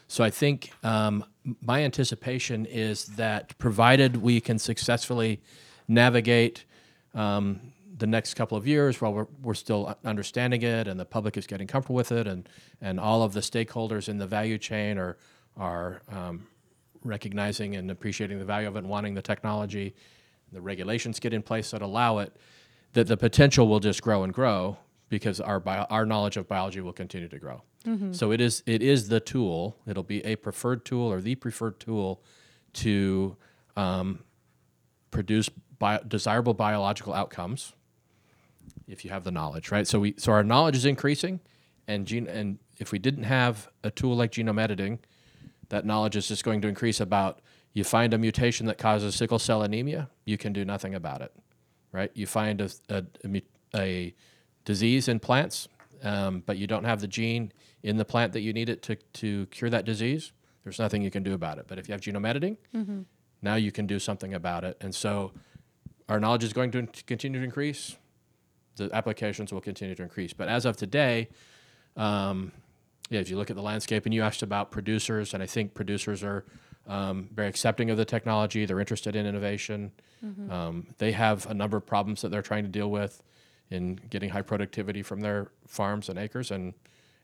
So 0.08 0.26
I 0.26 0.30
think 0.30 0.74
um, 0.84 1.24
my 1.62 1.84
anticipation 1.84 2.66
is 2.66 3.06
that 3.16 3.58
provided 3.58 4.18
we 4.18 4.42
can 4.42 4.60
successfully 4.60 5.40
navigate 5.88 6.66
um, 7.14 7.72
the 7.98 8.08
next 8.08 8.34
couple 8.34 8.58
of 8.58 8.68
years 8.68 9.00
while 9.00 9.14
we're, 9.14 9.28
we're 9.42 9.54
still 9.54 9.96
understanding 10.04 10.64
it 10.64 10.88
and 10.88 11.00
the 11.00 11.06
public 11.06 11.38
is 11.38 11.48
getting 11.48 11.68
comfortable 11.68 11.96
with 11.96 12.12
it 12.12 12.28
and, 12.28 12.50
and 12.82 13.00
all 13.00 13.24
of 13.24 13.34
the 13.34 13.40
stakeholders 13.40 14.10
in 14.10 14.18
the 14.18 14.28
value 14.28 14.58
chain 14.58 14.98
are, 14.98 15.18
are 15.56 16.02
um, 16.12 16.48
recognizing 17.04 17.76
and 17.76 17.90
appreciating 17.92 18.40
the 18.40 18.46
value 18.46 18.68
of 18.68 18.76
it 18.76 18.80
and 18.80 18.90
wanting 18.90 19.14
the 19.14 19.22
technology, 19.22 19.96
the 20.52 20.62
regulations 20.62 21.20
get 21.20 21.34
in 21.34 21.42
place 21.42 21.72
that 21.72 21.82
allow 21.82 22.20
it, 22.20 22.36
that 22.94 23.08
the 23.08 23.18
potential 23.18 23.68
will 23.68 23.80
just 23.80 24.02
grow 24.02 24.24
and 24.24 24.34
grow 24.34 24.78
because 25.10 25.40
our, 25.42 25.60
bio, 25.60 25.86
our 25.90 26.06
knowledge 26.06 26.38
of 26.38 26.48
biology 26.48 26.82
will 26.82 26.94
continue 26.94 27.28
to 27.28 27.40
grow. 27.40 27.62
So 28.14 28.32
it 28.32 28.40
is, 28.40 28.62
it 28.66 28.84
is 28.84 29.08
the 29.10 29.20
tool, 29.20 29.76
it'll 29.88 30.04
be 30.04 30.24
a 30.26 30.36
preferred 30.36 30.86
tool 30.86 31.12
or 31.12 31.20
the 31.20 31.36
preferred 31.36 31.80
tool 31.80 32.22
to 32.74 33.36
um, 33.76 34.20
produce 35.10 35.50
bio, 35.80 36.00
desirable 36.08 36.54
biological 36.54 37.14
outcomes 37.14 37.74
if 38.88 39.04
you 39.04 39.12
have 39.12 39.24
the 39.24 39.32
knowledge, 39.32 39.72
right? 39.72 39.88
So 39.88 40.00
we 40.00 40.14
so 40.18 40.32
our 40.32 40.44
knowledge 40.44 40.76
is 40.76 40.86
increasing, 40.86 41.40
and 41.88 42.06
gene 42.06 42.28
and 42.28 42.60
if 42.78 42.92
we 42.92 43.00
didn't 43.00 43.24
have 43.24 43.68
a 43.84 43.90
tool 43.92 44.16
like 44.16 44.32
genome 44.32 44.62
editing, 44.62 45.00
that 45.72 45.86
knowledge 45.86 46.16
is 46.16 46.28
just 46.28 46.44
going 46.44 46.62
to 46.62 46.68
increase 46.68 47.00
about 47.00 47.40
you 47.74 47.84
find 47.84 48.14
a 48.14 48.18
mutation 48.18 48.66
that 48.66 48.78
causes 48.78 49.16
sickle 49.16 49.40
cell 49.40 49.62
anemia, 49.62 50.10
you 50.26 50.38
can 50.38 50.52
do 50.52 50.66
nothing 50.66 50.94
about 50.94 51.22
it, 51.22 51.34
right? 51.94 52.12
You 52.14 52.28
find 52.28 52.60
a 52.62 52.70
a, 52.90 53.04
a, 53.26 53.42
a 53.76 54.14
disease 54.66 55.08
in 55.08 55.20
plants, 55.20 55.70
um, 56.04 56.44
but 56.46 56.58
you 56.58 56.68
don't 56.68 56.84
have 56.84 57.00
the 57.00 57.08
gene 57.08 57.54
in 57.84 57.96
the 57.96 58.06
plant 58.06 58.34
that 58.34 58.42
you 58.42 58.54
need 58.54 58.70
it 58.70 58.82
to 58.84 58.96
to 58.96 59.46
cure 59.48 59.70
that 59.70 59.86
disease. 59.86 60.34
There's 60.64 60.78
nothing 60.78 61.02
you 61.02 61.10
can 61.10 61.24
do 61.24 61.34
about 61.34 61.58
it. 61.58 61.66
But 61.68 61.80
if 61.80 61.88
you 61.88 61.94
have 61.94 62.02
genome 62.02 62.28
editing, 62.28 62.58
now 63.42 63.56
you 63.56 63.72
can 63.72 63.88
do 63.88 63.98
something 63.98 64.34
about 64.34 64.64
it. 64.64 64.78
And 64.82 64.94
so 64.94 65.32
our 66.10 66.20
knowledge 66.20 66.44
is 66.44 66.54
going 66.54 66.72
to 66.72 66.86
continue 67.08 67.40
to 67.40 67.46
increase. 67.46 67.96
The 68.76 68.90
applications 68.94 69.52
will 69.54 69.62
continue 69.62 69.96
to 69.96 70.04
increase. 70.04 70.34
But 70.34 70.50
as 70.50 70.66
of 70.66 70.76
today, 70.78 71.30
um, 71.96 72.52
yeah, 73.12 73.20
if 73.20 73.30
you 73.30 73.38
look 73.38 73.50
at 73.52 73.56
the 73.56 73.62
landscape 73.62 74.06
and 74.08 74.14
you 74.16 74.24
asked 74.24 74.42
about 74.42 74.72
producers, 74.72 75.34
and 75.36 75.44
I 75.44 75.46
think 75.46 75.74
producers 75.76 76.24
are 76.24 76.46
um, 76.88 77.30
very 77.34 77.48
accepting 77.48 77.92
of 77.92 77.98
the 77.98 78.06
technology. 78.06 78.66
They're 78.66 78.80
interested 78.80 79.16
in 79.16 79.26
innovation. 79.28 79.92
Um, 80.52 80.88
they 80.98 81.12
have 81.12 81.46
a 81.48 81.54
number 81.54 81.78
of 81.78 81.86
problems 81.86 82.22
that 82.22 82.30
they're 82.32 82.42
trying 82.42 82.64
to 82.64 82.70
deal 82.70 82.90
with. 82.90 83.22
in 83.70 83.96
getting 84.10 84.30
high 84.30 84.42
productivity 84.42 85.02
from 85.02 85.22
their 85.22 85.50
farms 85.66 86.10
and 86.10 86.20
acres, 86.20 86.52
and 86.52 86.74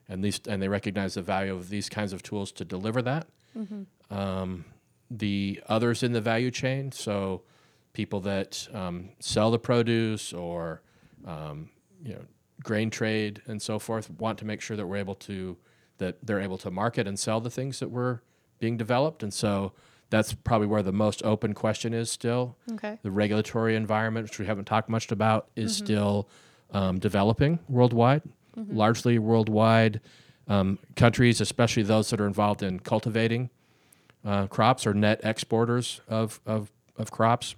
and 0.09 0.23
these 0.23 0.39
and 0.47 0.61
they 0.61 0.69
recognize 0.69 1.13
the 1.15 1.21
value 1.21 1.53
of 1.53 1.67
these 1.69 1.89
kinds 1.89 2.13
of 2.13 2.21
tools 2.23 2.51
to 2.53 2.63
deliver 2.65 3.01
that. 3.01 3.27
Um, 4.09 4.65
the 5.11 5.61
others 5.67 6.03
in 6.03 6.13
the 6.13 6.21
value 6.21 6.51
chain, 6.51 6.91
so 6.91 7.41
people 7.93 8.21
that 8.21 8.67
um, 8.73 9.09
sell 9.19 9.51
the 9.51 9.59
produce 9.59 10.31
or 10.33 10.81
um, 11.25 11.69
you 12.03 12.13
know 12.13 12.21
grain 12.63 12.89
trade 12.89 13.41
and 13.47 13.61
so 13.61 13.77
forth, 13.79 14.09
want 14.09 14.39
to 14.39 14.45
make 14.45 14.61
sure 14.61 14.77
that 14.77 14.87
we're 14.87 14.97
able 14.97 15.15
to 15.15 15.57
that 15.97 16.17
they're 16.23 16.39
able 16.39 16.57
to 16.59 16.71
market 16.71 17.07
and 17.07 17.17
sell 17.19 17.41
the 17.41 17.49
things 17.49 17.79
that 17.79 17.89
were 17.89 18.21
being 18.59 18.77
developed, 18.77 19.23
and 19.23 19.33
so 19.33 19.73
that's 20.09 20.33
probably 20.33 20.67
where 20.67 20.83
the 20.83 20.91
most 20.91 21.21
open 21.23 21.53
question 21.53 21.93
is 21.93 22.11
still. 22.11 22.55
Okay. 22.73 22.97
The 23.01 23.11
regulatory 23.11 23.75
environment, 23.75 24.25
which 24.25 24.39
we 24.39 24.45
haven't 24.45 24.65
talked 24.65 24.89
much 24.89 25.11
about, 25.11 25.49
is 25.55 25.75
still 25.75 26.29
um, 26.71 26.99
developing 26.99 27.59
worldwide, 27.67 28.21
largely 28.55 29.19
worldwide. 29.19 30.01
Um, 30.49 30.79
countries, 30.95 31.41
especially 31.41 31.83
those 31.83 32.09
that 32.09 32.21
are 32.21 32.25
involved 32.25 32.63
in 32.63 32.79
cultivating 32.79 33.49
uh, 34.23 34.47
crops 34.47 34.87
or 34.87 34.93
net 34.93 35.19
exporters 35.23 35.99
of, 36.07 36.39
of, 36.45 36.71
of 36.95 37.11
crops, 37.11 37.55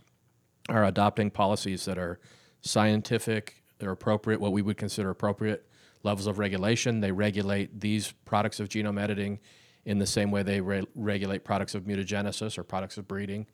are 0.69 0.83
adopting 0.83 1.29
policies 1.29 1.85
that 1.85 1.99
are 1.99 2.19
scientific, 2.61 3.61
they're 3.77 3.91
appropriate, 3.91 4.41
what 4.41 4.51
we 4.51 4.63
would 4.63 4.77
consider 4.77 5.11
appropriate 5.11 5.68
levels 6.03 6.27
of 6.27 6.39
regulation. 6.39 7.01
They 7.01 7.11
regulate 7.11 7.79
these 7.79 8.13
products 8.25 8.59
of 8.59 8.69
genome 8.69 9.01
editing 9.01 9.39
in 9.85 9.99
the 9.99 10.05
same 10.05 10.31
way 10.31 10.43
they 10.43 10.61
re- 10.61 10.87
regulate 10.95 11.43
products 11.43 11.75
of 11.75 11.83
mutagenesis 11.83 12.57
or 12.57 12.63
products 12.63 12.97
of 12.97 13.07
breeding, 13.07 13.47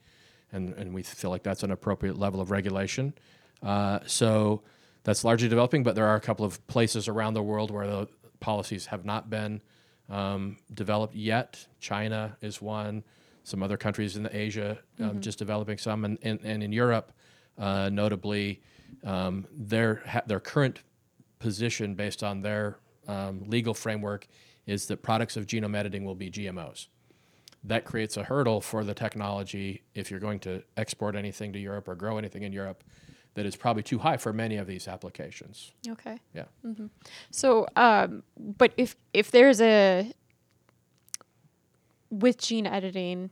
and, 0.51 0.73
and 0.73 0.93
we 0.93 1.03
feel 1.03 1.29
like 1.29 1.43
that's 1.43 1.63
an 1.63 1.71
appropriate 1.71 2.17
level 2.17 2.41
of 2.41 2.51
regulation. 2.51 3.13
Uh, 3.63 3.99
so 4.05 4.61
that's 5.03 5.23
largely 5.23 5.47
developing, 5.47 5.83
but 5.83 5.95
there 5.95 6.07
are 6.07 6.15
a 6.15 6.21
couple 6.21 6.45
of 6.45 6.65
places 6.67 7.07
around 7.07 7.35
the 7.35 7.43
world 7.43 7.71
where 7.71 7.87
the 7.87 8.07
policies 8.39 8.87
have 8.87 9.05
not 9.05 9.29
been 9.29 9.61
um, 10.09 10.57
developed 10.73 11.15
yet. 11.15 11.65
China 11.79 12.35
is 12.41 12.61
one. 12.61 13.03
Some 13.43 13.61
other 13.61 13.77
countries 13.77 14.17
in 14.17 14.23
the 14.23 14.35
Asia 14.35 14.79
um, 14.99 15.21
just 15.21 15.37
developing 15.37 15.77
some, 15.77 16.03
and, 16.03 16.17
and, 16.23 16.39
and 16.43 16.63
in 16.63 16.71
Europe, 16.71 17.11
uh, 17.59 17.89
notably, 17.89 18.61
um, 19.03 19.45
their 19.51 20.01
ha- 20.07 20.23
their 20.25 20.39
current 20.39 20.81
position 21.39 21.95
based 21.95 22.23
on 22.23 22.41
their 22.41 22.79
um, 23.07 23.43
legal 23.47 23.73
framework 23.73 24.27
is 24.65 24.87
that 24.87 25.03
products 25.03 25.37
of 25.37 25.45
genome 25.45 25.75
editing 25.75 26.05
will 26.05 26.15
be 26.15 26.29
GMOs. 26.31 26.87
That 27.63 27.85
creates 27.85 28.17
a 28.17 28.23
hurdle 28.23 28.61
for 28.61 28.83
the 28.83 28.93
technology 28.93 29.83
if 29.93 30.11
you're 30.11 30.19
going 30.19 30.39
to 30.41 30.63
export 30.77 31.15
anything 31.15 31.53
to 31.53 31.59
Europe 31.59 31.87
or 31.87 31.95
grow 31.95 32.17
anything 32.17 32.43
in 32.43 32.53
Europe 32.53 32.83
that 33.35 33.45
is 33.45 33.55
probably 33.55 33.83
too 33.83 33.99
high 33.99 34.17
for 34.17 34.33
many 34.33 34.57
of 34.57 34.65
these 34.65 34.87
applications. 34.87 35.71
Okay. 35.87 36.19
Yeah. 36.33 36.45
Mm-hmm. 36.65 36.87
So, 37.31 37.67
um, 37.75 38.23
but 38.37 38.73
if 38.77 38.95
if 39.13 39.31
there's 39.31 39.61
a 39.61 40.11
with 42.09 42.37
gene 42.37 42.65
editing 42.65 43.29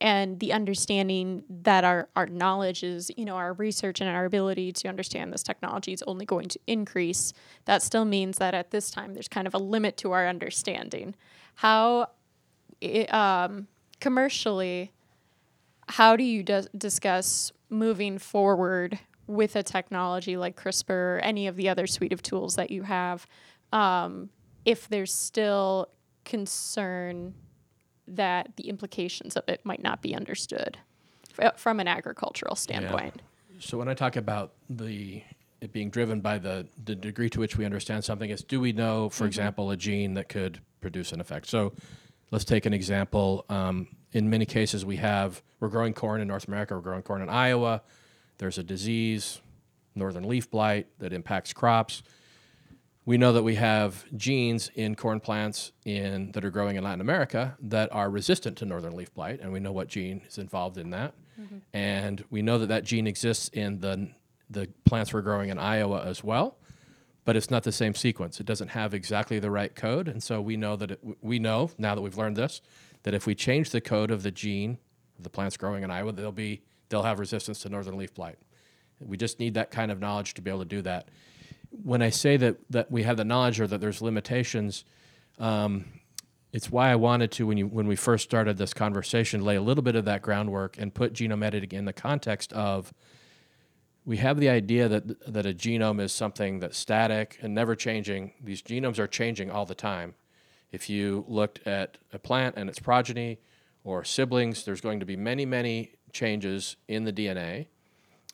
and 0.00 0.38
the 0.40 0.52
understanding 0.52 1.42
that 1.48 1.82
our, 1.84 2.08
our 2.16 2.26
knowledge 2.26 2.82
is, 2.82 3.10
you 3.16 3.24
know, 3.24 3.36
our 3.36 3.54
research 3.54 4.00
and 4.00 4.10
our 4.10 4.24
ability 4.26 4.72
to 4.72 4.88
understand 4.88 5.32
this 5.32 5.42
technology 5.42 5.92
is 5.92 6.02
only 6.06 6.26
going 6.26 6.48
to 6.48 6.58
increase, 6.66 7.32
that 7.64 7.82
still 7.82 8.04
means 8.04 8.38
that 8.38 8.54
at 8.54 8.70
this 8.70 8.90
time 8.90 9.14
there's 9.14 9.28
kind 9.28 9.46
of 9.46 9.54
a 9.54 9.58
limit 9.58 9.96
to 9.98 10.12
our 10.12 10.28
understanding. 10.28 11.14
How, 11.56 12.08
i- 12.82 13.04
um, 13.10 13.68
commercially, 14.00 14.92
how 15.88 16.16
do 16.16 16.24
you 16.24 16.42
dis- 16.42 16.68
discuss 16.76 17.52
moving 17.70 18.18
forward 18.18 18.98
with 19.26 19.56
a 19.56 19.62
technology 19.62 20.36
like 20.36 20.56
CRISPR 20.60 20.90
or 20.90 21.20
any 21.22 21.46
of 21.46 21.56
the 21.56 21.68
other 21.68 21.86
suite 21.86 22.12
of 22.12 22.22
tools 22.22 22.54
that 22.56 22.70
you 22.70 22.82
have 22.82 23.26
um, 23.72 24.30
if 24.64 24.88
there's 24.88 25.12
still 25.12 25.88
concern 26.24 27.34
that 28.08 28.56
the 28.56 28.68
implications 28.68 29.36
of 29.36 29.48
it 29.48 29.60
might 29.64 29.82
not 29.82 30.02
be 30.02 30.14
understood 30.14 30.78
from 31.56 31.80
an 31.80 31.88
agricultural 31.88 32.56
standpoint? 32.56 33.20
So 33.58 33.78
when 33.78 33.88
I 33.88 33.94
talk 33.94 34.16
about 34.16 34.52
the 34.68 35.22
it 35.60 35.72
being 35.72 35.88
driven 35.88 36.20
by 36.20 36.38
the, 36.38 36.66
the 36.84 36.94
degree 36.94 37.30
to 37.30 37.40
which 37.40 37.56
we 37.56 37.64
understand 37.64 38.04
something 38.04 38.28
is 38.28 38.42
do 38.42 38.60
we 38.60 38.72
know, 38.72 39.08
for 39.08 39.26
example, 39.26 39.70
a 39.70 39.76
gene 39.76 40.14
that 40.14 40.28
could 40.28 40.60
produce 40.80 41.12
an 41.12 41.20
effect? 41.20 41.46
So 41.46 41.72
let's 42.30 42.44
take 42.44 42.66
an 42.66 42.74
example. 42.74 43.44
Um, 43.48 43.88
in 44.12 44.28
many 44.28 44.46
cases, 44.46 44.84
we 44.84 44.96
have 44.96 45.42
we're 45.60 45.68
growing 45.68 45.94
corn 45.94 46.20
in 46.20 46.28
North 46.28 46.46
America. 46.48 46.74
We're 46.74 46.80
growing 46.80 47.02
corn 47.02 47.22
in 47.22 47.28
Iowa. 47.28 47.82
There's 48.38 48.58
a 48.58 48.62
disease, 48.62 49.40
northern 49.94 50.28
leaf 50.28 50.50
blight, 50.50 50.86
that 50.98 51.12
impacts 51.12 51.52
crops. 51.52 52.02
We 53.06 53.18
know 53.18 53.32
that 53.32 53.44
we 53.44 53.54
have 53.54 54.04
genes 54.16 54.68
in 54.74 54.96
corn 54.96 55.20
plants 55.20 55.70
in 55.84 56.32
that 56.32 56.44
are 56.44 56.50
growing 56.50 56.74
in 56.74 56.82
Latin 56.82 57.00
America 57.00 57.56
that 57.60 57.90
are 57.92 58.10
resistant 58.10 58.58
to 58.58 58.66
northern 58.66 58.96
leaf 58.96 59.14
blight, 59.14 59.40
and 59.40 59.52
we 59.52 59.60
know 59.60 59.70
what 59.70 59.86
gene 59.86 60.22
is 60.28 60.38
involved 60.38 60.76
in 60.76 60.90
that. 60.90 61.14
Mm-hmm. 61.40 61.58
And 61.72 62.24
we 62.30 62.42
know 62.42 62.58
that 62.58 62.66
that 62.66 62.84
gene 62.84 63.06
exists 63.06 63.48
in 63.48 63.80
the 63.80 64.10
the 64.50 64.68
plants 64.84 65.12
we're 65.12 65.22
growing 65.22 65.50
in 65.50 65.58
Iowa 65.58 66.02
as 66.04 66.22
well, 66.22 66.56
but 67.24 67.36
it's 67.36 67.50
not 67.50 67.62
the 67.62 67.72
same 67.72 67.94
sequence. 67.94 68.38
It 68.40 68.46
doesn't 68.46 68.68
have 68.68 68.92
exactly 68.92 69.38
the 69.38 69.50
right 69.50 69.74
code, 69.74 70.08
and 70.08 70.20
so 70.20 70.40
we 70.40 70.56
know 70.56 70.74
that 70.76 70.90
it, 70.90 71.00
we 71.20 71.38
know 71.38 71.70
now 71.78 71.94
that 71.94 72.02
we've 72.02 72.18
learned 72.18 72.36
this 72.36 72.60
that 73.04 73.14
if 73.14 73.24
we 73.24 73.36
change 73.36 73.70
the 73.70 73.80
code 73.80 74.10
of 74.10 74.24
the 74.24 74.32
gene 74.32 74.78
the 75.18 75.30
plants 75.30 75.56
growing 75.56 75.82
in 75.84 75.90
Iowa, 75.90 76.12
they'll 76.12 76.32
be 76.32 76.62
they'll 76.88 77.02
have 77.02 77.20
resistance 77.20 77.60
to 77.60 77.68
northern 77.68 77.96
leaf 77.96 78.12
blight. 78.14 78.38
We 79.00 79.16
just 79.16 79.38
need 79.38 79.54
that 79.54 79.70
kind 79.70 79.90
of 79.92 80.00
knowledge 80.00 80.34
to 80.34 80.42
be 80.42 80.50
able 80.50 80.60
to 80.60 80.64
do 80.64 80.82
that 80.82 81.08
when 81.82 82.02
I 82.02 82.10
say 82.10 82.36
that 82.36 82.58
that 82.70 82.90
we 82.90 83.02
have 83.02 83.16
the 83.16 83.24
knowledge 83.24 83.60
or 83.60 83.66
that 83.66 83.80
there's 83.80 84.02
limitations, 84.02 84.84
um, 85.38 85.84
it's 86.52 86.70
why 86.70 86.90
I 86.90 86.96
wanted 86.96 87.30
to 87.32 87.46
when 87.46 87.58
you 87.58 87.66
when 87.66 87.86
we 87.86 87.96
first 87.96 88.24
started 88.24 88.56
this 88.56 88.74
conversation 88.74 89.42
lay 89.42 89.56
a 89.56 89.62
little 89.62 89.82
bit 89.82 89.96
of 89.96 90.04
that 90.06 90.22
groundwork 90.22 90.78
and 90.78 90.92
put 90.94 91.12
genome 91.12 91.44
editing 91.44 91.78
in 91.78 91.84
the 91.84 91.92
context 91.92 92.52
of 92.52 92.92
we 94.04 94.18
have 94.18 94.38
the 94.38 94.48
idea 94.48 94.88
that 94.88 95.32
that 95.32 95.46
a 95.46 95.52
genome 95.52 96.00
is 96.00 96.12
something 96.12 96.60
that's 96.60 96.78
static 96.78 97.38
and 97.42 97.54
never 97.54 97.74
changing. 97.74 98.32
These 98.42 98.62
genomes 98.62 98.98
are 98.98 99.06
changing 99.06 99.50
all 99.50 99.66
the 99.66 99.74
time. 99.74 100.14
If 100.72 100.90
you 100.90 101.24
looked 101.28 101.66
at 101.66 101.98
a 102.12 102.18
plant 102.18 102.56
and 102.56 102.68
its 102.68 102.78
progeny 102.78 103.38
or 103.84 104.04
siblings, 104.04 104.64
there's 104.64 104.80
going 104.80 105.00
to 105.00 105.06
be 105.06 105.16
many 105.16 105.44
many 105.46 105.92
changes 106.12 106.76
in 106.88 107.04
the 107.04 107.12
DNA 107.12 107.66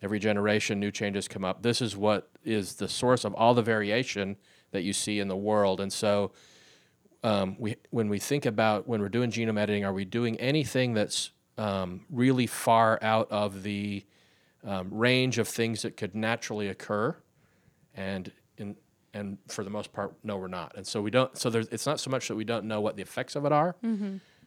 every 0.02 0.18
generation 0.18 0.80
new 0.80 0.90
changes 0.90 1.28
come 1.28 1.44
up 1.44 1.62
this 1.62 1.80
is 1.80 1.96
what 1.96 2.31
is 2.44 2.74
the 2.74 2.88
source 2.88 3.24
of 3.24 3.34
all 3.34 3.54
the 3.54 3.62
variation 3.62 4.36
that 4.72 4.82
you 4.82 4.92
see 4.92 5.20
in 5.20 5.28
the 5.28 5.36
world. 5.36 5.80
And 5.80 5.92
so 5.92 6.32
um, 7.22 7.56
we, 7.58 7.76
when 7.90 8.08
we 8.08 8.18
think 8.18 8.46
about 8.46 8.88
when 8.88 9.00
we're 9.00 9.08
doing 9.08 9.30
genome 9.30 9.58
editing 9.58 9.84
are 9.84 9.92
we 9.92 10.04
doing 10.04 10.36
anything 10.40 10.94
that's 10.94 11.30
um, 11.58 12.04
really 12.10 12.46
far 12.46 12.98
out 13.02 13.30
of 13.30 13.62
the 13.62 14.04
um, 14.64 14.88
range 14.92 15.38
of 15.38 15.46
things 15.48 15.82
that 15.82 15.96
could 15.96 16.14
naturally 16.14 16.68
occur? 16.68 17.16
And 17.94 18.32
in, 18.56 18.76
and 19.14 19.38
for 19.48 19.62
the 19.62 19.70
most 19.70 19.92
part 19.92 20.14
no 20.24 20.36
we're 20.38 20.48
not. 20.48 20.72
And 20.76 20.86
so 20.86 21.00
we 21.02 21.10
don't 21.10 21.36
so 21.36 21.50
there's, 21.50 21.68
it's 21.68 21.86
not 21.86 22.00
so 22.00 22.10
much 22.10 22.28
that 22.28 22.34
we 22.34 22.44
don't 22.44 22.64
know 22.64 22.80
what 22.80 22.96
the 22.96 23.02
effects 23.02 23.36
of 23.36 23.44
it 23.44 23.52
are. 23.52 23.76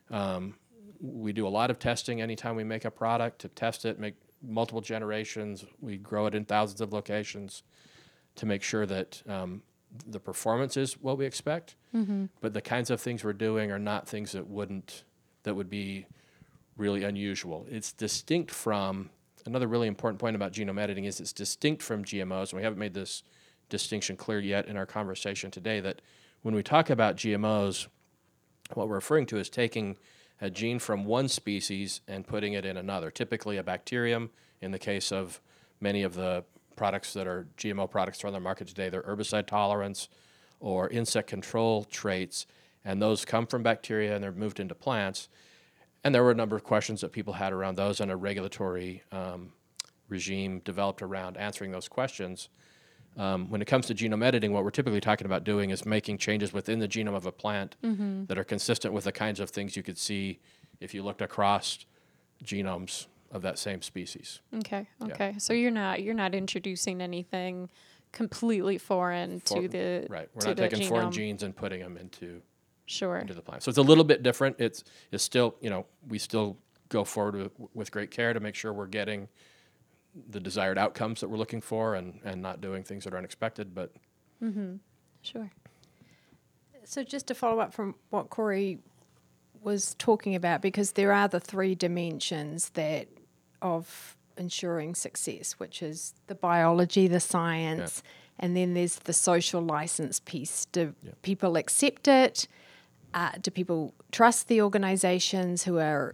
Um, 0.09 0.55
we 0.99 1.33
do 1.33 1.47
a 1.47 1.49
lot 1.49 1.69
of 1.69 1.77
testing 1.77 2.21
anytime 2.21 2.55
we 2.55 2.63
make 2.63 2.85
a 2.85 2.91
product 2.91 3.39
to 3.39 3.47
test 3.49 3.85
it 3.85 3.99
make 3.99 4.15
multiple 4.41 4.81
generations. 4.81 5.65
We 5.81 5.97
grow 5.97 6.25
it 6.27 6.35
in 6.35 6.45
thousands 6.45 6.81
of 6.81 6.93
locations 6.93 7.63
to 8.35 8.45
make 8.45 8.63
sure 8.63 8.85
that 8.85 9.21
um, 9.27 9.61
the 10.07 10.19
performance 10.19 10.77
is 10.77 10.93
what 11.01 11.17
we 11.17 11.25
expect. 11.25 11.75
But 12.41 12.53
the 12.53 12.61
kinds 12.61 12.89
of 12.89 12.99
things 12.99 13.23
we're 13.23 13.33
doing 13.33 13.71
are 13.71 13.79
not 13.79 14.07
things 14.07 14.33
that 14.33 14.47
wouldn't 14.47 15.03
that 15.43 15.55
would 15.55 15.69
be 15.69 16.07
really 16.75 17.03
unusual. 17.03 17.65
It's 17.69 17.93
distinct 17.93 18.51
from 18.51 19.09
another 19.45 19.67
really 19.67 19.87
important 19.87 20.19
point 20.19 20.35
about 20.35 20.51
genome 20.51 20.79
editing 20.79 21.05
is 21.05 21.19
it's 21.19 21.31
distinct 21.33 21.81
from 21.83 22.03
gmos 22.03 22.51
and 22.51 22.53
we 22.53 22.63
haven't 22.63 22.79
made 22.79 22.93
this 22.93 23.23
distinction 23.69 24.17
clear 24.17 24.39
yet 24.39 24.67
in 24.67 24.75
our 24.75 24.85
conversation 24.85 25.51
today 25.51 25.79
that 25.79 26.01
when 26.41 26.55
we 26.55 26.63
talk 26.63 26.89
about 26.89 27.15
gmos 27.15 27.87
what 28.73 28.87
we're 28.89 28.95
referring 28.95 29.25
to 29.27 29.37
is 29.37 29.49
taking 29.49 29.97
a 30.41 30.49
gene 30.49 30.79
from 30.79 31.05
one 31.05 31.27
species 31.27 32.01
and 32.07 32.27
putting 32.27 32.53
it 32.53 32.65
in 32.65 32.77
another, 32.77 33.09
typically 33.11 33.57
a 33.57 33.63
bacterium. 33.63 34.29
In 34.61 34.71
the 34.71 34.79
case 34.79 35.11
of 35.11 35.41
many 35.79 36.03
of 36.03 36.15
the 36.15 36.43
products 36.75 37.13
that 37.13 37.27
are 37.27 37.47
GMO 37.57 37.89
products 37.89 38.19
that 38.19 38.25
are 38.25 38.27
on 38.27 38.33
the 38.33 38.39
market 38.39 38.67
today, 38.67 38.89
they're 38.89 39.03
herbicide 39.03 39.47
tolerance 39.47 40.09
or 40.59 40.89
insect 40.89 41.27
control 41.27 41.83
traits, 41.83 42.47
and 42.83 43.01
those 43.01 43.25
come 43.25 43.45
from 43.45 43.63
bacteria 43.63 44.15
and 44.15 44.23
they're 44.23 44.31
moved 44.31 44.59
into 44.59 44.75
plants. 44.75 45.29
And 46.03 46.13
there 46.13 46.23
were 46.23 46.31
a 46.31 46.35
number 46.35 46.55
of 46.55 46.63
questions 46.63 47.01
that 47.01 47.11
people 47.11 47.33
had 47.33 47.51
around 47.51 47.75
those, 47.75 47.99
and 47.99 48.11
a 48.11 48.15
regulatory 48.15 49.03
um, 49.11 49.53
regime 50.07 50.59
developed 50.59 51.01
around 51.01 51.37
answering 51.37 51.71
those 51.71 51.87
questions. 51.87 52.49
Um, 53.17 53.49
when 53.49 53.61
it 53.61 53.65
comes 53.65 53.85
to 53.87 53.95
genome 53.95 54.23
editing, 54.23 54.51
what 54.51 54.63
we're 54.65 54.71
typically 54.71 54.99
talking 54.99 55.25
about 55.25 55.43
doing 55.45 55.69
is 55.69 55.85
making 55.85 56.17
changes 56.17 56.51
within 56.51 56.79
the 56.79 56.87
genome 56.87 57.15
of 57.15 57.25
a 57.25 57.31
plant 57.31 57.77
that 57.81 58.37
are 58.37 58.43
consistent 58.43 58.93
with 58.93 59.05
the 59.05 59.11
kinds 59.11 59.39
of 59.39 59.49
things 59.49 59.77
you 59.77 59.83
could 59.83 59.97
see 59.97 60.39
if 60.81 60.93
you 60.93 61.01
looked 61.01 61.21
across 61.21 61.85
genomes 62.43 63.07
of 63.31 63.41
that 63.43 63.57
same 63.57 63.81
species. 63.81 64.41
Okay. 64.57 64.87
Yeah. 64.99 65.13
Okay. 65.13 65.35
So 65.37 65.53
you're 65.53 65.71
not 65.71 66.03
you're 66.03 66.13
not 66.13 66.35
introducing 66.35 67.01
anything 67.01 67.69
completely 68.11 68.77
foreign 68.77 69.39
For- 69.39 69.61
to 69.61 69.67
the 69.67 70.07
right. 70.09 70.29
We're 70.33 70.47
not 70.47 70.57
taking 70.57 70.87
foreign 70.87 71.11
genes 71.11 71.43
and 71.43 71.55
putting 71.55 71.79
them 71.81 71.97
into 71.97 72.41
Sure. 72.87 73.17
into 73.17 73.33
the 73.33 73.41
plant. 73.41 73.63
So 73.63 73.69
it's 73.69 73.79
a 73.79 73.81
little 73.81 74.03
bit 74.03 74.21
different. 74.23 74.57
It's 74.59 74.83
it's 75.11 75.23
still 75.23 75.55
you 75.61 75.69
know 75.69 75.85
we 76.07 76.19
still 76.19 76.57
go 76.89 77.03
forward 77.03 77.35
with, 77.35 77.51
with 77.73 77.91
great 77.91 78.11
care 78.11 78.31
to 78.33 78.39
make 78.39 78.53
sure 78.55 78.71
we're 78.73 78.85
getting 78.87 79.27
the 80.29 80.39
desired 80.39 80.77
outcomes 80.77 81.19
that 81.21 81.29
we're 81.29 81.37
looking 81.37 81.61
for 81.61 81.95
and 81.95 82.19
and 82.23 82.41
not 82.41 82.61
doing 82.61 82.83
things 82.83 83.03
that 83.03 83.13
are 83.13 83.17
unexpected. 83.17 83.73
But 83.75 83.91
Sure. 85.21 85.51
So 86.83 87.03
just 87.03 87.27
to 87.27 87.33
follow 87.35 87.59
up 87.59 87.73
from 87.73 87.95
what 88.11 88.29
Corey 88.29 88.77
was 89.61 89.95
talking 89.95 90.35
about, 90.35 90.61
because 90.61 90.91
there 90.91 91.11
are 91.11 91.27
the 91.27 91.39
three 91.39 91.73
dimensions 91.73 92.69
that 92.71 93.07
of 93.61 94.15
ensuring 94.37 94.93
success, 94.93 95.53
which 95.53 95.81
is 95.81 96.13
the 96.27 96.35
biology, 96.35 97.07
the 97.07 97.19
science, 97.19 98.03
and 98.37 98.55
then 98.55 98.75
there's 98.75 98.97
the 98.97 99.13
social 99.13 99.61
license 99.61 100.19
piece. 100.19 100.65
Do 100.65 100.93
Yeah. 101.01 101.11
people 101.23 101.55
accept 101.55 102.07
it? 102.07 102.47
Uh, 103.15 103.31
do 103.41 103.49
people 103.49 103.93
trust 104.11 104.47
the 104.47 104.61
organizations 104.61 105.63
who 105.63 105.79
are 105.79 106.13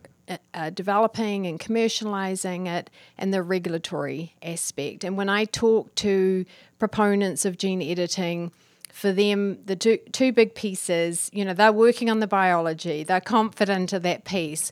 uh, 0.53 0.69
developing 0.69 1.47
and 1.47 1.59
commercializing 1.59 2.67
it, 2.67 2.89
and 3.17 3.33
the 3.33 3.41
regulatory 3.41 4.35
aspect? 4.43 5.03
And 5.03 5.17
when 5.17 5.29
I 5.29 5.45
talk 5.45 5.93
to 5.95 6.45
proponents 6.79 7.45
of 7.45 7.57
gene 7.57 7.81
editing, 7.81 8.51
for 8.91 9.11
them, 9.11 9.57
the 9.65 9.75
two, 9.75 9.97
two 10.11 10.31
big 10.31 10.53
pieces, 10.53 11.29
you 11.33 11.45
know, 11.45 11.53
they're 11.53 11.71
working 11.71 12.09
on 12.09 12.19
the 12.19 12.27
biology, 12.27 13.03
they're 13.03 13.21
confident 13.21 13.93
of 13.93 14.03
that 14.03 14.25
piece. 14.25 14.71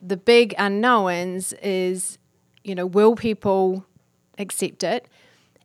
The 0.00 0.16
big 0.16 0.54
unknowns 0.58 1.52
is, 1.62 2.18
you 2.64 2.74
know, 2.74 2.86
will 2.86 3.14
people 3.14 3.84
accept 4.38 4.82
it? 4.82 5.06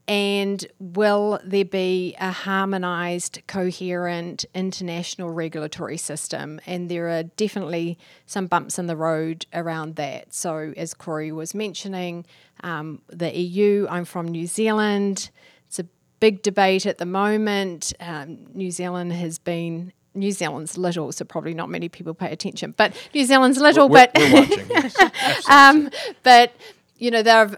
And 0.07 0.63
will 0.79 1.39
there 1.43 1.65
be 1.65 2.15
a 2.19 2.31
harmonized, 2.31 3.39
coherent 3.47 4.45
international 4.53 5.31
regulatory 5.31 5.97
system? 5.97 6.61
And 6.67 6.89
there 6.89 7.09
are 7.09 7.23
definitely 7.23 7.97
some 8.27 8.45
bumps 8.45 8.77
in 8.77 8.85
the 8.85 8.95
road 8.95 9.47
around 9.51 9.95
that. 9.95 10.31
So, 10.31 10.73
as 10.77 10.93
Corey 10.93 11.31
was 11.31 11.55
mentioning, 11.55 12.25
um, 12.63 13.01
the 13.07 13.35
EU, 13.35 13.87
I'm 13.89 14.05
from 14.05 14.27
New 14.27 14.45
Zealand. 14.45 15.31
It's 15.67 15.79
a 15.79 15.87
big 16.19 16.43
debate 16.43 16.85
at 16.85 16.99
the 16.99 17.07
moment. 17.07 17.91
Um, 17.99 18.45
New 18.53 18.71
Zealand 18.71 19.13
has 19.13 19.39
been. 19.39 19.91
New 20.17 20.31
Zealand's 20.31 20.77
little, 20.77 21.11
so 21.11 21.25
probably 21.25 21.53
not 21.53 21.67
many 21.67 21.89
people 21.89 22.13
pay 22.13 22.31
attention. 22.31 22.73
But 22.77 22.95
New 23.13 23.25
Zealand's 23.25 23.57
little, 23.57 23.89
we're, 23.89 24.07
but 24.13 24.17
we're 24.17 24.33
watching. 24.33 24.65
Yes. 24.69 25.49
um, 25.49 25.89
but 26.23 26.53
you 26.97 27.11
know 27.11 27.21
there 27.21 27.49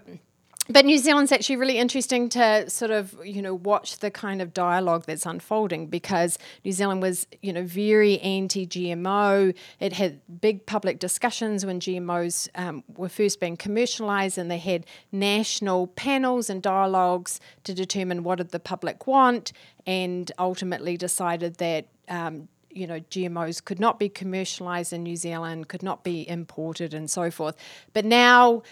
but 0.68 0.84
New 0.84 0.98
Zealand's 0.98 1.32
actually 1.32 1.56
really 1.56 1.78
interesting 1.78 2.28
to 2.30 2.68
sort 2.68 2.90
of 2.90 3.18
you 3.24 3.40
know 3.40 3.54
watch 3.54 3.98
the 3.98 4.10
kind 4.10 4.42
of 4.42 4.52
dialogue 4.52 5.04
that's 5.06 5.24
unfolding 5.24 5.86
because 5.86 6.38
New 6.64 6.72
Zealand 6.72 7.00
was 7.00 7.26
you 7.40 7.52
know 7.52 7.64
very 7.64 8.18
anti-GMO. 8.20 9.54
It 9.80 9.92
had 9.94 10.20
big 10.40 10.66
public 10.66 10.98
discussions 10.98 11.64
when 11.64 11.80
GMOs 11.80 12.48
um, 12.54 12.84
were 12.96 13.08
first 13.08 13.40
being 13.40 13.56
commercialised, 13.56 14.36
and 14.36 14.50
they 14.50 14.58
had 14.58 14.84
national 15.10 15.88
panels 15.88 16.50
and 16.50 16.62
dialogues 16.62 17.40
to 17.64 17.72
determine 17.72 18.22
what 18.22 18.36
did 18.36 18.50
the 18.50 18.60
public 18.60 19.06
want, 19.06 19.52
and 19.86 20.30
ultimately 20.38 20.96
decided 20.96 21.56
that. 21.56 21.86
Um, 22.08 22.48
you 22.70 22.86
know, 22.86 23.00
GMOs 23.00 23.64
could 23.64 23.80
not 23.80 23.98
be 23.98 24.08
commercialised 24.08 24.92
in 24.92 25.02
New 25.02 25.16
Zealand, 25.16 25.68
could 25.68 25.82
not 25.82 26.04
be 26.04 26.28
imported, 26.28 26.94
and 26.94 27.10
so 27.10 27.30
forth. 27.30 27.56
But 27.92 28.04
now 28.04 28.62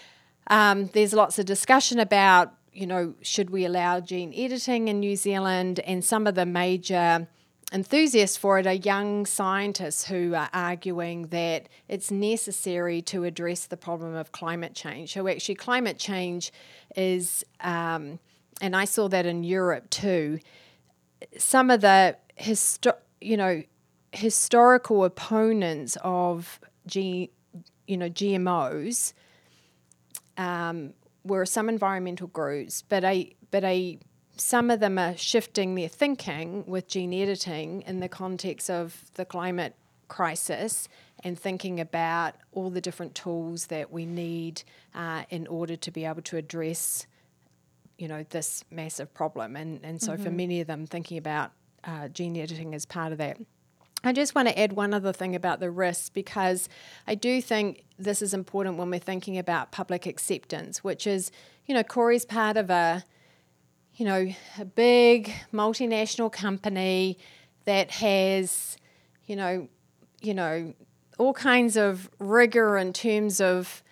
um, 0.49 0.87
there's 0.87 1.13
lots 1.13 1.39
of 1.39 1.45
discussion 1.45 1.99
about, 1.99 2.53
you 2.73 2.87
know, 2.87 3.15
should 3.21 3.49
we 3.49 3.65
allow 3.65 3.99
gene 3.99 4.33
editing 4.35 4.87
in 4.87 4.99
New 4.99 5.15
Zealand? 5.15 5.79
And 5.81 6.03
some 6.03 6.27
of 6.27 6.35
the 6.35 6.45
major 6.45 7.27
enthusiasts 7.73 8.37
for 8.37 8.59
it 8.59 8.65
are 8.65 8.73
young 8.73 9.25
scientists 9.25 10.07
who 10.07 10.33
are 10.33 10.49
arguing 10.53 11.27
that 11.27 11.67
it's 11.89 12.11
necessary 12.11 13.01
to 13.01 13.25
address 13.25 13.65
the 13.65 13.77
problem 13.77 14.15
of 14.15 14.31
climate 14.31 14.73
change. 14.73 15.13
So, 15.13 15.27
actually, 15.27 15.55
climate 15.55 15.97
change 15.97 16.53
is, 16.95 17.43
um, 17.59 18.19
and 18.61 18.75
I 18.75 18.85
saw 18.85 19.09
that 19.09 19.25
in 19.25 19.43
Europe 19.43 19.89
too, 19.89 20.39
some 21.37 21.69
of 21.69 21.81
the 21.81 22.17
histo- 22.39 22.97
you 23.19 23.35
know 23.35 23.63
historical 24.11 25.03
opponents 25.03 25.97
of 26.03 26.59
G, 26.85 27.31
you 27.87 27.97
know 27.97 28.09
GMOs 28.09 29.13
um, 30.37 30.93
were 31.23 31.45
some 31.45 31.69
environmental 31.69 32.27
groups, 32.27 32.81
but 32.81 33.03
a 33.03 33.35
but 33.51 33.63
a 33.63 33.99
some 34.37 34.69
of 34.69 34.79
them 34.79 34.99
are 34.99 35.17
shifting 35.17 35.75
their 35.75 35.89
thinking 35.89 36.63
with 36.67 36.87
gene 36.87 37.13
editing 37.13 37.81
in 37.81 37.99
the 37.99 38.09
context 38.09 38.69
of 38.69 39.05
the 39.15 39.25
climate 39.25 39.75
crisis 40.07 40.87
and 41.23 41.37
thinking 41.37 41.79
about 41.79 42.35
all 42.53 42.69
the 42.69 42.79
different 42.79 43.15
tools 43.15 43.67
that 43.67 43.91
we 43.91 44.05
need 44.05 44.61
uh, 44.93 45.23
in 45.29 45.47
order 45.47 45.75
to 45.75 45.89
be 45.89 46.05
able 46.05 46.21
to 46.21 46.37
address 46.37 47.07
you 47.97 48.07
know 48.07 48.23
this 48.29 48.63
massive 48.71 49.13
problem. 49.13 49.55
And 49.55 49.79
and 49.83 50.01
so 50.01 50.17
for 50.17 50.29
many 50.29 50.61
of 50.61 50.67
them 50.67 50.85
thinking 50.85 51.17
about 51.17 51.51
uh, 51.83 52.07
gene 52.09 52.37
editing 52.37 52.75
as 52.75 52.85
part 52.85 53.11
of 53.11 53.17
that 53.17 53.37
I 54.03 54.13
just 54.13 54.35
want 54.35 54.47
to 54.47 54.59
add 54.59 54.73
one 54.73 54.93
other 54.93 55.11
thing 55.11 55.35
about 55.35 55.59
the 55.59 55.71
risks 55.71 56.09
because 56.09 56.69
I 57.07 57.15
do 57.15 57.41
think 57.41 57.83
this 57.97 58.21
is 58.21 58.33
important 58.33 58.77
when 58.77 58.89
we're 58.89 58.99
thinking 58.99 59.37
about 59.37 59.71
public 59.71 60.05
acceptance, 60.05 60.83
which 60.83 61.07
is, 61.07 61.31
you 61.65 61.73
know, 61.73 61.83
Corey's 61.83 62.25
part 62.25 62.57
of 62.57 62.69
a, 62.69 63.03
you 63.95 64.05
know, 64.05 64.31
a 64.59 64.65
big 64.65 65.31
multinational 65.51 66.31
company 66.31 67.17
that 67.65 67.91
has, 67.91 68.77
you 69.25 69.35
know, 69.35 69.67
you 70.21 70.33
know, 70.33 70.73
all 71.17 71.33
kinds 71.33 71.75
of 71.75 72.09
rigor 72.19 72.77
in 72.77 72.93
terms 72.93 73.41
of, 73.41 73.83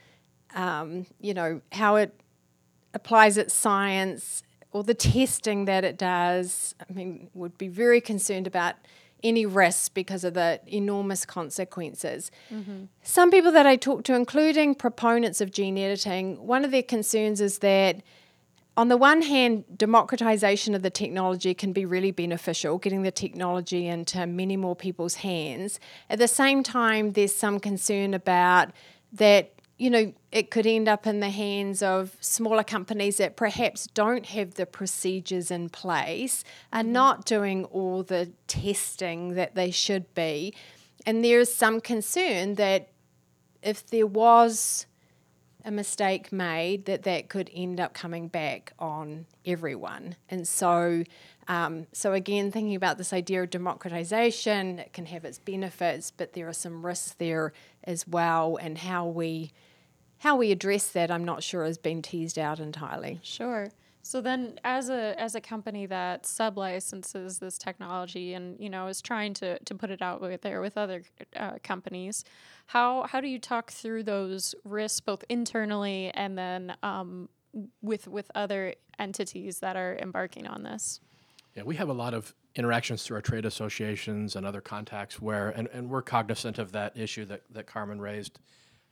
um, 0.53 1.07
you 1.19 1.33
know, 1.33 1.61
how 1.71 1.95
it 1.95 2.19
applies 2.93 3.37
its 3.37 3.53
science 3.53 4.43
or 4.71 4.83
the 4.83 4.93
testing 4.93 5.65
that 5.65 5.83
it 5.83 5.97
does. 5.97 6.75
I 6.79 6.93
mean, 6.93 7.29
would 7.33 7.57
be 7.57 7.67
very 7.67 8.01
concerned 8.01 8.45
about 8.45 8.75
any 9.25 9.45
risks 9.45 9.89
because 9.89 10.23
of 10.23 10.35
the 10.35 10.61
enormous 10.67 11.25
consequences. 11.25 12.31
Some 13.03 13.31
people 13.31 13.51
that 13.51 13.65
I 13.65 13.75
talk 13.75 14.03
to, 14.05 14.13
including 14.13 14.75
proponents 14.75 15.41
of 15.41 15.51
gene 15.51 15.77
editing, 15.77 16.45
one 16.45 16.63
of 16.63 16.71
their 16.71 16.83
concerns 16.83 17.41
is 17.41 17.59
that 17.59 18.01
on 18.77 18.89
the 18.89 18.97
one 18.97 19.21
hand, 19.21 19.63
democratization 19.77 20.75
of 20.75 20.81
the 20.81 20.89
technology 20.89 21.53
can 21.53 21.71
be 21.71 21.85
really 21.85 22.11
beneficial, 22.11 22.77
getting 22.77 23.03
the 23.03 23.11
technology 23.11 23.87
into 23.87 24.27
many 24.27 24.57
more 24.57 24.75
people's 24.75 25.15
hands. 25.15 25.79
At 26.09 26.19
the 26.19 26.27
same 26.27 26.61
time, 26.61 27.13
there's 27.13 27.33
some 27.33 27.59
concern 27.59 28.13
about 28.13 28.71
that, 29.13 29.53
you 29.77 29.89
know, 29.89 30.13
it 30.31 30.51
could 30.51 30.65
end 30.65 30.87
up 30.87 31.05
in 31.05 31.19
the 31.19 31.29
hands 31.29 31.81
of 31.81 32.15
smaller 32.21 32.63
companies 32.63 33.17
that 33.17 33.35
perhaps 33.35 33.87
don't 33.87 34.25
have 34.27 34.53
the 34.53 34.65
procedures 34.65 35.51
in 35.51 35.69
place, 35.69 36.43
are 36.71 36.83
not 36.83 37.25
doing 37.25 37.65
all 37.65 38.01
the 38.01 38.31
testing 38.47 39.33
that 39.35 39.55
they 39.55 39.71
should 39.71 40.13
be. 40.13 40.53
And 41.05 41.23
there's 41.23 41.53
some 41.53 41.81
concern 41.81 42.55
that 42.55 42.89
if 43.61 43.85
there 43.87 44.07
was 44.07 44.85
a 45.65 45.71
mistake 45.71 46.31
made 46.31 46.85
that 46.85 47.03
that 47.03 47.27
could 47.27 47.49
end 47.53 47.79
up 47.79 47.93
coming 47.93 48.27
back 48.27 48.71
on 48.77 49.25
everyone 49.45 50.15
and 50.29 50.47
so 50.47 51.03
um, 51.47 51.87
so 51.91 52.13
again 52.13 52.51
thinking 52.51 52.75
about 52.75 52.99
this 52.99 53.11
idea 53.11 53.41
of 53.41 53.49
democratization 53.49 54.77
it 54.77 54.93
can 54.93 55.07
have 55.07 55.25
its 55.25 55.39
benefits 55.39 56.11
but 56.11 56.33
there 56.33 56.47
are 56.47 56.53
some 56.53 56.85
risks 56.85 57.15
there 57.17 57.51
as 57.83 58.07
well 58.07 58.57
and 58.61 58.77
how 58.77 59.07
we 59.07 59.51
how 60.19 60.35
we 60.35 60.51
address 60.51 60.87
that 60.89 61.11
i'm 61.11 61.25
not 61.25 61.43
sure 61.43 61.65
has 61.65 61.77
been 61.77 62.01
teased 62.01 62.37
out 62.37 62.59
entirely 62.59 63.19
Sure. 63.23 63.69
So 64.05 64.21
then, 64.21 64.59
as 64.63 64.89
a 64.89 65.19
as 65.19 65.33
a 65.33 65.41
company 65.41 65.87
that 65.87 66.27
sub 66.27 66.59
licenses 66.59 67.39
this 67.39 67.57
technology 67.57 68.35
and 68.35 68.55
you 68.59 68.69
know 68.69 68.85
is 68.85 69.01
trying 69.01 69.33
to 69.33 69.57
to 69.57 69.73
put 69.73 69.89
it 69.89 69.99
out 69.99 70.21
there 70.43 70.61
with 70.61 70.77
other 70.77 71.01
uh, 71.35 71.53
companies, 71.63 72.23
how 72.67 73.07
how 73.07 73.19
do 73.19 73.27
you 73.27 73.39
talk 73.39 73.71
through 73.71 74.03
those 74.03 74.53
risks 74.63 74.99
both 74.99 75.23
internally 75.27 76.11
and 76.13 76.37
then 76.37 76.77
um, 76.83 77.29
with 77.81 78.07
with 78.07 78.29
other 78.35 78.75
entities 78.99 79.57
that 79.61 79.75
are 79.75 79.97
embarking 79.99 80.45
on 80.45 80.61
this? 80.61 80.99
Yeah, 81.55 81.63
we 81.63 81.75
have 81.77 81.89
a 81.89 81.93
lot 81.93 82.13
of 82.13 82.35
interactions 82.55 83.01
through 83.01 83.15
our 83.15 83.21
trade 83.21 83.45
associations 83.45 84.35
and 84.35 84.45
other 84.45 84.61
contacts 84.61 85.19
where, 85.19 85.49
and, 85.49 85.67
and 85.73 85.89
we're 85.89 86.01
cognizant 86.01 86.59
of 86.59 86.73
that 86.73 86.95
issue 86.95 87.25
that, 87.25 87.41
that 87.49 87.65
Carmen 87.65 87.99
raised, 87.99 88.39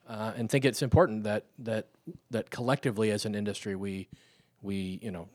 uh, 0.08 0.32
and 0.36 0.50
think 0.50 0.64
it's 0.64 0.82
important 0.82 1.24
that 1.24 1.46
that 1.58 1.88
that 2.30 2.50
collectively 2.50 3.10
as 3.10 3.24
an 3.24 3.34
industry 3.34 3.74
we 3.74 4.08
we 4.62 4.98
you 5.02 5.10
know 5.10 5.28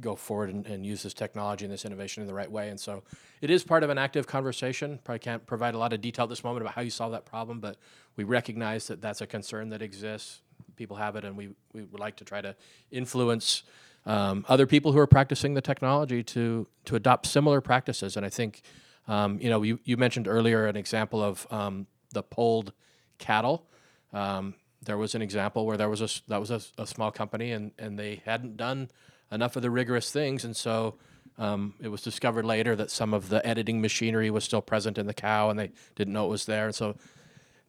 go 0.00 0.14
forward 0.14 0.50
and, 0.50 0.66
and 0.66 0.84
use 0.84 1.02
this 1.02 1.14
technology 1.14 1.64
and 1.64 1.72
this 1.72 1.84
innovation 1.84 2.22
in 2.22 2.26
the 2.26 2.34
right 2.34 2.50
way. 2.50 2.68
And 2.68 2.78
so 2.78 3.02
it 3.40 3.50
is 3.50 3.64
part 3.64 3.82
of 3.82 3.90
an 3.90 3.98
active 3.98 4.26
conversation. 4.26 4.98
Probably 5.04 5.18
can't 5.20 5.46
provide 5.46 5.74
a 5.74 5.78
lot 5.78 5.92
of 5.92 6.00
detail 6.00 6.24
at 6.24 6.28
this 6.28 6.44
moment 6.44 6.62
about 6.62 6.74
how 6.74 6.82
you 6.82 6.90
solve 6.90 7.12
that 7.12 7.24
problem, 7.24 7.60
but 7.60 7.76
we 8.16 8.24
recognize 8.24 8.86
that 8.88 9.00
that's 9.00 9.20
a 9.20 9.26
concern 9.26 9.70
that 9.70 9.82
exists. 9.82 10.40
People 10.76 10.96
have 10.96 11.16
it, 11.16 11.24
and 11.24 11.36
we, 11.36 11.48
we 11.72 11.82
would 11.84 12.00
like 12.00 12.16
to 12.16 12.24
try 12.24 12.42
to 12.42 12.54
influence 12.90 13.62
um, 14.04 14.44
other 14.48 14.66
people 14.66 14.92
who 14.92 14.98
are 14.98 15.06
practicing 15.06 15.54
the 15.54 15.62
technology 15.62 16.22
to 16.22 16.66
to 16.84 16.96
adopt 16.96 17.26
similar 17.26 17.60
practices. 17.60 18.16
And 18.16 18.26
I 18.26 18.28
think, 18.28 18.62
um, 19.08 19.40
you 19.40 19.48
know, 19.48 19.62
you, 19.62 19.80
you 19.84 19.96
mentioned 19.96 20.28
earlier 20.28 20.66
an 20.66 20.76
example 20.76 21.22
of 21.22 21.46
um, 21.50 21.86
the 22.12 22.22
polled 22.22 22.72
cattle. 23.18 23.66
Um, 24.12 24.54
there 24.82 24.96
was 24.96 25.14
an 25.14 25.22
example 25.22 25.66
where 25.66 25.76
there 25.76 25.88
was 25.88 26.00
a 26.00 26.08
that 26.28 26.40
was 26.40 26.50
a 26.50 26.86
small 26.86 27.10
company 27.10 27.52
and, 27.52 27.72
and 27.78 27.98
they 27.98 28.22
hadn't 28.24 28.56
done 28.56 28.90
enough 29.32 29.56
of 29.56 29.62
the 29.62 29.70
rigorous 29.70 30.10
things, 30.10 30.44
and 30.44 30.56
so 30.56 30.94
um, 31.38 31.74
it 31.80 31.88
was 31.88 32.02
discovered 32.02 32.44
later 32.44 32.76
that 32.76 32.90
some 32.90 33.12
of 33.12 33.28
the 33.28 33.44
editing 33.46 33.80
machinery 33.80 34.30
was 34.30 34.44
still 34.44 34.62
present 34.62 34.96
in 34.98 35.06
the 35.06 35.14
cow, 35.14 35.50
and 35.50 35.58
they 35.58 35.70
didn't 35.94 36.12
know 36.12 36.26
it 36.26 36.30
was 36.30 36.46
there, 36.46 36.66
and 36.66 36.74
so 36.74 36.96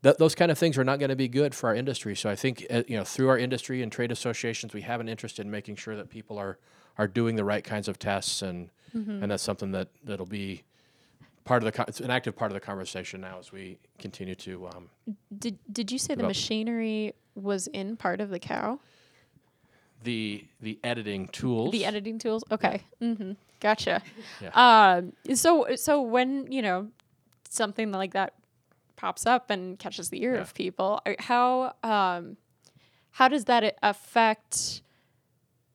th- 0.04 0.18
those 0.18 0.36
kind 0.36 0.52
of 0.52 0.58
things 0.58 0.78
are 0.78 0.84
not 0.84 1.00
going 1.00 1.10
to 1.10 1.16
be 1.16 1.28
good 1.28 1.56
for 1.56 1.70
our 1.70 1.76
industry. 1.76 2.16
So 2.16 2.30
I 2.30 2.36
think 2.36 2.66
uh, 2.70 2.84
you 2.88 2.98
know 2.98 3.04
through 3.04 3.30
our 3.30 3.38
industry 3.38 3.82
and 3.82 3.92
trade 3.92 4.12
associations, 4.12 4.74
we 4.74 4.82
have 4.82 5.02
an 5.02 5.10
interest 5.10 5.40
in 5.40 5.50
making 5.50 5.78
sure 5.78 5.96
that 5.96 6.10
people 6.10 6.38
are 6.38 6.58
are 6.98 7.08
doing 7.08 7.36
the 7.36 7.44
right 7.44 7.64
kinds 7.64 7.88
of 7.88 8.00
tests, 8.00 8.42
and 8.42 8.70
and 9.24 9.32
that's 9.32 9.44
something 9.44 9.72
that 9.72 9.90
that'll 10.04 10.26
be 10.26 10.64
part 11.48 11.64
of 11.64 11.74
the 11.74 11.86
it's 11.88 12.00
an 12.02 12.12
active 12.12 12.36
part 12.36 12.52
of 12.52 12.54
the 12.54 12.60
conversation 12.60 13.22
now 13.22 13.40
as 13.40 13.52
we 13.52 13.78
continue 13.98 14.36
to 14.36 14.68
um, 14.68 14.90
Did 15.38 15.58
Did 15.72 15.92
you 15.92 15.98
say 15.98 16.14
the 16.16 16.24
machinery 16.24 17.14
was 17.36 17.68
in 17.68 17.96
part 17.98 18.22
of 18.22 18.30
the 18.30 18.40
cow? 18.40 18.80
the 20.04 20.46
the 20.62 20.80
editing 20.84 21.28
tools. 21.30 21.72
The 21.72 21.86
editing 21.86 22.20
tools. 22.20 22.44
Okay. 22.52 22.84
Mm-hmm. 23.02 23.32
Gotcha. 23.60 24.02
Yeah. 24.42 24.52
Um. 24.54 25.14
So 25.36 25.76
so 25.76 26.02
when 26.02 26.52
you 26.52 26.62
know 26.62 26.90
something 27.50 27.92
like 27.92 28.14
that 28.14 28.34
pops 28.96 29.26
up 29.26 29.50
and 29.50 29.80
catches 29.80 30.10
the 30.10 30.22
ear 30.22 30.36
Yeah. 30.36 30.42
of 30.42 30.54
people, 30.54 31.02
uh, 31.06 31.14
how 31.20 31.74
um 31.84 32.38
how 33.12 33.28
does 33.28 33.46
that 33.46 33.78
affect 33.82 34.82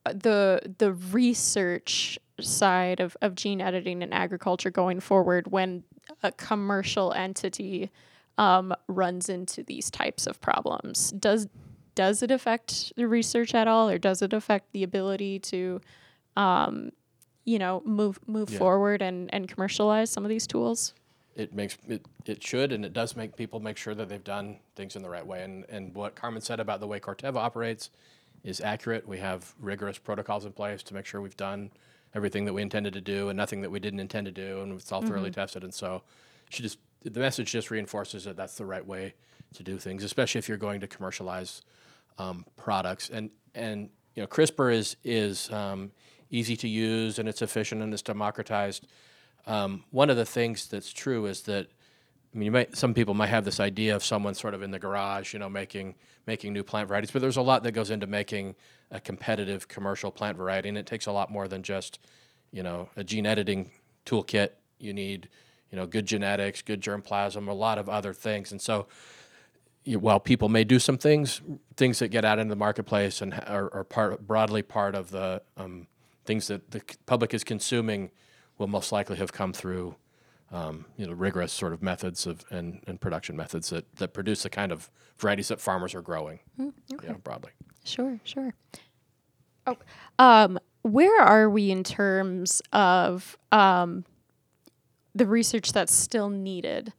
uh, 0.06 0.12
the 0.12 0.60
the 0.78 0.92
research 0.92 2.18
side 2.42 3.00
of, 3.00 3.16
of 3.22 3.34
gene 3.34 3.60
editing 3.60 4.02
in 4.02 4.12
agriculture 4.12 4.70
going 4.70 5.00
forward 5.00 5.50
when 5.50 5.84
a 6.22 6.32
commercial 6.32 7.12
entity 7.12 7.90
um, 8.38 8.74
runs 8.88 9.28
into 9.28 9.62
these 9.62 9.90
types 9.90 10.26
of 10.26 10.40
problems. 10.40 11.10
Does 11.12 11.48
does 11.94 12.22
it 12.22 12.30
affect 12.30 12.92
the 12.96 13.06
research 13.06 13.54
at 13.54 13.68
all 13.68 13.90
or 13.90 13.98
does 13.98 14.22
it 14.22 14.32
affect 14.32 14.72
the 14.72 14.82
ability 14.82 15.38
to 15.38 15.80
um, 16.36 16.90
you 17.44 17.58
know 17.58 17.82
move 17.84 18.18
move 18.26 18.50
Yeah. 18.50 18.58
forward 18.58 19.02
and, 19.02 19.32
and 19.34 19.48
commercialize 19.48 20.10
some 20.10 20.24
of 20.24 20.28
these 20.30 20.46
tools? 20.46 20.94
It 21.34 21.54
makes 21.54 21.78
it, 21.88 22.04
it 22.26 22.42
should 22.42 22.72
and 22.72 22.84
it 22.84 22.92
does 22.92 23.16
make 23.16 23.36
people 23.36 23.60
make 23.60 23.76
sure 23.76 23.94
that 23.94 24.08
they've 24.08 24.22
done 24.24 24.58
things 24.76 24.96
in 24.96 25.02
the 25.02 25.08
right 25.10 25.26
way. 25.26 25.42
And 25.42 25.64
and 25.68 25.94
what 25.94 26.14
Carmen 26.14 26.40
said 26.42 26.60
about 26.60 26.80
the 26.80 26.86
way 26.86 26.98
Corteva 27.00 27.36
operates 27.36 27.90
is 28.44 28.60
accurate. 28.60 29.06
We 29.06 29.18
have 29.18 29.54
rigorous 29.60 29.98
protocols 29.98 30.44
in 30.46 30.52
place 30.52 30.82
to 30.84 30.94
make 30.94 31.06
sure 31.06 31.20
we've 31.20 31.36
done 31.36 31.70
everything 32.14 32.44
that 32.44 32.52
we 32.52 32.62
intended 32.62 32.92
to 32.92 33.00
do 33.00 33.28
and 33.28 33.36
nothing 33.36 33.62
that 33.62 33.70
we 33.70 33.80
didn't 33.80 34.00
intend 34.00 34.26
to 34.26 34.32
do 34.32 34.60
and 34.60 34.72
it's 34.72 34.92
all 34.92 35.02
thoroughly 35.02 35.30
tested. 35.30 35.64
And 35.64 35.72
so 35.72 36.02
she 36.50 36.62
just 36.62 36.78
the 37.02 37.20
message 37.20 37.50
just 37.50 37.70
reinforces 37.70 38.24
that 38.24 38.36
that's 38.36 38.56
the 38.56 38.64
right 38.64 38.86
way 38.86 39.14
to 39.54 39.62
do 39.62 39.76
things 39.76 40.04
especially 40.04 40.38
if 40.38 40.48
you're 40.48 40.58
going 40.58 40.80
to 40.80 40.86
commercialize 40.86 41.62
um, 42.18 42.44
products. 42.56 43.10
And 43.10 43.30
and 43.54 43.90
you 44.14 44.22
know 44.22 44.26
CRISPR 44.26 44.72
is 44.72 44.96
is 45.04 45.50
um, 45.50 45.92
easy 46.30 46.56
to 46.56 46.68
use 46.68 47.18
and 47.18 47.28
it's 47.28 47.42
efficient 47.42 47.82
and 47.82 47.92
it's 47.92 48.02
democratized. 48.02 48.86
Um, 49.46 49.84
one 49.90 50.10
of 50.10 50.16
the 50.16 50.24
things 50.24 50.68
that's 50.68 50.92
true 50.92 51.26
is 51.26 51.42
that 51.42 51.68
I 52.34 52.38
mean, 52.38 52.46
you 52.46 52.50
might 52.52 52.76
some 52.76 52.94
people 52.94 53.14
might 53.14 53.28
have 53.28 53.44
this 53.44 53.60
idea 53.60 53.94
of 53.94 54.04
someone 54.04 54.34
sort 54.34 54.54
of 54.54 54.62
in 54.62 54.70
the 54.70 54.78
garage, 54.78 55.32
you 55.32 55.38
know, 55.38 55.50
making 55.50 55.94
making 56.26 56.52
new 56.52 56.62
plant 56.62 56.88
varieties, 56.88 57.10
but 57.10 57.20
there's 57.20 57.36
a 57.36 57.42
lot 57.42 57.62
that 57.64 57.72
goes 57.72 57.90
into 57.90 58.06
making 58.06 58.54
a 58.90 59.00
competitive 59.00 59.68
commercial 59.68 60.10
plant 60.10 60.36
variety, 60.36 60.68
and 60.68 60.78
it 60.78 60.86
takes 60.86 61.06
a 61.06 61.12
lot 61.12 61.30
more 61.30 61.48
than 61.48 61.62
just, 61.62 61.98
you 62.50 62.62
know, 62.62 62.88
a 62.96 63.04
gene 63.04 63.26
editing 63.26 63.70
toolkit. 64.06 64.50
You 64.78 64.92
need, 64.92 65.28
you 65.70 65.76
know, 65.76 65.86
good 65.86 66.06
genetics, 66.06 66.62
good 66.62 66.80
germplasm, 66.80 67.48
a 67.48 67.52
lot 67.52 67.78
of 67.78 67.88
other 67.88 68.12
things, 68.12 68.52
and 68.52 68.60
so. 68.60 68.86
You, 69.84 69.98
while 69.98 70.20
people 70.20 70.48
may 70.48 70.62
do 70.62 70.78
some 70.78 70.96
things, 70.96 71.40
things 71.76 71.98
that 71.98 72.06
get 72.10 72.24
out 72.24 72.38
into 72.38 72.50
the 72.50 72.56
marketplace 72.56 73.20
and 73.20 73.34
are, 73.34 73.68
are 73.74 73.82
part 73.82 74.24
broadly 74.24 74.62
part 74.62 74.94
of 74.94 75.10
the 75.10 75.42
um, 75.56 75.88
things 76.24 76.46
that 76.46 76.70
the 76.70 76.82
public 77.04 77.34
is 77.34 77.42
consuming, 77.42 78.12
will 78.58 78.68
most 78.68 78.92
likely 78.92 79.16
have 79.16 79.32
come 79.32 79.52
through 79.52 79.96
um, 80.52 80.84
you 80.96 81.06
know, 81.06 81.12
rigorous 81.12 81.52
sort 81.52 81.72
of 81.72 81.82
methods 81.82 82.26
of 82.26 82.44
and, 82.50 82.82
and 82.86 83.00
production 83.00 83.36
methods 83.36 83.70
that, 83.70 83.96
that 83.96 84.12
produce 84.12 84.42
the 84.42 84.50
kind 84.50 84.70
of 84.70 84.90
varieties 85.18 85.48
that 85.48 85.60
farmers 85.60 85.94
are 85.94 86.02
growing. 86.02 86.40
Yeah, 86.58 87.14
broadly. 87.24 87.52
Sure, 87.84 88.20
sure. 88.22 88.54
Oh, 89.66 89.76
um, 90.18 90.58
where 90.82 91.20
are 91.20 91.48
we 91.48 91.70
in 91.70 91.84
terms 91.84 92.60
of 92.72 93.36
um, 93.50 94.04
the 95.14 95.26
research 95.26 95.72
that's 95.72 95.94
still 95.94 96.28
needed 96.28 96.92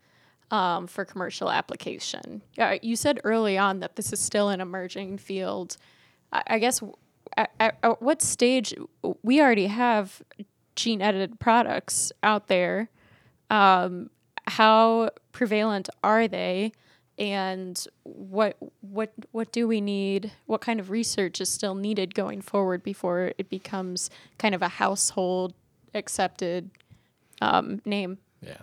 um, 0.49 0.87
for 0.87 1.05
commercial 1.05 1.51
application? 1.51 2.41
Uh, 2.57 2.77
you 2.81 2.95
said 2.95 3.19
early 3.23 3.57
on 3.57 3.79
that 3.81 3.95
this 3.95 4.11
is 4.11 4.19
still 4.19 4.49
an 4.49 4.61
emerging 4.61 5.17
field. 5.17 5.77
I, 6.31 6.43
I 6.47 6.59
guess 6.59 6.79
w- 6.79 6.95
at, 7.37 7.51
at 7.59 8.01
what 8.01 8.21
stage 8.21 8.73
we 9.21 9.41
already 9.41 9.67
have 9.67 10.21
gene 10.75 11.01
edited 11.01 11.39
products 11.39 12.11
out 12.23 12.47
there? 12.47 12.89
Um, 13.49 14.09
how 14.47 15.11
prevalent 15.31 15.89
are 16.03 16.27
they? 16.27 16.73
and 17.17 17.85
what 18.03 18.57
what 18.81 19.13
what 19.31 19.51
do 19.51 19.67
we 19.67 19.81
need? 19.81 20.31
What 20.45 20.61
kind 20.61 20.79
of 20.79 20.89
research 20.89 21.39
is 21.39 21.49
still 21.49 21.75
needed 21.75 22.15
going 22.15 22.41
forward 22.41 22.83
before 22.83 23.33
it 23.37 23.49
becomes 23.49 24.09
kind 24.37 24.55
of 24.55 24.61
a 24.61 24.67
household 24.67 25.53
accepted 25.93 26.71
um, 27.41 27.81
name? 27.85 28.17
Yeah, 28.41 28.57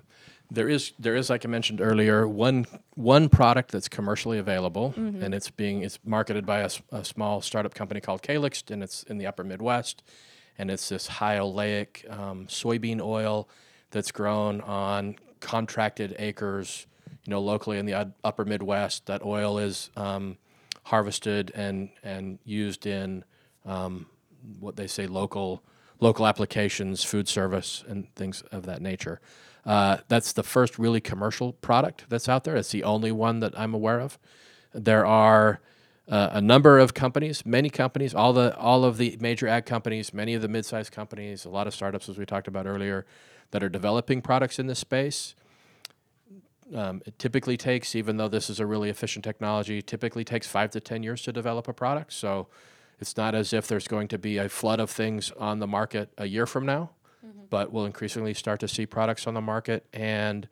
there 0.51 0.69
is 0.69 0.93
there 0.99 1.15
is 1.15 1.31
like 1.31 1.45
I 1.45 1.49
mentioned 1.49 1.81
earlier 1.81 2.27
one 2.27 2.67
one 2.95 3.29
product 3.29 3.71
that's 3.71 3.89
commercially 3.89 4.39
available, 4.39 4.95
and 4.97 5.33
it's 5.33 5.51
being 5.51 5.83
it's 5.83 5.99
marketed 6.05 6.45
by 6.45 6.69
a 6.91 7.05
small 7.05 7.41
startup 7.41 7.75
company 7.75 8.01
called 8.01 8.23
Calyxt, 8.23 8.71
and 8.71 8.83
it's 8.83 9.05
in 9.05 9.19
the 9.19 9.27
Upper 9.27 9.45
Midwest, 9.45 10.03
and 10.59 10.71
it's 10.71 10.89
this 10.89 11.07
high 11.07 11.39
oleic 11.39 12.11
um, 12.11 12.47
soybean 12.47 13.01
oil 13.01 13.49
that's 13.91 14.13
grown 14.13 14.61
on 14.63 15.17
contracted 15.41 16.15
acres, 16.19 16.87
you 17.25 17.31
know, 17.31 17.41
locally 17.41 17.79
in 17.79 17.87
the 17.87 18.13
Upper 18.25 18.45
Midwest. 18.45 19.07
That 19.07 19.25
oil 19.25 19.59
is 19.59 19.91
um, 19.97 20.39
harvested 20.85 21.53
and 21.55 21.91
and 22.03 22.39
used 22.45 22.87
in 22.87 23.25
um, 23.65 24.07
what 24.59 24.77
they 24.77 24.87
say 24.87 25.07
local 25.07 25.63
local 26.01 26.27
applications, 26.27 27.05
food 27.05 27.29
service, 27.29 27.85
and 27.87 28.15
things 28.15 28.43
of 28.53 28.65
that 28.67 28.81
nature. 28.81 29.21
Uh, 29.67 29.99
that's 30.09 30.33
the 30.33 30.43
first 30.43 30.79
really 30.79 31.01
commercial 31.01 31.53
product 31.53 32.07
that's 32.09 32.29
out 32.29 32.45
there. 32.45 32.57
It's 32.57 32.71
the 32.71 32.85
only 32.85 33.13
one 33.13 33.41
that 33.41 33.59
I'm 33.59 33.75
aware 33.75 34.01
of. 34.01 34.19
There 34.73 35.05
are 35.05 35.61
uh, 36.09 36.31
a 36.33 36.41
number 36.41 36.79
of 36.79 36.95
companies, 36.95 37.45
many 37.45 37.69
companies, 37.71 38.15
all 38.15 38.33
the 38.33 38.57
all 38.57 38.85
of 38.85 38.97
the 38.97 39.17
major 39.21 39.47
ag 39.47 39.67
companies, 39.67 40.13
many 40.15 40.35
of 40.35 40.43
the 40.43 40.49
mid-sized 40.49 40.93
companies, 40.93 41.45
a 41.45 41.51
lot 41.51 41.67
of 41.67 41.75
startups, 41.75 42.09
as 42.09 42.19
we 42.19 42.25
talked 42.25 42.49
about 42.49 42.67
earlier, 42.67 43.07
that 43.51 43.63
are 43.63 43.69
developing 43.69 44.23
products 44.23 44.59
in 44.59 44.67
this 44.67 44.79
space. 44.79 45.35
Um, 46.75 47.03
it 47.05 47.19
typically 47.19 47.57
takes, 47.57 47.97
even 47.97 48.17
though 48.17 48.29
this 48.29 48.49
is 48.49 48.61
a 48.61 48.67
really 48.67 48.91
efficient 48.91 49.25
technology, 49.25 49.83
typically 49.83 50.25
takes 50.25 50.47
five 50.47 50.71
to 50.71 50.81
ten 50.81 51.03
years 51.03 51.23
to 51.23 51.33
develop 51.33 51.67
a 51.67 51.73
product. 51.73 52.13
So 52.13 52.47
it's 53.01 53.17
not 53.17 53.35
as 53.35 53.53
if 53.53 53.67
there's 53.67 53.89
going 53.89 54.09
to 54.09 54.19
be 54.19 54.39
a 54.39 54.49
flood 54.49 54.79
of 54.79 54.91
things 54.91 55.33
on 55.33 55.59
the 55.59 55.67
market 55.67 56.11
a 56.17 56.27
year 56.27 56.47
from 56.47 56.65
now, 56.67 56.91
but 57.51 57.73
we'll 57.73 57.87
increasingly 57.87 58.35
start 58.35 58.61
to 58.61 58.69
see 58.69 58.87
products 58.87 59.27
on 59.27 59.35
the 59.35 59.41
market. 59.41 59.85
And 59.93 60.49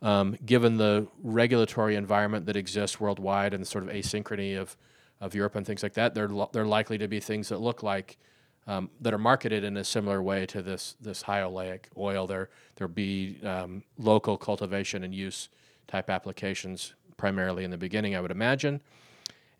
um, 0.00 0.36
given 0.44 0.78
the 0.78 1.06
regulatory 1.22 1.94
environment 1.94 2.46
that 2.46 2.56
exists 2.56 2.98
worldwide 2.98 3.54
and 3.54 3.62
the 3.62 3.66
sort 3.66 3.84
of 3.84 3.90
asynchrony 3.90 4.58
of, 4.58 4.76
of 5.20 5.34
Europe 5.34 5.54
and 5.54 5.64
things 5.64 5.82
like 5.84 5.94
that, 5.94 6.14
they're, 6.14 6.28
lo- 6.28 6.50
they're 6.52 6.66
likely 6.66 6.98
to 6.98 7.06
be 7.06 7.20
things 7.20 7.50
that 7.50 7.60
look 7.60 7.84
like 7.84 8.18
um, 8.66 8.90
that 9.00 9.12
are 9.12 9.18
marketed 9.18 9.64
in 9.64 9.76
a 9.76 9.84
similar 9.84 10.22
way 10.22 10.46
to 10.46 10.62
this 10.62 10.96
this 11.00 11.22
high 11.22 11.40
oleic 11.40 11.84
oil. 11.96 12.26
There 12.26 12.48
there'll 12.76 12.92
be 12.92 13.38
um, 13.44 13.82
local 13.98 14.36
cultivation 14.36 15.04
and 15.04 15.14
use 15.14 15.48
type 15.88 16.10
applications 16.10 16.94
primarily 17.16 17.64
in 17.64 17.70
the 17.70 17.78
beginning, 17.78 18.16
I 18.16 18.20
would 18.20 18.30
imagine. 18.30 18.80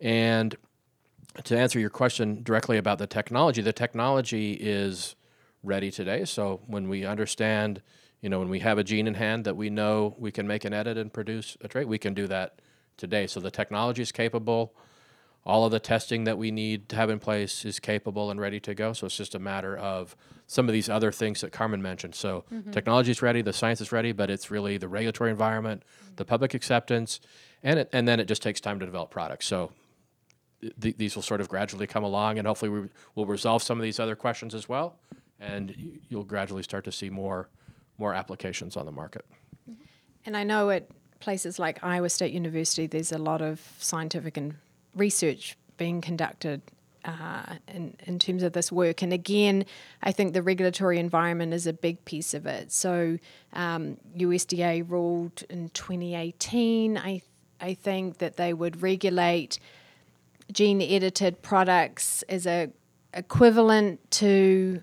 And 0.01 0.57
to 1.45 1.57
answer 1.57 1.79
your 1.79 1.91
question 1.91 2.43
directly 2.43 2.77
about 2.77 2.99
the 2.99 3.07
technology, 3.07 3.63
the 3.63 3.73
technology 3.73 4.53
is 4.55 5.15
ready 5.63 5.91
today. 5.91 6.25
So 6.25 6.61
when 6.67 6.89
we 6.89 7.07
understand, 7.07 7.81
you 8.21 8.29
know, 8.29 8.39
when 8.39 8.49
we 8.49 8.61
have 8.61 8.79
a 8.79 8.85
gene 8.85 9.07
in 9.07 9.15
hand 9.15 9.45
that 9.45 9.57
we 9.57 9.71
know 9.71 10.15
we 10.19 10.31
can 10.31 10.47
make 10.47 10.65
an 10.65 10.73
edit 10.73 10.99
and 10.99 11.13
produce 11.13 11.57
a 11.61 11.69
trait, 11.69 11.87
we 11.87 11.99
can 11.99 12.15
do 12.15 12.27
that 12.27 12.61
today. 12.97 13.27
So 13.27 13.41
the 13.41 13.51
technology 13.51 14.03
is 14.03 14.13
capable. 14.13 14.75
All 15.45 15.65
of 15.65 15.73
the 15.73 15.81
testing 15.81 16.25
that 16.25 16.39
we 16.39 16.51
need 16.51 16.89
to 16.91 16.97
have 16.97 17.11
in 17.11 17.19
place 17.19 17.65
is 17.65 17.81
capable 17.81 18.31
and 18.31 18.41
ready 18.41 18.61
to 18.61 18.75
go. 18.75 18.93
So 18.93 19.07
it's 19.07 19.17
just 19.17 19.35
a 19.35 19.41
matter 19.41 19.77
of 19.77 20.15
some 20.47 20.69
of 20.69 20.73
these 20.73 20.89
other 20.89 21.11
things 21.11 21.41
that 21.41 21.51
Carmen 21.51 21.83
mentioned. 21.83 22.15
So 22.15 22.45
mm-hmm. 22.53 22.71
technology 22.71 23.11
is 23.11 23.23
ready, 23.23 23.43
the 23.43 23.53
science 23.53 23.81
is 23.81 23.91
ready, 23.91 24.13
but 24.13 24.31
it's 24.31 24.51
really 24.51 24.77
the 24.77 24.89
regulatory 24.89 25.31
environment, 25.31 25.83
the 26.17 26.25
public 26.25 26.55
acceptance, 26.55 27.21
and 27.63 27.81
it, 27.81 27.89
and 27.93 28.07
then 28.07 28.21
it 28.21 28.27
just 28.27 28.43
takes 28.43 28.61
time 28.61 28.79
to 28.79 28.87
develop 28.87 29.11
products. 29.11 29.47
So 29.47 29.73
th- 30.81 30.97
these 30.97 31.17
will 31.17 31.23
sort 31.23 31.41
of 31.41 31.49
gradually 31.49 31.87
come 31.87 32.05
along, 32.05 32.39
and 32.39 32.47
hopefully 32.47 32.71
we 32.71 32.89
will 33.15 33.27
resolve 33.27 33.63
some 33.63 33.79
of 33.79 33.83
these 33.83 33.99
other 33.99 34.15
questions 34.15 34.55
as 34.55 34.69
well, 34.69 34.97
and 35.41 35.75
y- 35.77 35.99
you'll 36.09 36.25
gradually 36.25 36.63
start 36.63 36.85
to 36.85 36.93
see 36.93 37.11
more 37.11 37.49
more 37.99 38.15
applications 38.15 38.77
on 38.77 38.87
the 38.87 38.93
market. 38.93 39.25
Mm-hmm. 39.71 39.83
And 40.27 40.37
I 40.37 40.45
know 40.45 40.71
at 40.71 40.89
places 41.21 41.59
like 41.59 41.83
Iowa 41.83 42.11
State 42.11 42.33
University, 42.33 42.87
there's 42.87 43.13
a 43.13 43.19
lot 43.19 43.43
of 43.43 43.61
scientific 43.79 44.37
and 44.37 44.57
research 44.95 45.57
being 45.77 46.01
conducted 46.01 46.63
uh, 47.05 47.57
in, 47.69 47.97
in 48.07 48.19
terms 48.19 48.43
of 48.43 48.53
this 48.53 48.71
work. 48.71 49.03
And 49.03 49.13
again, 49.13 49.65
I 50.03 50.13
think 50.13 50.35
the 50.35 50.43
regulatory 50.43 50.99
environment 50.99 51.53
is 51.53 51.67
a 51.67 51.73
big 51.73 52.05
piece 52.05 52.35
of 52.35 52.47
it. 52.47 52.71
So, 52.73 53.19
um, 53.53 53.97
USDA 54.17 54.89
ruled 54.89 55.43
in 55.51 55.71
2018, 55.71 56.97
I, 56.97 57.23
I 57.61 57.75
think, 57.75 58.19
that 58.19 58.37
they 58.37 58.55
would 58.55 58.83
regulate 58.83 59.59
gene 60.53 60.83
edited 60.83 61.43
products 61.43 62.23
as 62.29 62.47
a 62.47 62.71
equivalent 63.15 64.11
to 64.11 64.83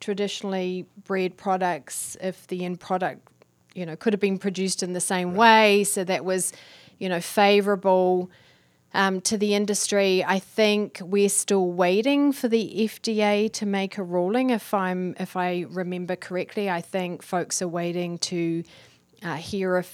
traditionally 0.00 0.86
bred 1.04 1.36
products 1.36 2.16
if 2.20 2.46
the 2.48 2.64
end 2.64 2.80
product 2.80 3.26
you 3.74 3.86
know 3.86 3.96
could 3.96 4.12
have 4.12 4.20
been 4.20 4.38
produced 4.38 4.82
in 4.82 4.92
the 4.92 5.00
same 5.00 5.34
way 5.34 5.84
so 5.84 6.04
that 6.04 6.24
was 6.24 6.52
you 6.98 7.08
know 7.08 7.20
favorable 7.20 8.30
um, 8.94 9.20
to 9.20 9.36
the 9.36 9.54
industry 9.54 10.24
i 10.24 10.38
think 10.38 11.00
we're 11.02 11.28
still 11.28 11.70
waiting 11.70 12.32
for 12.32 12.48
the 12.48 12.88
fda 12.88 13.52
to 13.52 13.66
make 13.66 13.98
a 13.98 14.02
ruling 14.02 14.50
if 14.50 14.72
i'm 14.74 15.14
if 15.18 15.36
i 15.36 15.64
remember 15.70 16.16
correctly 16.16 16.70
i 16.70 16.80
think 16.80 17.22
folks 17.22 17.60
are 17.62 17.68
waiting 17.68 18.18
to 18.18 18.62
uh, 19.22 19.36
hear 19.36 19.84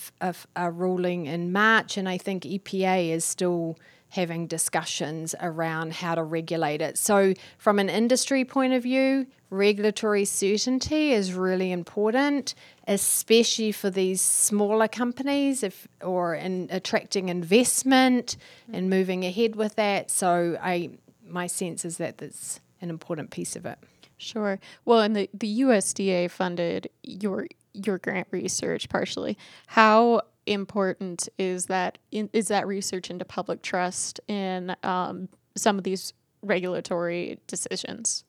a 0.57 0.71
ruling 0.71 1.27
in 1.27 1.53
march 1.53 1.97
and 1.97 2.09
i 2.09 2.17
think 2.17 2.45
epa 2.45 3.11
is 3.11 3.25
still 3.25 3.77
having 4.11 4.47
discussions 4.47 5.35
around 5.41 5.93
how 5.93 6.15
to 6.15 6.23
regulate 6.23 6.81
it. 6.81 6.99
So, 6.99 7.35
from 7.59 7.79
an 7.79 7.89
industry 7.89 8.45
point 8.45 8.73
of 8.73 8.83
view, 8.83 9.27
regulatory 9.51 10.25
certainty 10.25 11.13
is 11.13 11.33
really 11.33 11.73
important, 11.73 12.55
especially 12.87 13.73
for 13.73 13.91
these 13.91 14.21
smaller 14.21 14.89
companies, 14.89 15.63
if 15.63 15.89
or 16.03 16.35
in 16.35 16.69
attracting 16.71 17.29
investment 17.29 18.37
and 18.73 18.89
moving 18.89 19.25
ahead 19.25 19.57
with 19.57 19.77
that. 19.77 20.11
So, 20.11 20.59
I 20.63 20.91
my 21.27 21.47
sense 21.47 21.85
is 21.85 21.97
that 21.99 22.19
that's 22.19 22.61
an 22.81 22.91
important 22.91 23.31
piece 23.31 23.57
of 23.57 23.67
it. 23.67 23.79
Sure. 24.19 24.59
Well, 24.85 25.01
and 25.01 25.15
the, 25.15 25.29
the 25.35 25.61
USDA 25.61 26.31
funded 26.31 26.89
your 27.03 27.47
your 27.73 27.99
grant 27.99 28.29
research 28.31 28.89
partially. 28.89 29.37
How 29.67 30.23
important 30.47 31.29
is 31.39 31.67
that 31.67 31.99
in, 32.11 32.31
is 32.33 32.49
that 32.49 32.67
research 32.67 33.11
into 33.11 33.25
public 33.25 33.63
trust 33.63 34.21
in 34.29 34.75
um, 34.83 35.29
some 35.57 35.77
of 35.77 35.85
these 35.85 36.15
regulatory 36.43 37.39
decisions? 37.47 38.25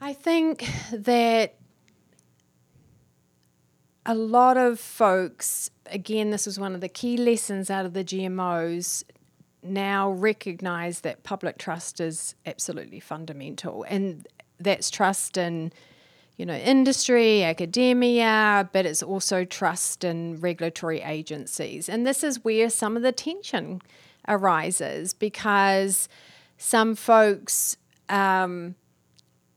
I 0.00 0.12
think 0.14 0.66
that 0.92 1.54
a 4.04 4.14
lot 4.14 4.56
of 4.56 4.80
folks, 4.80 5.70
again, 5.86 6.30
this 6.30 6.46
was 6.46 6.58
one 6.58 6.74
of 6.74 6.80
the 6.80 6.88
key 6.88 7.16
lessons 7.16 7.70
out 7.70 7.86
of 7.86 7.92
the 7.92 8.04
GMOs, 8.04 9.04
now 9.62 10.10
recognize 10.10 11.02
that 11.02 11.22
public 11.22 11.56
trust 11.56 12.00
is 12.00 12.34
absolutely 12.46 12.98
fundamental. 12.98 13.84
And 13.88 14.26
that's 14.58 14.90
trust 14.90 15.36
in 15.36 15.72
you 16.36 16.46
know, 16.46 16.56
industry, 16.56 17.44
academia, 17.44 18.68
but 18.72 18.86
it's 18.86 19.02
also 19.02 19.44
trust 19.44 20.02
in 20.02 20.40
regulatory 20.40 21.00
agencies. 21.00 21.88
And 21.88 22.06
this 22.06 22.24
is 22.24 22.42
where 22.42 22.70
some 22.70 22.96
of 22.96 23.02
the 23.02 23.12
tension 23.12 23.82
arises 24.26 25.12
because 25.12 26.08
some 26.56 26.94
folks, 26.94 27.76
um, 28.08 28.74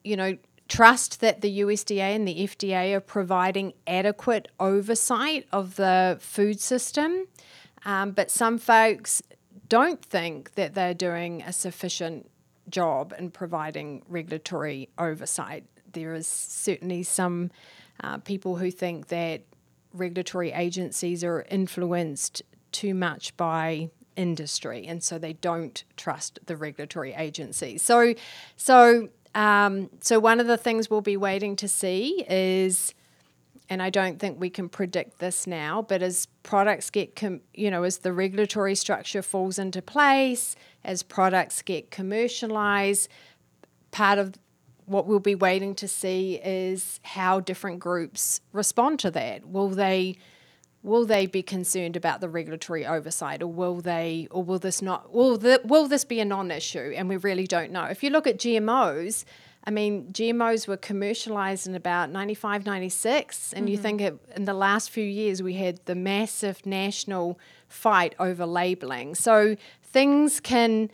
you 0.04 0.18
know, 0.18 0.38
trust 0.68 1.22
that 1.22 1.42
the 1.42 1.60
USDA 1.60 2.16
and 2.16 2.28
the 2.28 2.48
FDA 2.48 2.94
are 2.94 3.00
providing 3.00 3.74
adequate 3.86 4.48
oversight 4.60 5.48
of 5.52 5.76
the 5.76 6.18
food 6.20 6.60
system, 6.60 7.28
um, 7.86 8.12
but 8.12 8.32
some 8.32 8.58
folks 8.58 9.22
don't 9.70 10.04
think 10.04 10.56
that 10.56 10.74
they're 10.74 10.94
doing 10.94 11.42
a 11.44 11.54
sufficient 11.54 12.30
job 12.70 13.14
in 13.18 13.30
providing 13.30 14.02
regulatory 14.08 14.90
oversight 14.98 15.66
there 15.96 16.14
is 16.14 16.28
certainly 16.28 17.02
some 17.02 17.50
uh, 18.04 18.20
people 18.20 18.58
who 18.58 18.70
think 18.70 19.08
that 19.08 19.42
regulatory 19.94 20.52
agencies 20.52 21.24
are 21.24 21.44
influenced 21.50 22.44
too 22.72 22.94
much 22.94 23.36
by 23.38 23.90
industry, 24.16 24.86
and 24.86 25.02
so 25.02 25.18
they 25.18 25.34
don't 25.34 25.84
trust 25.98 26.40
the 26.46 26.56
regulatory 26.56 27.14
agencies. 27.14 27.82
So, 27.82 28.14
so, 28.56 29.10
um, 29.36 29.90
so 30.00 30.20
one 30.20 30.40
of 30.40 30.48
the 30.48 30.58
things 30.58 30.90
we'll 30.90 31.02
be 31.02 31.18
waiting 31.18 31.58
to 31.58 31.68
see 31.68 32.26
is, 32.30 32.94
and 33.70 33.82
I 33.82 33.90
don't 33.90 34.18
think 34.18 34.40
we 34.40 34.50
can 34.50 34.70
predict 34.70 35.20
this 35.20 35.46
now, 35.46 35.82
but 35.82 36.02
as 36.02 36.28
products 36.44 36.90
get, 36.90 37.16
com- 37.16 37.42
you 37.54 37.70
know, 37.70 37.84
as 37.84 38.00
the 38.00 38.14
regulatory 38.14 38.76
structure 38.76 39.22
falls 39.22 39.60
into 39.60 39.82
place, 39.82 40.56
as 40.86 41.04
products 41.04 41.62
get 41.62 41.92
commercialized, 41.92 43.10
part 43.92 44.20
of 44.20 44.36
what 44.86 45.06
we'll 45.06 45.20
be 45.20 45.36
waiting 45.36 45.76
to 45.76 45.88
see 45.88 46.40
is 46.44 47.00
how 47.04 47.40
different 47.42 47.80
groups 47.80 48.40
respond 48.54 49.00
to 49.00 49.12
that. 49.12 49.46
Will 49.48 49.70
they 49.70 50.16
will 50.86 51.06
they 51.06 51.26
be 51.26 51.42
concerned 51.42 51.98
about 51.98 52.22
the 52.22 52.30
regulatory 52.30 52.86
oversight 52.86 53.42
or 53.42 53.48
will 53.48 53.82
they 53.82 54.28
or 54.30 54.44
will 54.44 54.60
this 54.60 54.82
not 54.82 55.12
will 55.12 55.38
the, 55.38 55.60
will 55.66 55.88
this 55.88 56.06
be 56.06 56.20
a 56.20 56.26
non-issue 56.26 56.94
and 56.96 57.10
we 57.10 57.18
really 57.18 57.48
don't 57.48 57.72
know. 57.72 57.86
If 57.86 58.04
you 58.04 58.12
look 58.12 58.28
at 58.28 58.38
GMOs, 58.38 59.26
I 59.64 59.72
mean, 59.72 60.12
GMOs 60.12 60.68
were 60.68 60.78
commercialized 60.78 61.66
in 61.66 61.74
about 61.74 62.12
95, 62.12 62.68
96. 62.68 63.52
And 63.54 63.64
mm-hmm. 63.64 63.72
you 63.72 63.78
think 63.80 64.00
it, 64.00 64.16
in 64.36 64.46
the 64.46 64.54
last 64.54 64.92
few 64.92 65.04
years, 65.04 65.42
we 65.42 65.56
had 65.56 65.80
the 65.86 65.96
massive 65.96 66.64
national 66.68 67.40
fight 67.68 68.14
over 68.20 68.46
labeling. 68.46 69.16
So 69.16 69.56
things 69.82 70.40
can 70.40 70.92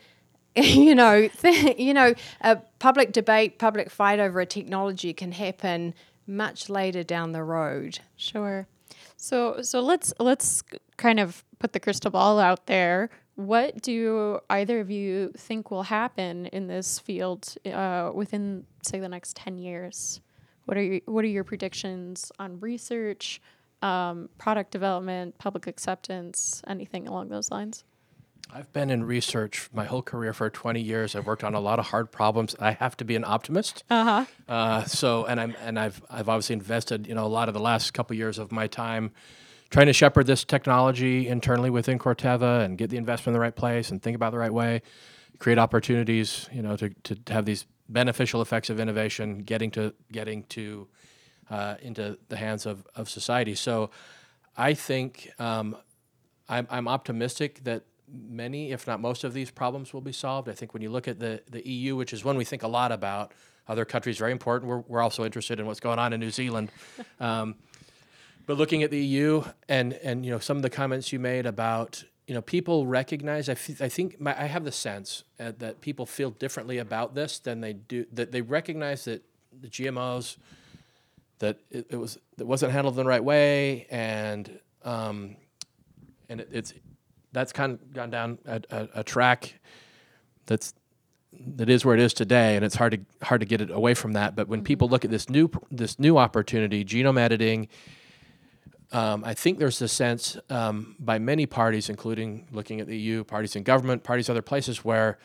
you 0.55 0.95
know, 0.95 1.27
th- 1.27 1.77
you 1.79 1.93
know, 1.93 2.13
a 2.41 2.57
public 2.79 3.11
debate, 3.11 3.57
public 3.59 3.89
fight 3.89 4.19
over 4.19 4.39
a 4.39 4.45
technology 4.45 5.13
can 5.13 5.33
happen 5.33 5.93
much 6.27 6.69
later 6.69 7.03
down 7.03 7.31
the 7.31 7.43
road. 7.43 7.99
Sure. 8.15 8.67
So 9.21 9.61
so 9.61 9.81
let's 9.81 10.11
let's 10.17 10.63
kind 10.97 11.19
of 11.19 11.45
put 11.59 11.73
the 11.73 11.79
crystal 11.79 12.09
ball 12.09 12.39
out 12.39 12.65
there. 12.65 13.11
What 13.35 13.81
do 13.83 14.39
either 14.49 14.79
of 14.79 14.89
you 14.89 15.31
think 15.37 15.69
will 15.69 15.83
happen 15.83 16.47
in 16.47 16.65
this 16.65 16.97
field 16.97 17.53
uh, 17.71 18.11
within, 18.15 18.65
say, 18.81 18.99
the 18.99 19.07
next 19.07 19.35
ten 19.35 19.59
years? 19.59 20.21
What 20.65 20.75
are 20.75 20.81
your, 20.81 21.01
what 21.05 21.23
are 21.23 21.27
your 21.27 21.43
predictions 21.43 22.31
on 22.39 22.59
research, 22.59 23.41
um, 23.83 24.27
product 24.39 24.71
development, 24.71 25.37
public 25.37 25.67
acceptance, 25.67 26.63
anything 26.65 27.07
along 27.07 27.29
those 27.29 27.51
lines? 27.51 27.83
I've 28.53 28.71
been 28.73 28.89
in 28.89 29.03
research 29.03 29.69
my 29.73 29.85
whole 29.85 30.01
career 30.01 30.33
for 30.33 30.49
20 30.49 30.81
years. 30.81 31.15
I've 31.15 31.25
worked 31.25 31.43
on 31.43 31.53
a 31.53 31.59
lot 31.59 31.79
of 31.79 31.85
hard 31.85 32.11
problems. 32.11 32.55
I 32.59 32.71
have 32.73 32.97
to 32.97 33.05
be 33.05 33.15
an 33.15 33.23
optimist. 33.23 33.83
Uh-huh. 33.89 34.25
Uh, 34.47 34.83
so, 34.83 35.25
and 35.25 35.39
I'm 35.39 35.55
and 35.61 35.79
I've 35.79 36.01
I've 36.09 36.27
obviously 36.27 36.53
invested 36.53 37.07
you 37.07 37.15
know 37.15 37.25
a 37.25 37.29
lot 37.29 37.47
of 37.47 37.53
the 37.53 37.59
last 37.59 37.93
couple 37.93 38.15
years 38.15 38.37
of 38.37 38.51
my 38.51 38.67
time 38.67 39.11
trying 39.69 39.87
to 39.87 39.93
shepherd 39.93 40.27
this 40.27 40.43
technology 40.43 41.27
internally 41.27 41.69
within 41.69 41.97
Corteva 41.97 42.65
and 42.65 42.77
get 42.77 42.89
the 42.89 42.97
investment 42.97 43.27
in 43.27 43.33
the 43.33 43.39
right 43.39 43.55
place 43.55 43.89
and 43.89 44.01
think 44.01 44.15
about 44.15 44.31
the 44.31 44.37
right 44.37 44.53
way, 44.53 44.81
create 45.39 45.57
opportunities 45.57 46.49
you 46.51 46.61
know 46.61 46.75
to 46.75 46.89
to 46.89 47.33
have 47.33 47.45
these 47.45 47.65
beneficial 47.87 48.41
effects 48.41 48.69
of 48.69 48.79
innovation 48.79 49.39
getting 49.39 49.71
to 49.71 49.93
getting 50.11 50.43
to 50.43 50.87
uh, 51.49 51.75
into 51.81 52.17
the 52.27 52.35
hands 52.35 52.65
of 52.65 52.85
of 52.95 53.09
society. 53.09 53.55
So, 53.55 53.91
I 54.57 54.73
think. 54.73 55.31
Um, 55.39 55.77
I'm, 56.49 56.67
I'm 56.69 56.87
optimistic 56.89 57.63
that 57.63 57.85
many, 58.11 58.71
if 58.71 58.87
not 58.87 58.99
most, 58.99 59.23
of 59.23 59.33
these 59.33 59.51
problems 59.51 59.93
will 59.93 60.01
be 60.01 60.11
solved. 60.11 60.49
I 60.49 60.53
think 60.53 60.73
when 60.73 60.81
you 60.81 60.89
look 60.89 61.07
at 61.07 61.19
the, 61.19 61.41
the 61.49 61.67
EU, 61.67 61.95
which 61.95 62.13
is 62.13 62.23
one 62.23 62.37
we 62.37 62.45
think 62.45 62.63
a 62.63 62.67
lot 62.67 62.91
about, 62.91 63.33
other 63.67 63.85
countries 63.85 64.17
very 64.17 64.31
important. 64.31 64.69
We're, 64.69 64.79
we're 64.79 65.01
also 65.01 65.23
interested 65.23 65.59
in 65.59 65.65
what's 65.65 65.79
going 65.79 65.99
on 65.99 66.13
in 66.13 66.19
New 66.19 66.31
Zealand. 66.31 66.71
Um, 67.19 67.55
but 68.47 68.57
looking 68.57 68.83
at 68.83 68.91
the 68.91 68.99
EU 68.99 69.43
and 69.69 69.93
and 69.93 70.25
you 70.25 70.31
know 70.31 70.39
some 70.39 70.57
of 70.57 70.63
the 70.63 70.69
comments 70.69 71.13
you 71.13 71.19
made 71.19 71.45
about 71.45 72.03
you 72.27 72.33
know 72.33 72.41
people 72.41 72.87
recognize 72.87 73.47
I, 73.47 73.53
f- 73.53 73.81
I 73.81 73.87
think 73.87 74.19
my, 74.19 74.37
I 74.37 74.47
have 74.47 74.63
the 74.63 74.71
sense 74.71 75.23
uh, 75.39 75.51
that 75.59 75.81
people 75.81 76.05
feel 76.05 76.31
differently 76.31 76.79
about 76.79 77.13
this 77.13 77.39
than 77.39 77.61
they 77.61 77.73
do 77.73 78.05
that 78.13 78.31
they 78.31 78.41
recognize 78.41 79.05
that 79.05 79.23
the 79.61 79.67
GMOs 79.67 80.37
that 81.39 81.59
it, 81.69 81.87
it 81.91 81.95
was 81.97 82.17
it 82.37 82.47
wasn't 82.47 82.71
handled 82.71 82.95
in 82.97 83.05
the 83.05 83.09
right 83.09 83.23
way 83.23 83.87
and 83.89 84.59
um, 84.83 85.35
and 86.27 86.41
it, 86.41 86.49
it's 86.51 86.73
that's 87.31 87.51
kind 87.53 87.73
of 87.73 87.93
gone 87.93 88.09
down 88.09 88.39
a, 88.45 88.61
a, 88.69 88.87
a, 88.95 89.03
track 89.03 89.59
that's 90.45 90.73
that 91.55 91.69
is 91.69 91.85
where 91.85 91.95
it 91.95 92.01
is 92.01 92.13
today, 92.13 92.55
and 92.55 92.65
it's 92.65 92.75
hard 92.75 92.91
to 92.91 93.25
hard 93.25 93.41
to 93.41 93.47
get 93.47 93.61
it 93.61 93.71
away 93.71 93.93
from 93.93 94.13
that. 94.13 94.35
But 94.35 94.47
when 94.47 94.59
mm-hmm. 94.59 94.65
people 94.65 94.89
look 94.89 95.05
at 95.05 95.11
this 95.11 95.29
new 95.29 95.49
this 95.69 95.97
new 95.97 96.17
opportunity, 96.17 96.83
genome 96.83 97.17
editing, 97.19 97.67
um, 98.91 99.23
I 99.23 99.33
think 99.33 99.59
there's 99.59 99.81
a 99.81 99.87
sense 99.87 100.37
um, 100.49 100.95
by 100.99 101.19
many 101.19 101.45
parties, 101.45 101.89
including 101.89 102.47
looking 102.51 102.81
at 102.81 102.87
the 102.87 102.97
EU, 102.97 103.23
parties 103.23 103.55
in 103.55 103.63
government, 103.63 104.03
parties 104.03 104.29
other 104.29 104.41
places, 104.41 104.83
where 104.83 105.17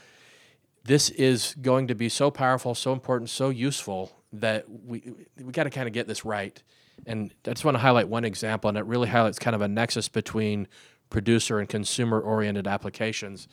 this 0.85 1.11
is 1.11 1.57
going 1.61 1.89
to 1.89 1.95
be 1.95 2.09
so 2.09 2.31
powerful, 2.31 2.75
so 2.75 2.93
important, 2.93 3.29
so 3.29 3.51
useful 3.51 4.13
that 4.33 4.67
we 4.69 5.13
we 5.43 5.53
got 5.53 5.65
to 5.65 5.71
kind 5.71 5.89
of 5.89 5.93
get 5.93 6.07
this 6.07 6.25
right. 6.25 6.63
And 7.07 7.35
I 7.47 7.51
just 7.51 7.65
want 7.65 7.75
to 7.75 7.81
highlight 7.81 8.09
one 8.09 8.25
example, 8.25 8.69
and 8.69 8.79
it 8.79 8.85
really 8.85 9.09
highlights 9.09 9.39
kind 9.39 9.55
of 9.55 9.61
a 9.61 9.69
nexus 9.69 10.09
between 10.09 10.69
producer 11.11 11.59
and 11.59 11.69
consumer 11.69 12.21
oriented 12.21 12.67
applications. 12.67 13.49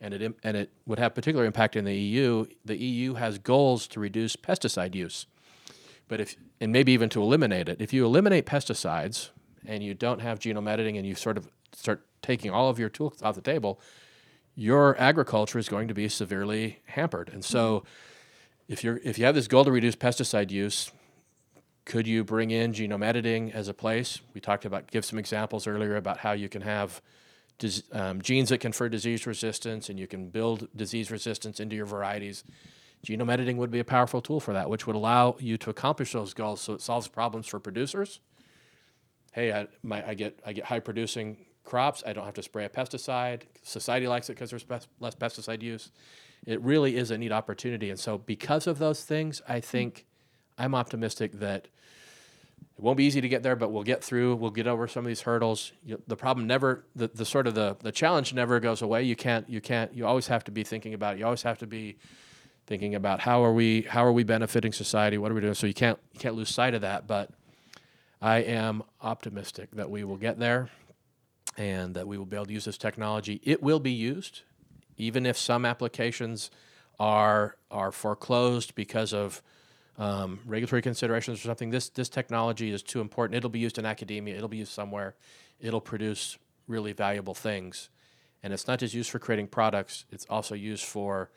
And 0.00 0.14
it, 0.14 0.34
and 0.44 0.56
it 0.56 0.70
would 0.86 0.98
have 0.98 1.14
particular 1.14 1.44
impact 1.44 1.74
in 1.74 1.84
the 1.84 1.94
EU. 1.94 2.46
The 2.64 2.76
EU 2.76 3.14
has 3.14 3.38
goals 3.38 3.88
to 3.88 4.00
reduce 4.00 4.36
pesticide 4.36 4.94
use, 4.94 5.26
but 6.06 6.20
if 6.20 6.36
and 6.60 6.72
maybe 6.72 6.92
even 6.92 7.08
to 7.10 7.22
eliminate 7.22 7.68
it. 7.68 7.80
If 7.80 7.92
you 7.92 8.04
eliminate 8.04 8.46
pesticides 8.46 9.30
and 9.66 9.82
you 9.82 9.94
don't 9.94 10.20
have 10.20 10.38
genome 10.38 10.68
editing, 10.68 10.96
and 10.96 11.06
you 11.06 11.14
sort 11.14 11.36
of 11.36 11.48
start 11.72 12.06
taking 12.22 12.50
all 12.50 12.68
of 12.68 12.78
your 12.78 12.88
tools 12.88 13.22
off 13.22 13.34
the 13.34 13.40
table, 13.40 13.80
your 14.54 15.00
agriculture 15.00 15.58
is 15.58 15.68
going 15.68 15.88
to 15.88 15.94
be 15.94 16.08
severely 16.08 16.80
hampered. 16.86 17.28
And 17.28 17.44
so, 17.44 17.84
if 18.68 18.84
you're 18.84 19.00
if 19.04 19.18
you 19.18 19.24
have 19.24 19.34
this 19.34 19.48
goal 19.48 19.64
to 19.64 19.72
reduce 19.72 19.96
pesticide 19.96 20.50
use, 20.50 20.90
could 21.88 22.06
you 22.06 22.22
bring 22.22 22.50
in 22.50 22.72
genome 22.72 23.02
editing 23.02 23.50
as 23.50 23.66
a 23.66 23.74
place? 23.74 24.20
We 24.34 24.42
talked 24.42 24.66
about, 24.66 24.90
give 24.90 25.06
some 25.06 25.18
examples 25.18 25.66
earlier 25.66 25.96
about 25.96 26.18
how 26.18 26.32
you 26.32 26.46
can 26.48 26.60
have 26.60 27.00
dis, 27.58 27.82
um, 27.92 28.20
genes 28.20 28.50
that 28.50 28.58
confer 28.58 28.90
disease 28.90 29.26
resistance 29.26 29.88
and 29.88 29.98
you 29.98 30.06
can 30.06 30.28
build 30.28 30.68
disease 30.76 31.10
resistance 31.10 31.60
into 31.60 31.74
your 31.74 31.86
varieties. 31.86 32.44
Genome 33.06 33.32
editing 33.32 33.56
would 33.56 33.70
be 33.70 33.78
a 33.78 33.84
powerful 33.84 34.20
tool 34.20 34.38
for 34.38 34.52
that, 34.52 34.68
which 34.68 34.86
would 34.86 34.96
allow 34.96 35.36
you 35.40 35.56
to 35.56 35.70
accomplish 35.70 36.12
those 36.12 36.34
goals 36.34 36.60
so 36.60 36.74
it 36.74 36.82
solves 36.82 37.08
problems 37.08 37.46
for 37.46 37.58
producers. 37.58 38.20
Hey, 39.32 39.50
I, 39.50 39.66
my, 39.82 40.06
I 40.06 40.12
get, 40.12 40.40
I 40.44 40.52
get 40.52 40.64
high 40.64 40.80
producing 40.80 41.38
crops. 41.64 42.02
I 42.06 42.12
don't 42.12 42.26
have 42.26 42.34
to 42.34 42.42
spray 42.42 42.66
a 42.66 42.68
pesticide. 42.68 43.42
Society 43.62 44.06
likes 44.06 44.28
it 44.28 44.34
because 44.34 44.50
there's 44.50 44.66
less 45.00 45.14
pesticide 45.14 45.62
use. 45.62 45.90
It 46.44 46.60
really 46.60 46.98
is 46.98 47.10
a 47.10 47.16
neat 47.16 47.32
opportunity. 47.32 47.88
And 47.88 47.98
so, 47.98 48.18
because 48.18 48.66
of 48.66 48.78
those 48.78 49.04
things, 49.04 49.40
I 49.48 49.60
think 49.60 50.04
I'm 50.58 50.74
optimistic 50.74 51.32
that 51.40 51.68
it 52.78 52.84
won't 52.84 52.96
be 52.96 53.04
easy 53.04 53.20
to 53.20 53.28
get 53.28 53.42
there, 53.42 53.56
but 53.56 53.72
we'll 53.72 53.82
get 53.82 54.04
through. 54.04 54.36
We'll 54.36 54.52
get 54.52 54.68
over 54.68 54.86
some 54.86 55.04
of 55.04 55.08
these 55.08 55.22
hurdles. 55.22 55.72
You, 55.84 56.00
the 56.06 56.14
problem 56.14 56.46
never, 56.46 56.84
the, 56.94 57.08
the 57.08 57.24
sort 57.24 57.48
of 57.48 57.56
the, 57.56 57.76
the 57.80 57.90
challenge 57.90 58.32
never 58.32 58.60
goes 58.60 58.82
away. 58.82 59.02
You 59.02 59.16
can't, 59.16 59.50
you 59.50 59.60
can't, 59.60 59.92
you 59.92 60.06
always 60.06 60.28
have 60.28 60.44
to 60.44 60.52
be 60.52 60.62
thinking 60.62 60.94
about 60.94 61.16
it. 61.16 61.18
You 61.18 61.24
always 61.24 61.42
have 61.42 61.58
to 61.58 61.66
be 61.66 61.96
thinking 62.68 62.94
about 62.94 63.18
how 63.18 63.42
are 63.42 63.52
we, 63.52 63.82
how 63.82 64.04
are 64.04 64.12
we 64.12 64.22
benefiting 64.22 64.72
society? 64.72 65.18
What 65.18 65.32
are 65.32 65.34
we 65.34 65.40
doing? 65.40 65.54
So 65.54 65.66
you 65.66 65.74
can't, 65.74 65.98
you 66.12 66.20
can't 66.20 66.36
lose 66.36 66.50
sight 66.50 66.72
of 66.72 66.82
that. 66.82 67.08
But 67.08 67.30
I 68.22 68.38
am 68.38 68.84
optimistic 69.02 69.72
that 69.72 69.90
we 69.90 70.04
will 70.04 70.16
get 70.16 70.38
there 70.38 70.70
and 71.56 71.96
that 71.96 72.06
we 72.06 72.16
will 72.16 72.26
be 72.26 72.36
able 72.36 72.46
to 72.46 72.52
use 72.52 72.66
this 72.66 72.78
technology. 72.78 73.40
It 73.42 73.60
will 73.60 73.80
be 73.80 73.90
used, 73.90 74.42
even 74.96 75.26
if 75.26 75.36
some 75.36 75.64
applications 75.64 76.52
are, 77.00 77.56
are 77.72 77.90
foreclosed 77.90 78.76
because 78.76 79.12
of 79.12 79.42
um, 79.98 80.40
regulatory 80.46 80.80
considerations 80.80 81.40
or 81.40 81.42
something. 81.42 81.70
This 81.70 81.88
this 81.88 82.08
technology 82.08 82.70
is 82.70 82.82
too 82.82 83.00
important. 83.00 83.36
It'll 83.36 83.50
be 83.50 83.58
used 83.58 83.78
in 83.78 83.84
academia. 83.84 84.36
It'll 84.36 84.48
be 84.48 84.58
used 84.58 84.72
somewhere. 84.72 85.16
It'll 85.60 85.80
produce 85.80 86.38
really 86.68 86.92
valuable 86.92 87.34
things, 87.34 87.90
and 88.42 88.52
it's 88.52 88.66
not 88.66 88.78
just 88.78 88.94
used 88.94 89.10
for 89.10 89.18
creating 89.18 89.48
products. 89.48 90.04
It's 90.10 90.26
also 90.30 90.54
used 90.54 90.84
for 90.84 91.30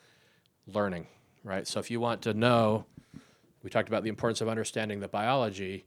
learning, 0.67 1.07
right? 1.43 1.67
So 1.67 1.79
if 1.79 1.89
you 1.89 1.99
want 1.99 2.21
to 2.23 2.33
know, 2.33 2.85
we 3.63 3.69
talked 3.69 3.89
about 3.89 4.03
the 4.03 4.09
importance 4.09 4.41
of 4.41 4.47
understanding 4.47 4.99
the 4.99 5.07
biology. 5.07 5.85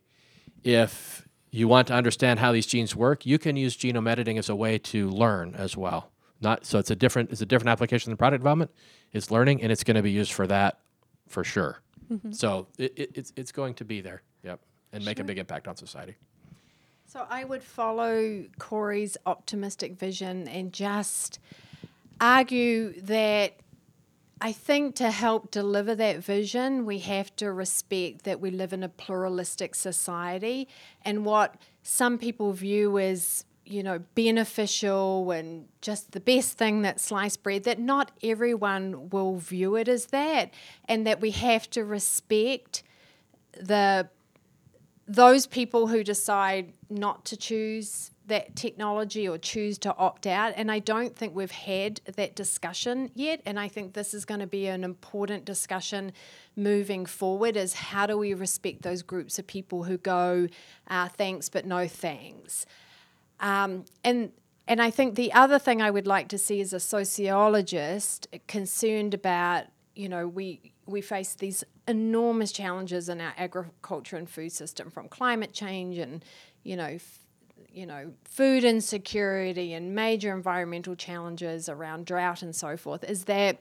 If 0.64 1.29
you 1.51 1.68
want 1.68 1.87
to 1.89 1.95
understand 1.95 2.41
how 2.41 2.51
these 2.51 2.66
genes 2.66 2.97
work, 2.97 3.25
you 3.25 3.39
can 3.39 3.57
use 3.57 3.77
genome 3.77 4.11
editing 4.11 4.39
as 4.39 4.49
a 4.49 4.57
way 4.57 4.79
to 4.79 5.09
learn 5.09 5.55
as 5.55 5.77
well. 5.77 6.11
Not 6.41 6.66
so 6.66 6.81
it's 6.81 6.91
a 6.91 6.97
different 6.97 7.31
it's 7.31 7.41
a 7.41 7.47
different 7.47 7.68
application 7.68 8.11
than 8.11 8.16
product 8.16 8.41
development. 8.41 8.72
It's 9.12 9.31
learning, 9.31 9.62
and 9.62 9.70
it's 9.70 9.85
going 9.85 9.95
to 9.95 10.03
be 10.03 10.11
used 10.11 10.33
for 10.33 10.49
that 10.49 10.81
for 11.29 11.45
sure. 11.45 11.84
Mm-hmm. 12.15 12.33
So 12.33 12.67
it, 12.79 12.93
it, 12.97 13.11
it's 13.15 13.33
it's 13.37 13.53
going 13.53 13.75
to 13.75 13.85
be 13.85 14.01
there. 14.01 14.23
Yep, 14.43 14.61
and 14.93 15.03
sure. 15.03 15.11
make 15.11 15.19
a 15.19 15.25
big 15.25 15.39
impact 15.39 15.69
on 15.69 15.77
society. 15.77 16.15
So 17.07 17.27
I 17.29 17.45
would 17.45 17.62
follow 17.62 18.45
Corey's 18.59 19.17
optimistic 19.27 19.99
vision 19.99 20.49
and 20.49 20.73
just 20.73 21.39
argue 22.21 23.01
that 23.03 23.55
I 24.41 24.53
think 24.53 24.97
to 24.97 25.11
help 25.11 25.51
deliver 25.51 25.95
that 25.95 26.19
vision, 26.19 26.85
we 26.85 26.99
have 27.01 27.35
to 27.37 27.53
respect 27.53 28.25
that 28.25 28.41
we 28.41 28.51
live 28.51 28.73
in 28.73 28.83
a 28.83 28.89
pluralistic 28.89 29.75
society 29.75 30.69
and 31.05 31.25
what 31.25 31.57
some 31.83 32.19
people 32.19 32.53
view 32.53 32.99
as 32.99 33.45
you 33.67 33.83
know, 33.83 34.01
beneficial 34.15 35.31
and 35.31 35.67
just 35.81 36.12
the 36.12 36.21
best 36.21 36.59
thing 36.59 36.83
that 36.83 37.01
sliced 37.01 37.43
bread, 37.43 37.65
that 37.65 37.79
not 37.79 38.11
everyone 38.23 39.09
will 39.11 39.37
view 39.37 39.77
it 39.77 39.89
as 39.89 40.07
that, 40.07 40.53
and 40.87 41.07
that 41.07 41.21
we 41.21 41.31
have 41.31 41.69
to 41.71 41.85
respect 41.85 42.83
the 43.59 44.09
those 45.07 45.47
people 45.47 45.89
who 45.89 46.03
decide 46.03 46.73
not 46.89 47.27
to 47.27 47.37
choose 47.37 48.11
that 48.27 48.57
technology 48.57 49.29
or 49.29 49.37
choose 49.37 49.77
to 49.77 49.95
opt 49.97 50.27
out. 50.27 50.55
And 50.57 50.71
I 50.71 50.79
don't 50.79 51.15
think 51.15 51.35
we've 51.35 51.51
had 51.51 52.01
that 52.17 52.35
discussion 52.35 53.11
yet. 53.15 53.43
And 53.45 53.61
I 53.61 53.69
think 53.69 53.93
this 53.93 54.15
is 54.15 54.25
going 54.25 54.41
to 54.41 54.47
be 54.47 54.67
an 54.67 54.83
important 54.83 55.45
discussion 55.45 56.12
moving 56.57 57.05
forward 57.05 57.57
is 57.57 57.75
how 57.75 58.07
do 58.07 58.17
we 58.17 58.33
respect 58.33 58.81
those 58.81 59.03
groups 59.03 59.39
of 59.39 59.47
people 59.47 59.85
who 59.85 59.99
go, 59.99 60.49
uh, 60.89 61.09
thanks, 61.09 61.51
but 61.51 61.67
no 61.67 61.87
thanks. 61.87 62.65
Um, 63.45 63.84
and 64.03 64.32
and 64.66 64.80
I 64.80 64.90
think 64.90 65.14
the 65.14 65.32
other 65.34 65.59
thing 65.59 65.82
I 65.82 65.90
would 65.90 66.07
like 66.07 66.28
to 66.28 66.38
see 66.38 66.62
as 66.62 66.72
a 66.72 66.80
sociologist 66.80 68.26
concerned 68.49 69.12
about, 69.12 69.66
you 69.95 70.09
know, 70.09 70.26
we 70.26 70.72
we 70.86 71.03
face 71.03 71.34
these 71.34 71.62
enormous 71.86 72.51
challenges 72.51 73.11
in 73.11 73.20
our 73.20 73.34
agriculture 73.36 74.16
and 74.16 74.28
food 74.28 74.51
system 74.53 74.90
from 74.90 75.09
climate 75.09 75.53
change 75.53 75.99
and, 75.99 76.24
you 76.62 76.76
know, 76.76 76.84
f- 76.84 77.18
you 77.70 77.84
know, 77.84 78.12
food 78.24 78.64
insecurity 78.64 79.74
and 79.74 79.95
major 79.95 80.34
environmental 80.34 80.97
challenges 80.97 81.68
around 81.68 82.07
drought 82.07 82.40
and 82.40 82.57
so 82.57 82.76
forth. 82.78 83.05
Is 83.05 83.24
that 83.24 83.59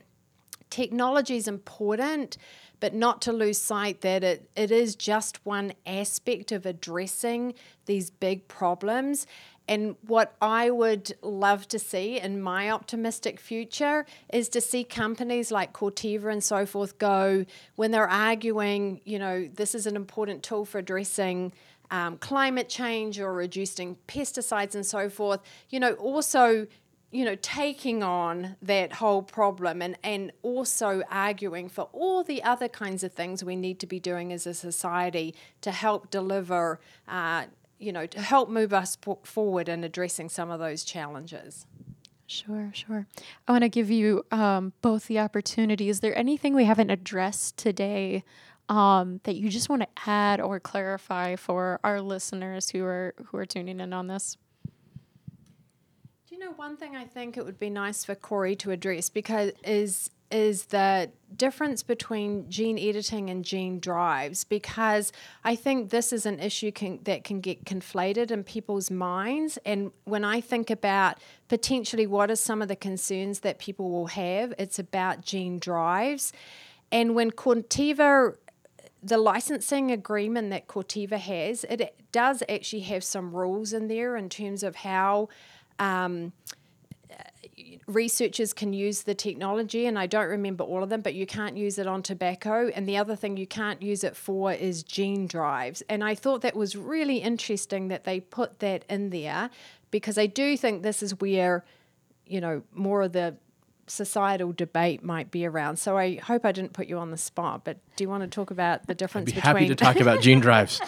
technology 0.70 1.36
is 1.36 1.48
important, 1.48 2.38
but 2.80 2.94
not 2.94 3.22
to 3.22 3.32
lose 3.32 3.58
sight 3.58 4.02
that 4.02 4.24
it, 4.24 4.50
it 4.56 4.72
is 4.72 4.96
just 4.96 5.46
one 5.46 5.74
aspect 5.86 6.52
of 6.52 6.66
addressing 6.66 7.54
these 7.86 8.10
big 8.10 8.48
problems. 8.48 9.28
And 9.68 9.96
what 10.06 10.36
I 10.42 10.70
would 10.70 11.14
love 11.22 11.68
to 11.70 11.80
see 11.80 12.20
in 12.20 12.42
my 12.42 12.70
optimistic 12.70 13.40
future 13.40 14.06
is 14.32 14.50
to 14.50 14.62
see 14.62 14.84
companies 14.84 15.52
like 15.52 15.72
Corteva 15.72 16.32
and 16.32 16.44
so 16.44 16.66
forth 16.66 16.98
go 16.98 17.46
when 17.76 17.92
they're 17.92 18.10
arguing, 18.10 19.00
you 19.06 19.20
know, 19.20 19.50
this 19.54 19.74
is 19.74 19.88
an 19.88 19.96
important 19.96 20.44
tool 20.44 20.66
for 20.66 20.80
addressing 20.80 21.54
um, 21.92 22.18
climate 22.18 22.68
change 22.68 23.20
or 23.20 23.34
reducing 23.34 23.96
pesticides 24.08 24.76
and 24.76 24.86
so 24.86 25.10
forth, 25.10 25.40
you 25.70 25.80
know, 25.80 25.94
also 25.94 26.68
you 27.14 27.24
know, 27.24 27.36
taking 27.44 28.02
on 28.02 28.56
that 28.64 28.94
whole 28.94 29.22
problem 29.22 29.84
and, 29.84 29.96
and 30.04 30.32
also 30.42 31.04
arguing 31.12 31.70
for 31.70 31.88
all 31.94 32.24
the 32.24 32.42
other 32.42 32.68
kinds 32.68 33.04
of 33.04 33.14
things 33.14 33.44
we 33.44 33.56
need 33.56 33.78
to 33.80 33.86
be 33.86 34.00
doing 34.00 34.34
as 34.34 34.48
a 34.48 34.54
society 34.54 35.36
to 35.62 35.70
help 35.70 36.10
deliver 36.10 36.80
uh, 37.08 37.44
you 37.84 37.92
know, 37.92 38.06
to 38.06 38.22
help 38.22 38.50
move 38.50 38.74
us 38.74 38.98
forward 39.24 39.70
in 39.70 39.84
addressing 39.84 40.30
some 40.30 40.50
of 40.50 40.60
those 40.60 40.84
challenges. 40.84 41.66
Sure, 42.26 42.72
sure. 42.74 43.06
I 43.48 43.52
want 43.52 43.64
to 43.64 43.70
give 43.70 43.92
you 43.92 44.26
um, 44.32 44.74
both 44.82 45.08
the 45.08 45.20
opportunity. 45.20 45.90
Is 45.90 46.00
there 46.00 46.18
anything 46.18 46.56
we 46.56 46.66
haven't 46.66 46.90
addressed 46.90 47.58
today 47.58 48.24
um, 48.70 49.20
that 49.24 49.36
you 49.36 49.50
just 49.50 49.70
want 49.70 49.82
to 49.82 50.10
add 50.10 50.40
or 50.40 50.60
clarify 50.60 51.36
for 51.36 51.80
our 51.84 52.02
listeners 52.02 52.70
who 52.70 52.86
are 52.86 53.14
who 53.26 53.38
are 53.38 53.46
tuning 53.46 53.80
in 53.80 53.94
on 53.94 54.08
this? 54.08 54.38
Do 54.66 56.36
you 56.36 56.40
know 56.40 56.52
one 56.54 56.78
thing 56.78 56.96
I 56.96 57.06
think 57.06 57.38
it 57.38 57.46
would 57.46 57.60
be 57.60 57.70
nice 57.70 58.06
for 58.06 58.16
Corey 58.16 58.56
to 58.58 58.72
address 58.72 59.10
because 59.10 59.52
is 59.64 60.10
is 60.34 60.66
the 60.66 61.12
difference 61.36 61.84
between 61.84 62.50
gene 62.50 62.78
editing 62.80 63.30
and 63.30 63.46
gene 63.46 63.80
drives 63.80 64.44
because 64.44 65.12
I 65.44 65.56
think 65.56 65.90
this 65.90 66.12
is 66.12 66.26
an 66.26 66.40
issue 66.40 66.72
can, 66.72 67.00
that 67.04 67.24
can 67.24 67.40
get 67.40 67.66
conflated 67.66 68.32
in 68.32 68.44
people's 68.44 68.92
minds. 68.92 69.58
And 69.66 69.92
when 70.06 70.26
I 70.26 70.42
think 70.42 70.70
about 70.70 71.20
potentially 71.48 72.08
what 72.08 72.32
are 72.32 72.36
some 72.36 72.62
of 72.62 72.68
the 72.68 72.76
concerns 72.76 73.42
that 73.42 73.60
people 73.60 73.92
will 73.92 74.08
have, 74.08 74.54
it's 74.58 74.80
about 74.80 75.22
gene 75.22 75.60
drives. 75.60 76.34
And 76.92 77.16
when 77.16 77.32
Corteva 77.32 78.36
the 79.06 79.18
licensing 79.18 79.92
agreement 79.92 80.50
that 80.52 80.68
Corteva 80.68 81.18
has, 81.18 81.66
it 81.66 81.94
does 82.14 82.42
actually 82.48 82.84
have 82.84 83.04
some 83.04 83.36
rules 83.36 83.74
in 83.74 83.90
there 83.90 84.16
in 84.16 84.30
terms 84.30 84.64
of 84.64 84.78
how 84.78 85.28
um, 85.78 86.32
researchers 87.88 88.54
can 88.54 88.74
use 88.74 89.04
the 89.04 89.16
technology, 89.16 89.86
and 89.86 89.98
I 89.98 90.08
don't 90.08 90.28
remember 90.28 90.64
all 90.64 90.84
of 90.84 90.90
them, 90.90 91.02
but 91.02 91.14
you 91.14 91.26
can't 91.26 91.58
use 91.58 91.78
it 91.78 91.88
on 91.88 92.04
tobacco. 92.04 92.70
And 92.70 92.88
the 92.88 92.98
other 92.98 93.16
thing 93.16 93.38
you 93.38 93.48
can't 93.48 93.82
use 93.82 94.04
it 94.04 94.16
for 94.16 94.52
is 94.52 94.84
gene 94.84 95.28
drives. 95.28 95.82
And 95.90 96.04
I 96.04 96.16
thought 96.16 96.42
that 96.42 96.56
was 96.56 96.76
really 96.76 97.18
interesting 97.18 97.88
that 97.90 98.04
they 98.04 98.20
put 98.20 98.60
that 98.60 98.86
in 98.90 99.10
there 99.10 99.50
because 99.92 100.18
I 100.18 100.26
do 100.26 100.58
think 100.58 100.84
this 100.84 101.04
is 101.04 101.20
where, 101.20 101.64
you 102.26 102.42
know, 102.42 102.64
more 102.74 103.04
of 103.04 103.14
the 103.14 103.36
societal 103.88 104.52
debate 104.52 105.04
might 105.04 105.32
be 105.32 105.46
around. 105.46 105.78
So 105.78 105.98
I 105.98 106.16
hope 106.16 106.46
I 106.46 106.52
didn't 106.52 106.74
put 106.74 106.88
you 106.88 106.98
on 106.98 107.12
the 107.12 107.18
spot, 107.18 107.64
but 107.64 107.78
do 107.96 108.04
you 108.04 108.10
want 108.10 108.24
to 108.24 108.28
talk 108.28 108.52
about 108.52 108.88
the 108.88 108.96
difference 108.96 109.30
I'd 109.30 109.36
be 109.36 109.42
between 109.42 109.56
happy 109.56 109.68
to 109.68 109.76
talk 109.76 109.98
about 109.98 110.22
gene 110.22 110.40
drives. 110.40 110.82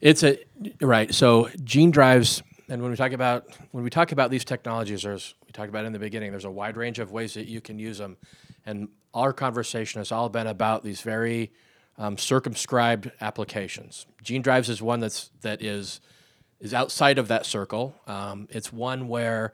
It's 0.00 0.22
a 0.22 0.38
right. 0.80 1.14
So 1.14 1.48
gene 1.62 1.90
drives, 1.90 2.42
and 2.68 2.80
when 2.80 2.90
we 2.90 2.96
talk 2.96 3.12
about 3.12 3.46
when 3.72 3.84
we 3.84 3.90
talk 3.90 4.12
about 4.12 4.30
these 4.30 4.44
technologies, 4.44 5.02
there's 5.02 5.34
we 5.46 5.52
talked 5.52 5.68
about 5.68 5.84
in 5.84 5.92
the 5.92 5.98
beginning. 5.98 6.30
There's 6.30 6.44
a 6.44 6.50
wide 6.50 6.76
range 6.76 6.98
of 6.98 7.12
ways 7.12 7.34
that 7.34 7.46
you 7.46 7.60
can 7.60 7.78
use 7.78 7.98
them, 7.98 8.16
and 8.64 8.88
our 9.12 9.32
conversation 9.32 10.00
has 10.00 10.10
all 10.10 10.28
been 10.28 10.46
about 10.46 10.82
these 10.82 11.00
very 11.00 11.52
um, 11.98 12.16
circumscribed 12.16 13.10
applications. 13.20 14.06
Gene 14.22 14.42
drives 14.42 14.68
is 14.68 14.80
one 14.80 15.00
that's 15.00 15.30
that 15.42 15.62
is 15.62 16.00
is 16.60 16.72
outside 16.72 17.18
of 17.18 17.28
that 17.28 17.44
circle. 17.44 17.94
Um, 18.06 18.48
it's 18.50 18.72
one 18.72 19.08
where 19.08 19.52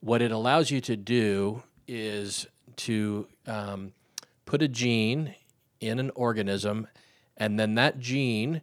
what 0.00 0.22
it 0.22 0.30
allows 0.30 0.70
you 0.70 0.80
to 0.82 0.96
do 0.96 1.62
is 1.88 2.46
to 2.76 3.26
um, 3.46 3.92
put 4.44 4.62
a 4.62 4.68
gene 4.68 5.34
in 5.80 5.98
an 5.98 6.10
organism, 6.14 6.86
and 7.36 7.58
then 7.58 7.74
that 7.76 7.98
gene 7.98 8.60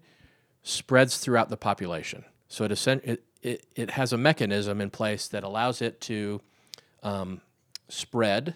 spreads 0.64 1.18
throughout 1.18 1.50
the 1.50 1.58
population. 1.58 2.26
So 2.48 2.64
it, 2.66 3.24
it, 3.48 3.66
it, 3.76 3.90
has 3.92 4.14
a 4.14 4.18
mechanism 4.18 4.82
in 4.82 4.90
place 4.90 5.28
that 5.30 5.44
allows 5.44 5.82
it 5.82 6.02
to 6.02 6.42
um, 7.04 7.42
spread 7.90 8.56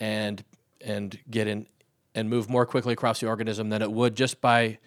and 0.00 0.44
and 0.80 1.18
get 1.30 1.46
in 1.46 1.66
and 2.14 2.28
move 2.30 2.48
more 2.48 2.66
quickly 2.66 2.92
across 2.92 3.20
the 3.20 3.26
organism 3.26 3.68
than 3.68 3.82
it 3.82 3.92
would 3.92 4.16
just 4.16 4.40
by 4.40 4.78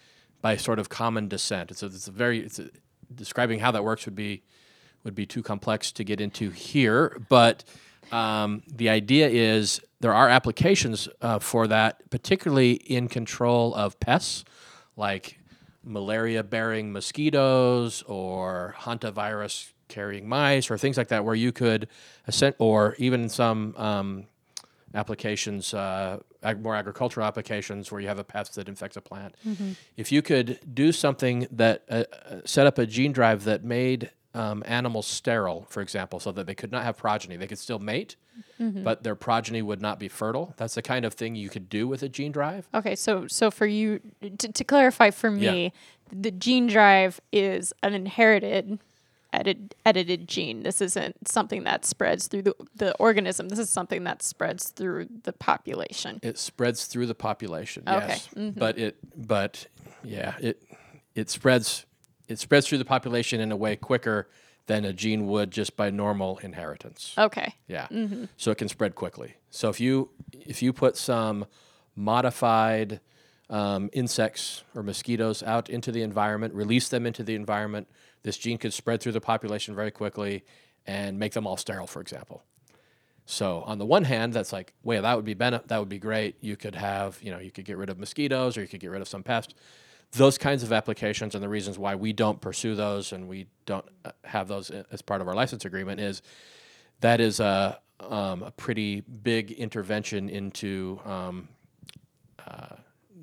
by 0.42 0.58
sort 0.58 0.80
of 0.80 0.90
common 0.90 1.28
descent. 1.28 1.72
It's 1.72 1.84
it's 1.84 2.08
a 2.08 2.12
very 2.12 2.40
it's 2.40 2.60
a, 2.60 2.70
describing 3.14 3.60
how 3.60 3.72
that 3.72 3.84
works 3.84 4.06
would 4.06 4.16
be 4.16 4.44
would 5.04 5.16
be 5.16 5.26
too 5.26 5.42
complex 5.42 5.92
to 5.94 6.04
get 6.04 6.20
into 6.20 6.50
here, 6.50 7.22
but 7.30 7.64
um, 8.12 8.64
the 8.68 8.90
idea 8.90 9.30
is 9.30 9.80
there 10.02 10.14
are 10.14 10.28
applications 10.28 11.08
uh, 11.22 11.40
for 11.40 11.68
that, 11.68 12.10
particularly 12.10 12.74
in 12.74 13.08
control 13.08 13.74
of 13.76 14.00
pests 14.00 14.44
like 14.98 15.39
malaria 15.84 16.44
bearing 16.44 16.92
mosquitoes 16.92 18.04
or 18.04 18.76
hantavirus 18.80 19.72
carrying 19.88 20.28
mice 20.28 20.70
or 20.70 20.78
things 20.78 20.98
like 20.98 21.10
that, 21.10 21.26
where 21.26 21.36
you 21.36 21.52
could, 21.52 21.88
or 22.60 22.96
even 23.00 23.28
some 23.28 23.76
um, 23.76 24.26
applications, 24.94 25.74
uh, 25.74 26.20
more 26.62 26.76
agricultural 26.76 27.26
applications 27.26 27.92
where 27.92 28.00
you 28.00 28.08
have 28.08 28.20
a 28.20 28.24
pest 28.24 28.56
that 28.56 28.70
infects 28.70 28.96
a 28.96 29.02
plant. 29.02 29.36
Mm-hmm. 29.46 29.72
If 29.98 30.12
you 30.12 30.22
could 30.22 30.60
do 30.74 30.92
something 30.92 31.48
that 31.52 31.84
uh, 31.90 32.04
uh 32.30 32.42
set 32.46 32.66
up 32.66 32.78
a 32.78 32.86
gene 32.86 33.12
drive 33.12 33.44
that 33.44 33.64
made 33.64 34.12
um, 34.34 34.64
animals 34.66 35.08
sterile, 35.08 35.66
for 35.70 35.82
example, 35.82 36.20
so 36.20 36.32
that 36.32 36.46
they 36.46 36.56
could 36.56 36.72
not 36.72 36.84
have 36.84 36.98
progeny. 36.98 37.36
They 37.36 37.48
could 37.48 37.60
still 37.60 37.80
mate, 37.80 38.16
mm-hmm. 38.60 38.84
but 38.84 39.04
their 39.04 39.16
progeny 39.16 39.62
would 39.62 39.82
not 39.82 40.00
be 40.00 40.08
fertile. 40.08 40.54
That's 40.58 40.76
the 40.76 40.82
kind 40.82 41.06
of 41.06 41.14
thing 41.14 41.36
you 41.36 41.50
could 41.50 41.70
do 41.70 41.88
with 41.88 42.04
a 42.04 42.10
gene 42.10 42.32
drive. 42.32 42.68
Okay, 42.74 42.96
so 42.96 43.28
so 43.28 43.50
for 43.50 43.66
you 43.66 44.00
to, 44.22 44.52
to 44.52 44.64
clarify 44.64 45.10
for 45.10 45.32
me, 45.32 45.64
yeah. 45.64 45.70
the 46.12 46.32
gene 46.32 46.68
drive 46.68 47.20
is 47.32 47.74
an 47.82 47.94
inherited 47.94 48.80
edit, 49.34 49.76
edited 49.86 50.28
gene. 50.28 50.64
This 50.64 50.82
isn't 50.82 51.28
something 51.28 51.64
that 51.64 51.86
spreads 51.86 52.28
through 52.28 52.44
the, 52.44 52.56
the 52.76 52.96
organism. 52.98 53.50
This 53.50 53.60
is 53.60 53.70
something 53.70 54.04
that 54.04 54.22
spreads 54.22 54.70
through 54.70 55.08
the 55.24 55.34
population. 55.34 56.20
It 56.22 56.38
spreads 56.38 56.86
through 56.86 57.08
the 57.08 57.16
population. 57.16 57.84
Okay. 57.88 58.08
Yes. 58.08 58.30
Mm-hmm. 58.36 58.60
But 58.60 58.78
it 58.78 58.98
but 59.16 59.68
yeah, 60.04 60.36
it 60.40 60.62
it 61.16 61.30
spreads 61.30 61.86
it 62.30 62.40
spreads 62.40 62.68
through 62.68 62.78
the 62.78 62.86
population 62.86 63.42
in 63.42 63.52
a 63.52 63.58
way 63.58 63.76
quicker 63.76 64.30
than 64.68 64.86
a 64.86 64.94
gene 64.94 65.26
would 65.26 65.50
just 65.52 65.76
by 65.76 65.90
normal 65.90 66.38
inheritance. 66.38 67.16
Okay. 67.18 67.56
Yeah. 67.68 67.88
Mm-hmm. 67.88 68.26
So 68.38 68.52
it 68.52 68.60
can 68.60 68.70
spread 68.70 68.96
quickly. 68.96 69.34
So 69.50 69.68
if 69.70 69.82
you 69.82 70.10
if 70.32 70.62
you 70.62 70.72
put 70.72 70.96
some 70.96 71.48
modified 71.96 73.02
um, 73.50 73.90
insects 73.94 74.64
or 74.76 74.84
mosquitoes 74.84 75.42
out 75.42 75.70
into 75.70 75.92
the 75.92 76.04
environment, 76.04 76.54
release 76.54 76.88
them 76.88 77.08
into 77.08 77.24
the 77.24 77.34
environment, 77.34 77.88
this 78.22 78.38
gene 78.38 78.60
could 78.60 78.74
spread 78.74 79.02
through 79.02 79.14
the 79.14 79.22
population 79.22 79.74
very 79.74 79.92
quickly 79.92 80.46
and 80.86 81.18
make 81.18 81.34
them 81.34 81.48
all 81.48 81.58
sterile, 81.58 81.88
for 81.88 82.00
example. 82.00 82.44
So 83.26 83.64
on 83.66 83.80
the 83.80 83.86
one 83.86 84.04
hand, 84.04 84.34
that's 84.34 84.54
like, 84.54 84.74
well, 84.84 85.02
that 85.02 85.16
would 85.16 85.26
be 85.26 85.34
that 85.34 85.78
would 85.80 85.90
be 85.90 86.00
great. 86.00 86.36
You 86.42 86.56
could 86.56 86.76
have, 86.76 87.20
you 87.24 87.32
know, 87.32 87.40
you 87.40 87.50
could 87.50 87.66
get 87.66 87.78
rid 87.78 87.90
of 87.90 87.98
mosquitoes 87.98 88.56
or 88.56 88.62
you 88.62 88.68
could 88.68 88.80
get 88.80 88.92
rid 88.92 89.02
of 89.02 89.08
some 89.08 89.24
pest 89.24 89.56
those 90.12 90.38
kinds 90.38 90.64
of 90.64 90.74
applications 90.74 91.36
and 91.36 91.44
the 91.44 91.50
reasons 91.50 91.78
why 91.78 91.96
we 91.96 92.14
don't 92.14 92.42
pursue 92.42 92.76
those 92.76 93.12
and 93.12 93.28
we 93.28 93.48
don't 93.66 93.86
uh, 94.06 94.12
have 94.24 94.48
those 94.48 94.72
as 94.92 95.02
part 95.02 95.22
of 95.22 95.28
our 95.28 95.36
license 95.36 95.66
agreement 95.66 96.00
is 96.00 96.22
that 97.02 97.22
is 97.22 97.40
a, 97.40 97.80
um, 98.00 98.44
a 98.44 98.52
pretty 98.52 99.02
big 99.02 99.52
intervention 99.52 100.30
into 100.30 101.00
um, 101.06 101.48
uh, 102.46 102.76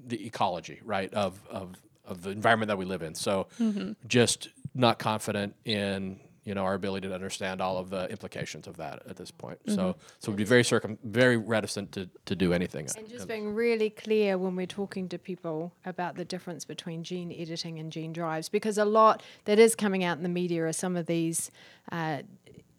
the 0.07 0.25
ecology, 0.27 0.81
right, 0.85 1.13
of, 1.13 1.41
of, 1.51 1.75
of 2.05 2.23
the 2.23 2.31
environment 2.31 2.69
that 2.69 2.79
we 2.79 2.85
live 2.85 3.03
in. 3.03 3.15
So 3.15 3.49
mm-hmm. 3.61 3.93
just 4.07 4.49
not 4.75 4.99
confident 4.99 5.57
in 5.65 6.21
you 6.47 6.55
know 6.55 6.65
our 6.65 6.75
ability 6.75 7.09
to 7.09 7.15
understand 7.15 7.61
all 7.61 7.77
of 7.77 7.91
the 7.91 8.09
implications 8.09 8.67
of 8.67 8.77
that 8.77 9.03
at 9.11 9.17
this 9.17 9.31
point. 9.31 9.59
Mm-hmm. 9.65 9.75
So 9.75 9.97
so 10.21 10.31
we'd 10.31 10.39
be 10.39 10.45
very 10.45 10.65
circum 10.65 10.97
very 11.05 11.37
reticent 11.37 11.93
to, 11.93 12.09
to 12.25 12.35
do 12.37 12.53
anything. 12.53 12.87
And 12.97 13.09
just 13.09 13.29
being 13.29 13.55
really 13.55 13.91
clear 13.91 14.39
when 14.39 14.57
we're 14.57 14.67
talking 14.67 15.09
to 15.09 15.19
people 15.19 15.73
about 15.85 16.15
the 16.15 16.25
difference 16.25 16.65
between 16.65 17.03
gene 17.03 17.35
editing 17.37 17.79
and 17.79 17.93
gene 17.93 18.13
drives, 18.13 18.49
because 18.49 18.79
a 18.79 18.85
lot 18.85 19.23
that 19.45 19.59
is 19.59 19.75
coming 19.75 20.05
out 20.05 20.17
in 20.17 20.23
the 20.23 20.29
media 20.29 20.65
are 20.65 20.73
some 20.73 20.97
of 20.97 21.07
these 21.07 21.51
uh, 21.93 22.23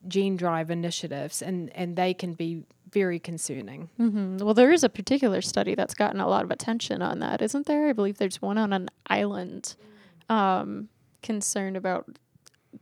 gene 0.08 0.38
drive 0.38 0.72
initiatives, 0.72 1.42
and 1.42 1.70
and 1.76 1.96
they 1.98 2.14
can 2.14 2.34
be 2.34 2.64
very 2.92 3.20
concerning. 3.20 3.90
Mm-hmm. 4.00 4.38
Well, 4.38 4.54
there 4.54 4.72
is 4.72 4.84
a 4.84 4.90
particular 4.90 5.42
study 5.42 5.76
that's 5.76 5.94
gotten 5.94 6.22
a 6.22 6.28
lot 6.28 6.46
of 6.46 6.52
attention 6.52 7.02
on 7.02 7.20
that, 7.20 7.42
isn't 7.42 7.66
there? 7.68 7.90
I 7.90 7.94
believe 7.94 8.18
there's 8.18 8.42
one 8.42 8.58
on 8.58 8.72
an 8.72 8.90
island 9.08 9.76
um, 10.30 10.88
concerned 11.22 11.76
about 11.76 12.18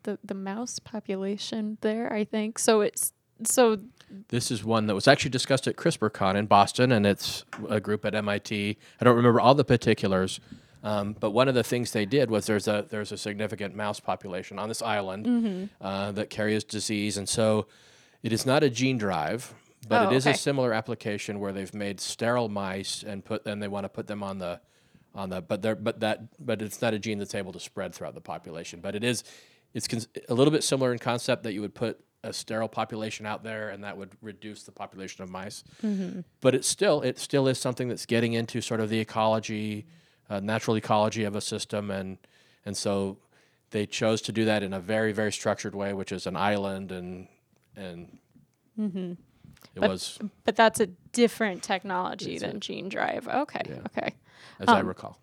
the 0.06 0.18
the 0.24 0.34
mouse 0.34 0.80
population 0.80 1.78
there. 1.82 2.12
I 2.12 2.24
think 2.24 2.58
so. 2.58 2.82
It's 2.82 3.12
so. 3.43 3.80
This 4.30 4.51
is 4.51 4.64
one 4.64 4.88
that 4.88 4.95
was 4.95 5.08
actually 5.08 5.32
discussed 5.32 5.68
at 5.68 5.76
CRISPRCon 5.76 6.36
in 6.36 6.45
Boston, 6.45 6.91
and 6.91 7.06
it's 7.06 7.43
a 7.68 7.82
group 7.82 8.06
at 8.06 8.16
MIT. 8.16 8.78
I 9.01 9.03
don't 9.03 9.16
remember 9.16 9.41
all 9.41 9.56
the 9.56 9.66
particulars, 9.66 10.39
um, 10.84 11.16
but 11.20 11.32
one 11.32 11.47
of 11.47 11.56
the 11.56 11.64
things 11.64 11.91
they 11.91 12.06
did 12.06 12.30
was 12.30 12.45
there's 12.45 12.68
a 12.68 12.86
there's 12.89 13.12
a 13.12 13.18
significant 13.18 13.76
mouse 13.76 13.99
population 13.99 14.58
on 14.58 14.70
this 14.70 14.82
island 14.82 15.26
mm-hmm. 15.26 15.86
uh, 15.86 16.12
that 16.14 16.30
carries 16.30 16.64
disease, 16.64 17.18
and 17.18 17.28
so 17.28 17.68
it 18.24 18.32
is 18.32 18.45
not 18.45 18.64
a 18.64 18.70
gene 18.70 18.97
drive, 18.97 19.53
but 19.88 20.06
oh, 20.06 20.10
it 20.10 20.16
is 20.16 20.26
okay. 20.26 20.34
a 20.34 20.38
similar 20.38 20.74
application 20.74 21.39
where 21.39 21.51
they've 21.51 21.74
made 21.74 21.99
sterile 21.99 22.49
mice 22.49 23.03
and 23.03 23.26
put 23.26 23.45
and 23.45 23.62
they 23.62 23.68
want 23.68 23.84
to 23.84 23.89
put 23.89 24.08
them 24.08 24.24
on 24.24 24.38
the 24.38 24.62
on 25.16 25.30
the 25.30 25.41
but 25.41 25.62
there 25.62 25.76
but 25.76 25.99
that 25.99 26.22
but 26.45 26.62
it's 26.62 26.82
not 26.82 26.93
a 26.93 26.99
gene 26.99 27.18
that's 27.18 27.36
able 27.36 27.53
to 27.53 27.60
spread 27.60 27.93
throughout 27.93 28.14
the 28.14 28.22
population, 28.22 28.80
but 28.82 28.95
it 28.95 29.03
is 29.03 29.23
it's 29.76 29.88
cons- 29.88 30.07
a 30.30 30.34
little 30.34 30.52
bit 30.52 30.64
similar 30.64 30.93
in 30.93 30.99
concept 30.99 31.43
that 31.43 31.53
you 31.53 31.61
would 31.61 31.76
put 31.76 31.99
a 32.23 32.34
sterile 32.34 32.69
population 32.69 33.26
out 33.26 33.43
there 33.43 33.69
and 33.69 33.84
that 33.84 33.95
would 33.95 34.11
reduce 34.22 34.64
the 34.64 34.72
population 34.72 35.22
of 35.22 35.30
mice. 35.30 35.64
Mm-hmm. 35.84 36.22
But 36.41 36.56
it's 36.56 36.68
still 36.68 37.02
it 37.02 37.19
still 37.19 37.47
is 37.47 37.60
something 37.60 37.88
that's 37.89 38.06
getting 38.06 38.34
into 38.34 38.61
sort 38.61 38.80
of 38.80 38.89
the 38.89 38.99
ecology, 38.99 39.85
uh, 40.30 40.39
natural 40.39 40.77
ecology 40.77 41.26
of 41.26 41.35
a 41.35 41.41
system, 41.41 41.91
and 41.91 42.18
and 42.65 42.76
so 42.76 43.19
they 43.69 43.85
chose 43.85 44.22
to 44.23 44.31
do 44.31 44.45
that 44.45 44.64
in 44.64 44.73
a 44.73 44.80
very 44.80 45.11
very 45.11 45.31
structured 45.31 45.76
way, 45.76 45.93
which 45.93 46.11
is 46.11 46.26
an 46.26 46.35
island 46.35 46.91
and 46.91 47.27
and. 47.76 48.18
Mm-hmm. 48.80 49.11
It 49.73 49.81
but, 49.81 49.89
was, 49.89 50.19
but 50.45 50.56
that's 50.56 50.80
a 50.80 50.88
different 51.11 51.64
technology 51.64 52.38
than 52.38 52.61
Gene 52.61 52.88
Drive. 52.88 53.27
Okay, 53.27 53.61
yeah. 53.68 53.76
okay. 53.88 54.15
As 54.60 54.69
um, 54.69 54.77
I 54.77 54.80
recall. 54.81 55.19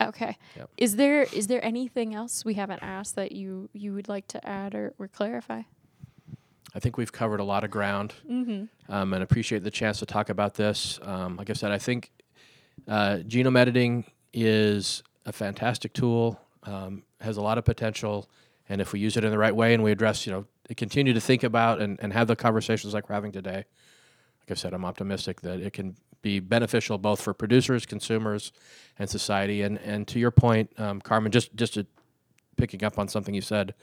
Okay. 0.00 0.36
Yep. 0.56 0.70
Is 0.76 0.96
there 0.96 1.22
is 1.22 1.46
there 1.46 1.64
anything 1.64 2.14
else 2.14 2.44
we 2.44 2.54
haven't 2.54 2.82
asked 2.82 3.16
that 3.16 3.32
you 3.32 3.68
you 3.72 3.92
would 3.94 4.08
like 4.08 4.26
to 4.28 4.48
add 4.48 4.74
or, 4.74 4.94
or 4.98 5.08
clarify? 5.08 5.62
I 6.74 6.78
think 6.78 6.96
we've 6.96 7.12
covered 7.12 7.40
a 7.40 7.44
lot 7.44 7.64
of 7.64 7.70
ground, 7.70 8.14
mm-hmm. 8.28 8.92
um, 8.92 9.12
and 9.12 9.22
appreciate 9.22 9.64
the 9.64 9.70
chance 9.70 9.98
to 9.98 10.06
talk 10.06 10.28
about 10.28 10.54
this. 10.54 11.00
Um, 11.02 11.36
like 11.36 11.50
I 11.50 11.52
said, 11.52 11.72
I 11.72 11.78
think 11.78 12.12
uh, 12.86 13.18
genome 13.26 13.58
editing 13.58 14.04
is 14.32 15.02
a 15.26 15.32
fantastic 15.32 15.92
tool, 15.92 16.40
um, 16.62 17.02
has 17.20 17.36
a 17.36 17.42
lot 17.42 17.58
of 17.58 17.64
potential, 17.64 18.30
and 18.68 18.80
if 18.80 18.92
we 18.92 19.00
use 19.00 19.16
it 19.16 19.24
in 19.24 19.32
the 19.32 19.38
right 19.38 19.54
way 19.54 19.74
and 19.74 19.82
we 19.82 19.90
address, 19.90 20.26
you 20.26 20.32
know, 20.32 20.46
continue 20.76 21.12
to 21.12 21.20
think 21.20 21.42
about 21.42 21.80
and, 21.80 21.98
and 22.00 22.12
have 22.12 22.28
the 22.28 22.36
conversations 22.36 22.94
like 22.94 23.08
we're 23.08 23.16
having 23.16 23.32
today, 23.32 23.56
like 23.56 24.50
I 24.50 24.54
said, 24.54 24.72
I'm 24.72 24.84
optimistic 24.84 25.40
that 25.40 25.60
it 25.60 25.72
can 25.72 25.96
be 26.22 26.40
beneficial 26.40 26.98
both 26.98 27.20
for 27.20 27.32
producers, 27.32 27.86
consumers, 27.86 28.52
and 28.98 29.08
society. 29.08 29.62
And 29.62 29.78
and 29.78 30.06
to 30.08 30.18
your 30.18 30.30
point, 30.30 30.70
um, 30.78 31.00
Carmen, 31.00 31.32
just 31.32 31.54
just 31.54 31.74
to 31.74 31.86
picking 32.56 32.84
up 32.84 32.98
on 32.98 33.08
something 33.08 33.34
you 33.34 33.40
said, 33.40 33.74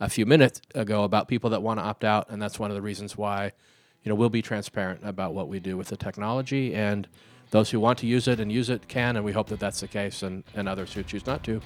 a 0.00 0.08
few 0.08 0.26
minutes 0.26 0.60
ago 0.74 1.04
about 1.04 1.28
people 1.28 1.50
that 1.50 1.62
want 1.62 1.78
to 1.78 1.84
opt 1.84 2.04
out, 2.04 2.30
and 2.30 2.40
that's 2.42 2.58
one 2.58 2.70
of 2.70 2.74
the 2.74 2.82
reasons 2.82 3.16
why, 3.16 3.52
you 4.02 4.08
know, 4.08 4.14
we'll 4.14 4.28
be 4.28 4.42
transparent 4.42 5.00
about 5.04 5.34
what 5.34 5.48
we 5.48 5.60
do 5.60 5.76
with 5.76 5.88
the 5.88 5.96
technology, 5.96 6.74
and 6.74 7.08
those 7.50 7.70
who 7.70 7.78
want 7.78 7.98
to 8.00 8.06
use 8.06 8.26
it 8.26 8.40
and 8.40 8.50
use 8.50 8.70
it 8.70 8.88
can, 8.88 9.16
and 9.16 9.24
we 9.24 9.32
hope 9.32 9.48
that 9.48 9.60
that's 9.60 9.80
the 9.80 9.88
case, 9.88 10.22
and, 10.22 10.42
and 10.54 10.68
others 10.68 10.92
who 10.92 11.02
choose 11.02 11.26
not 11.26 11.44
to 11.44 11.60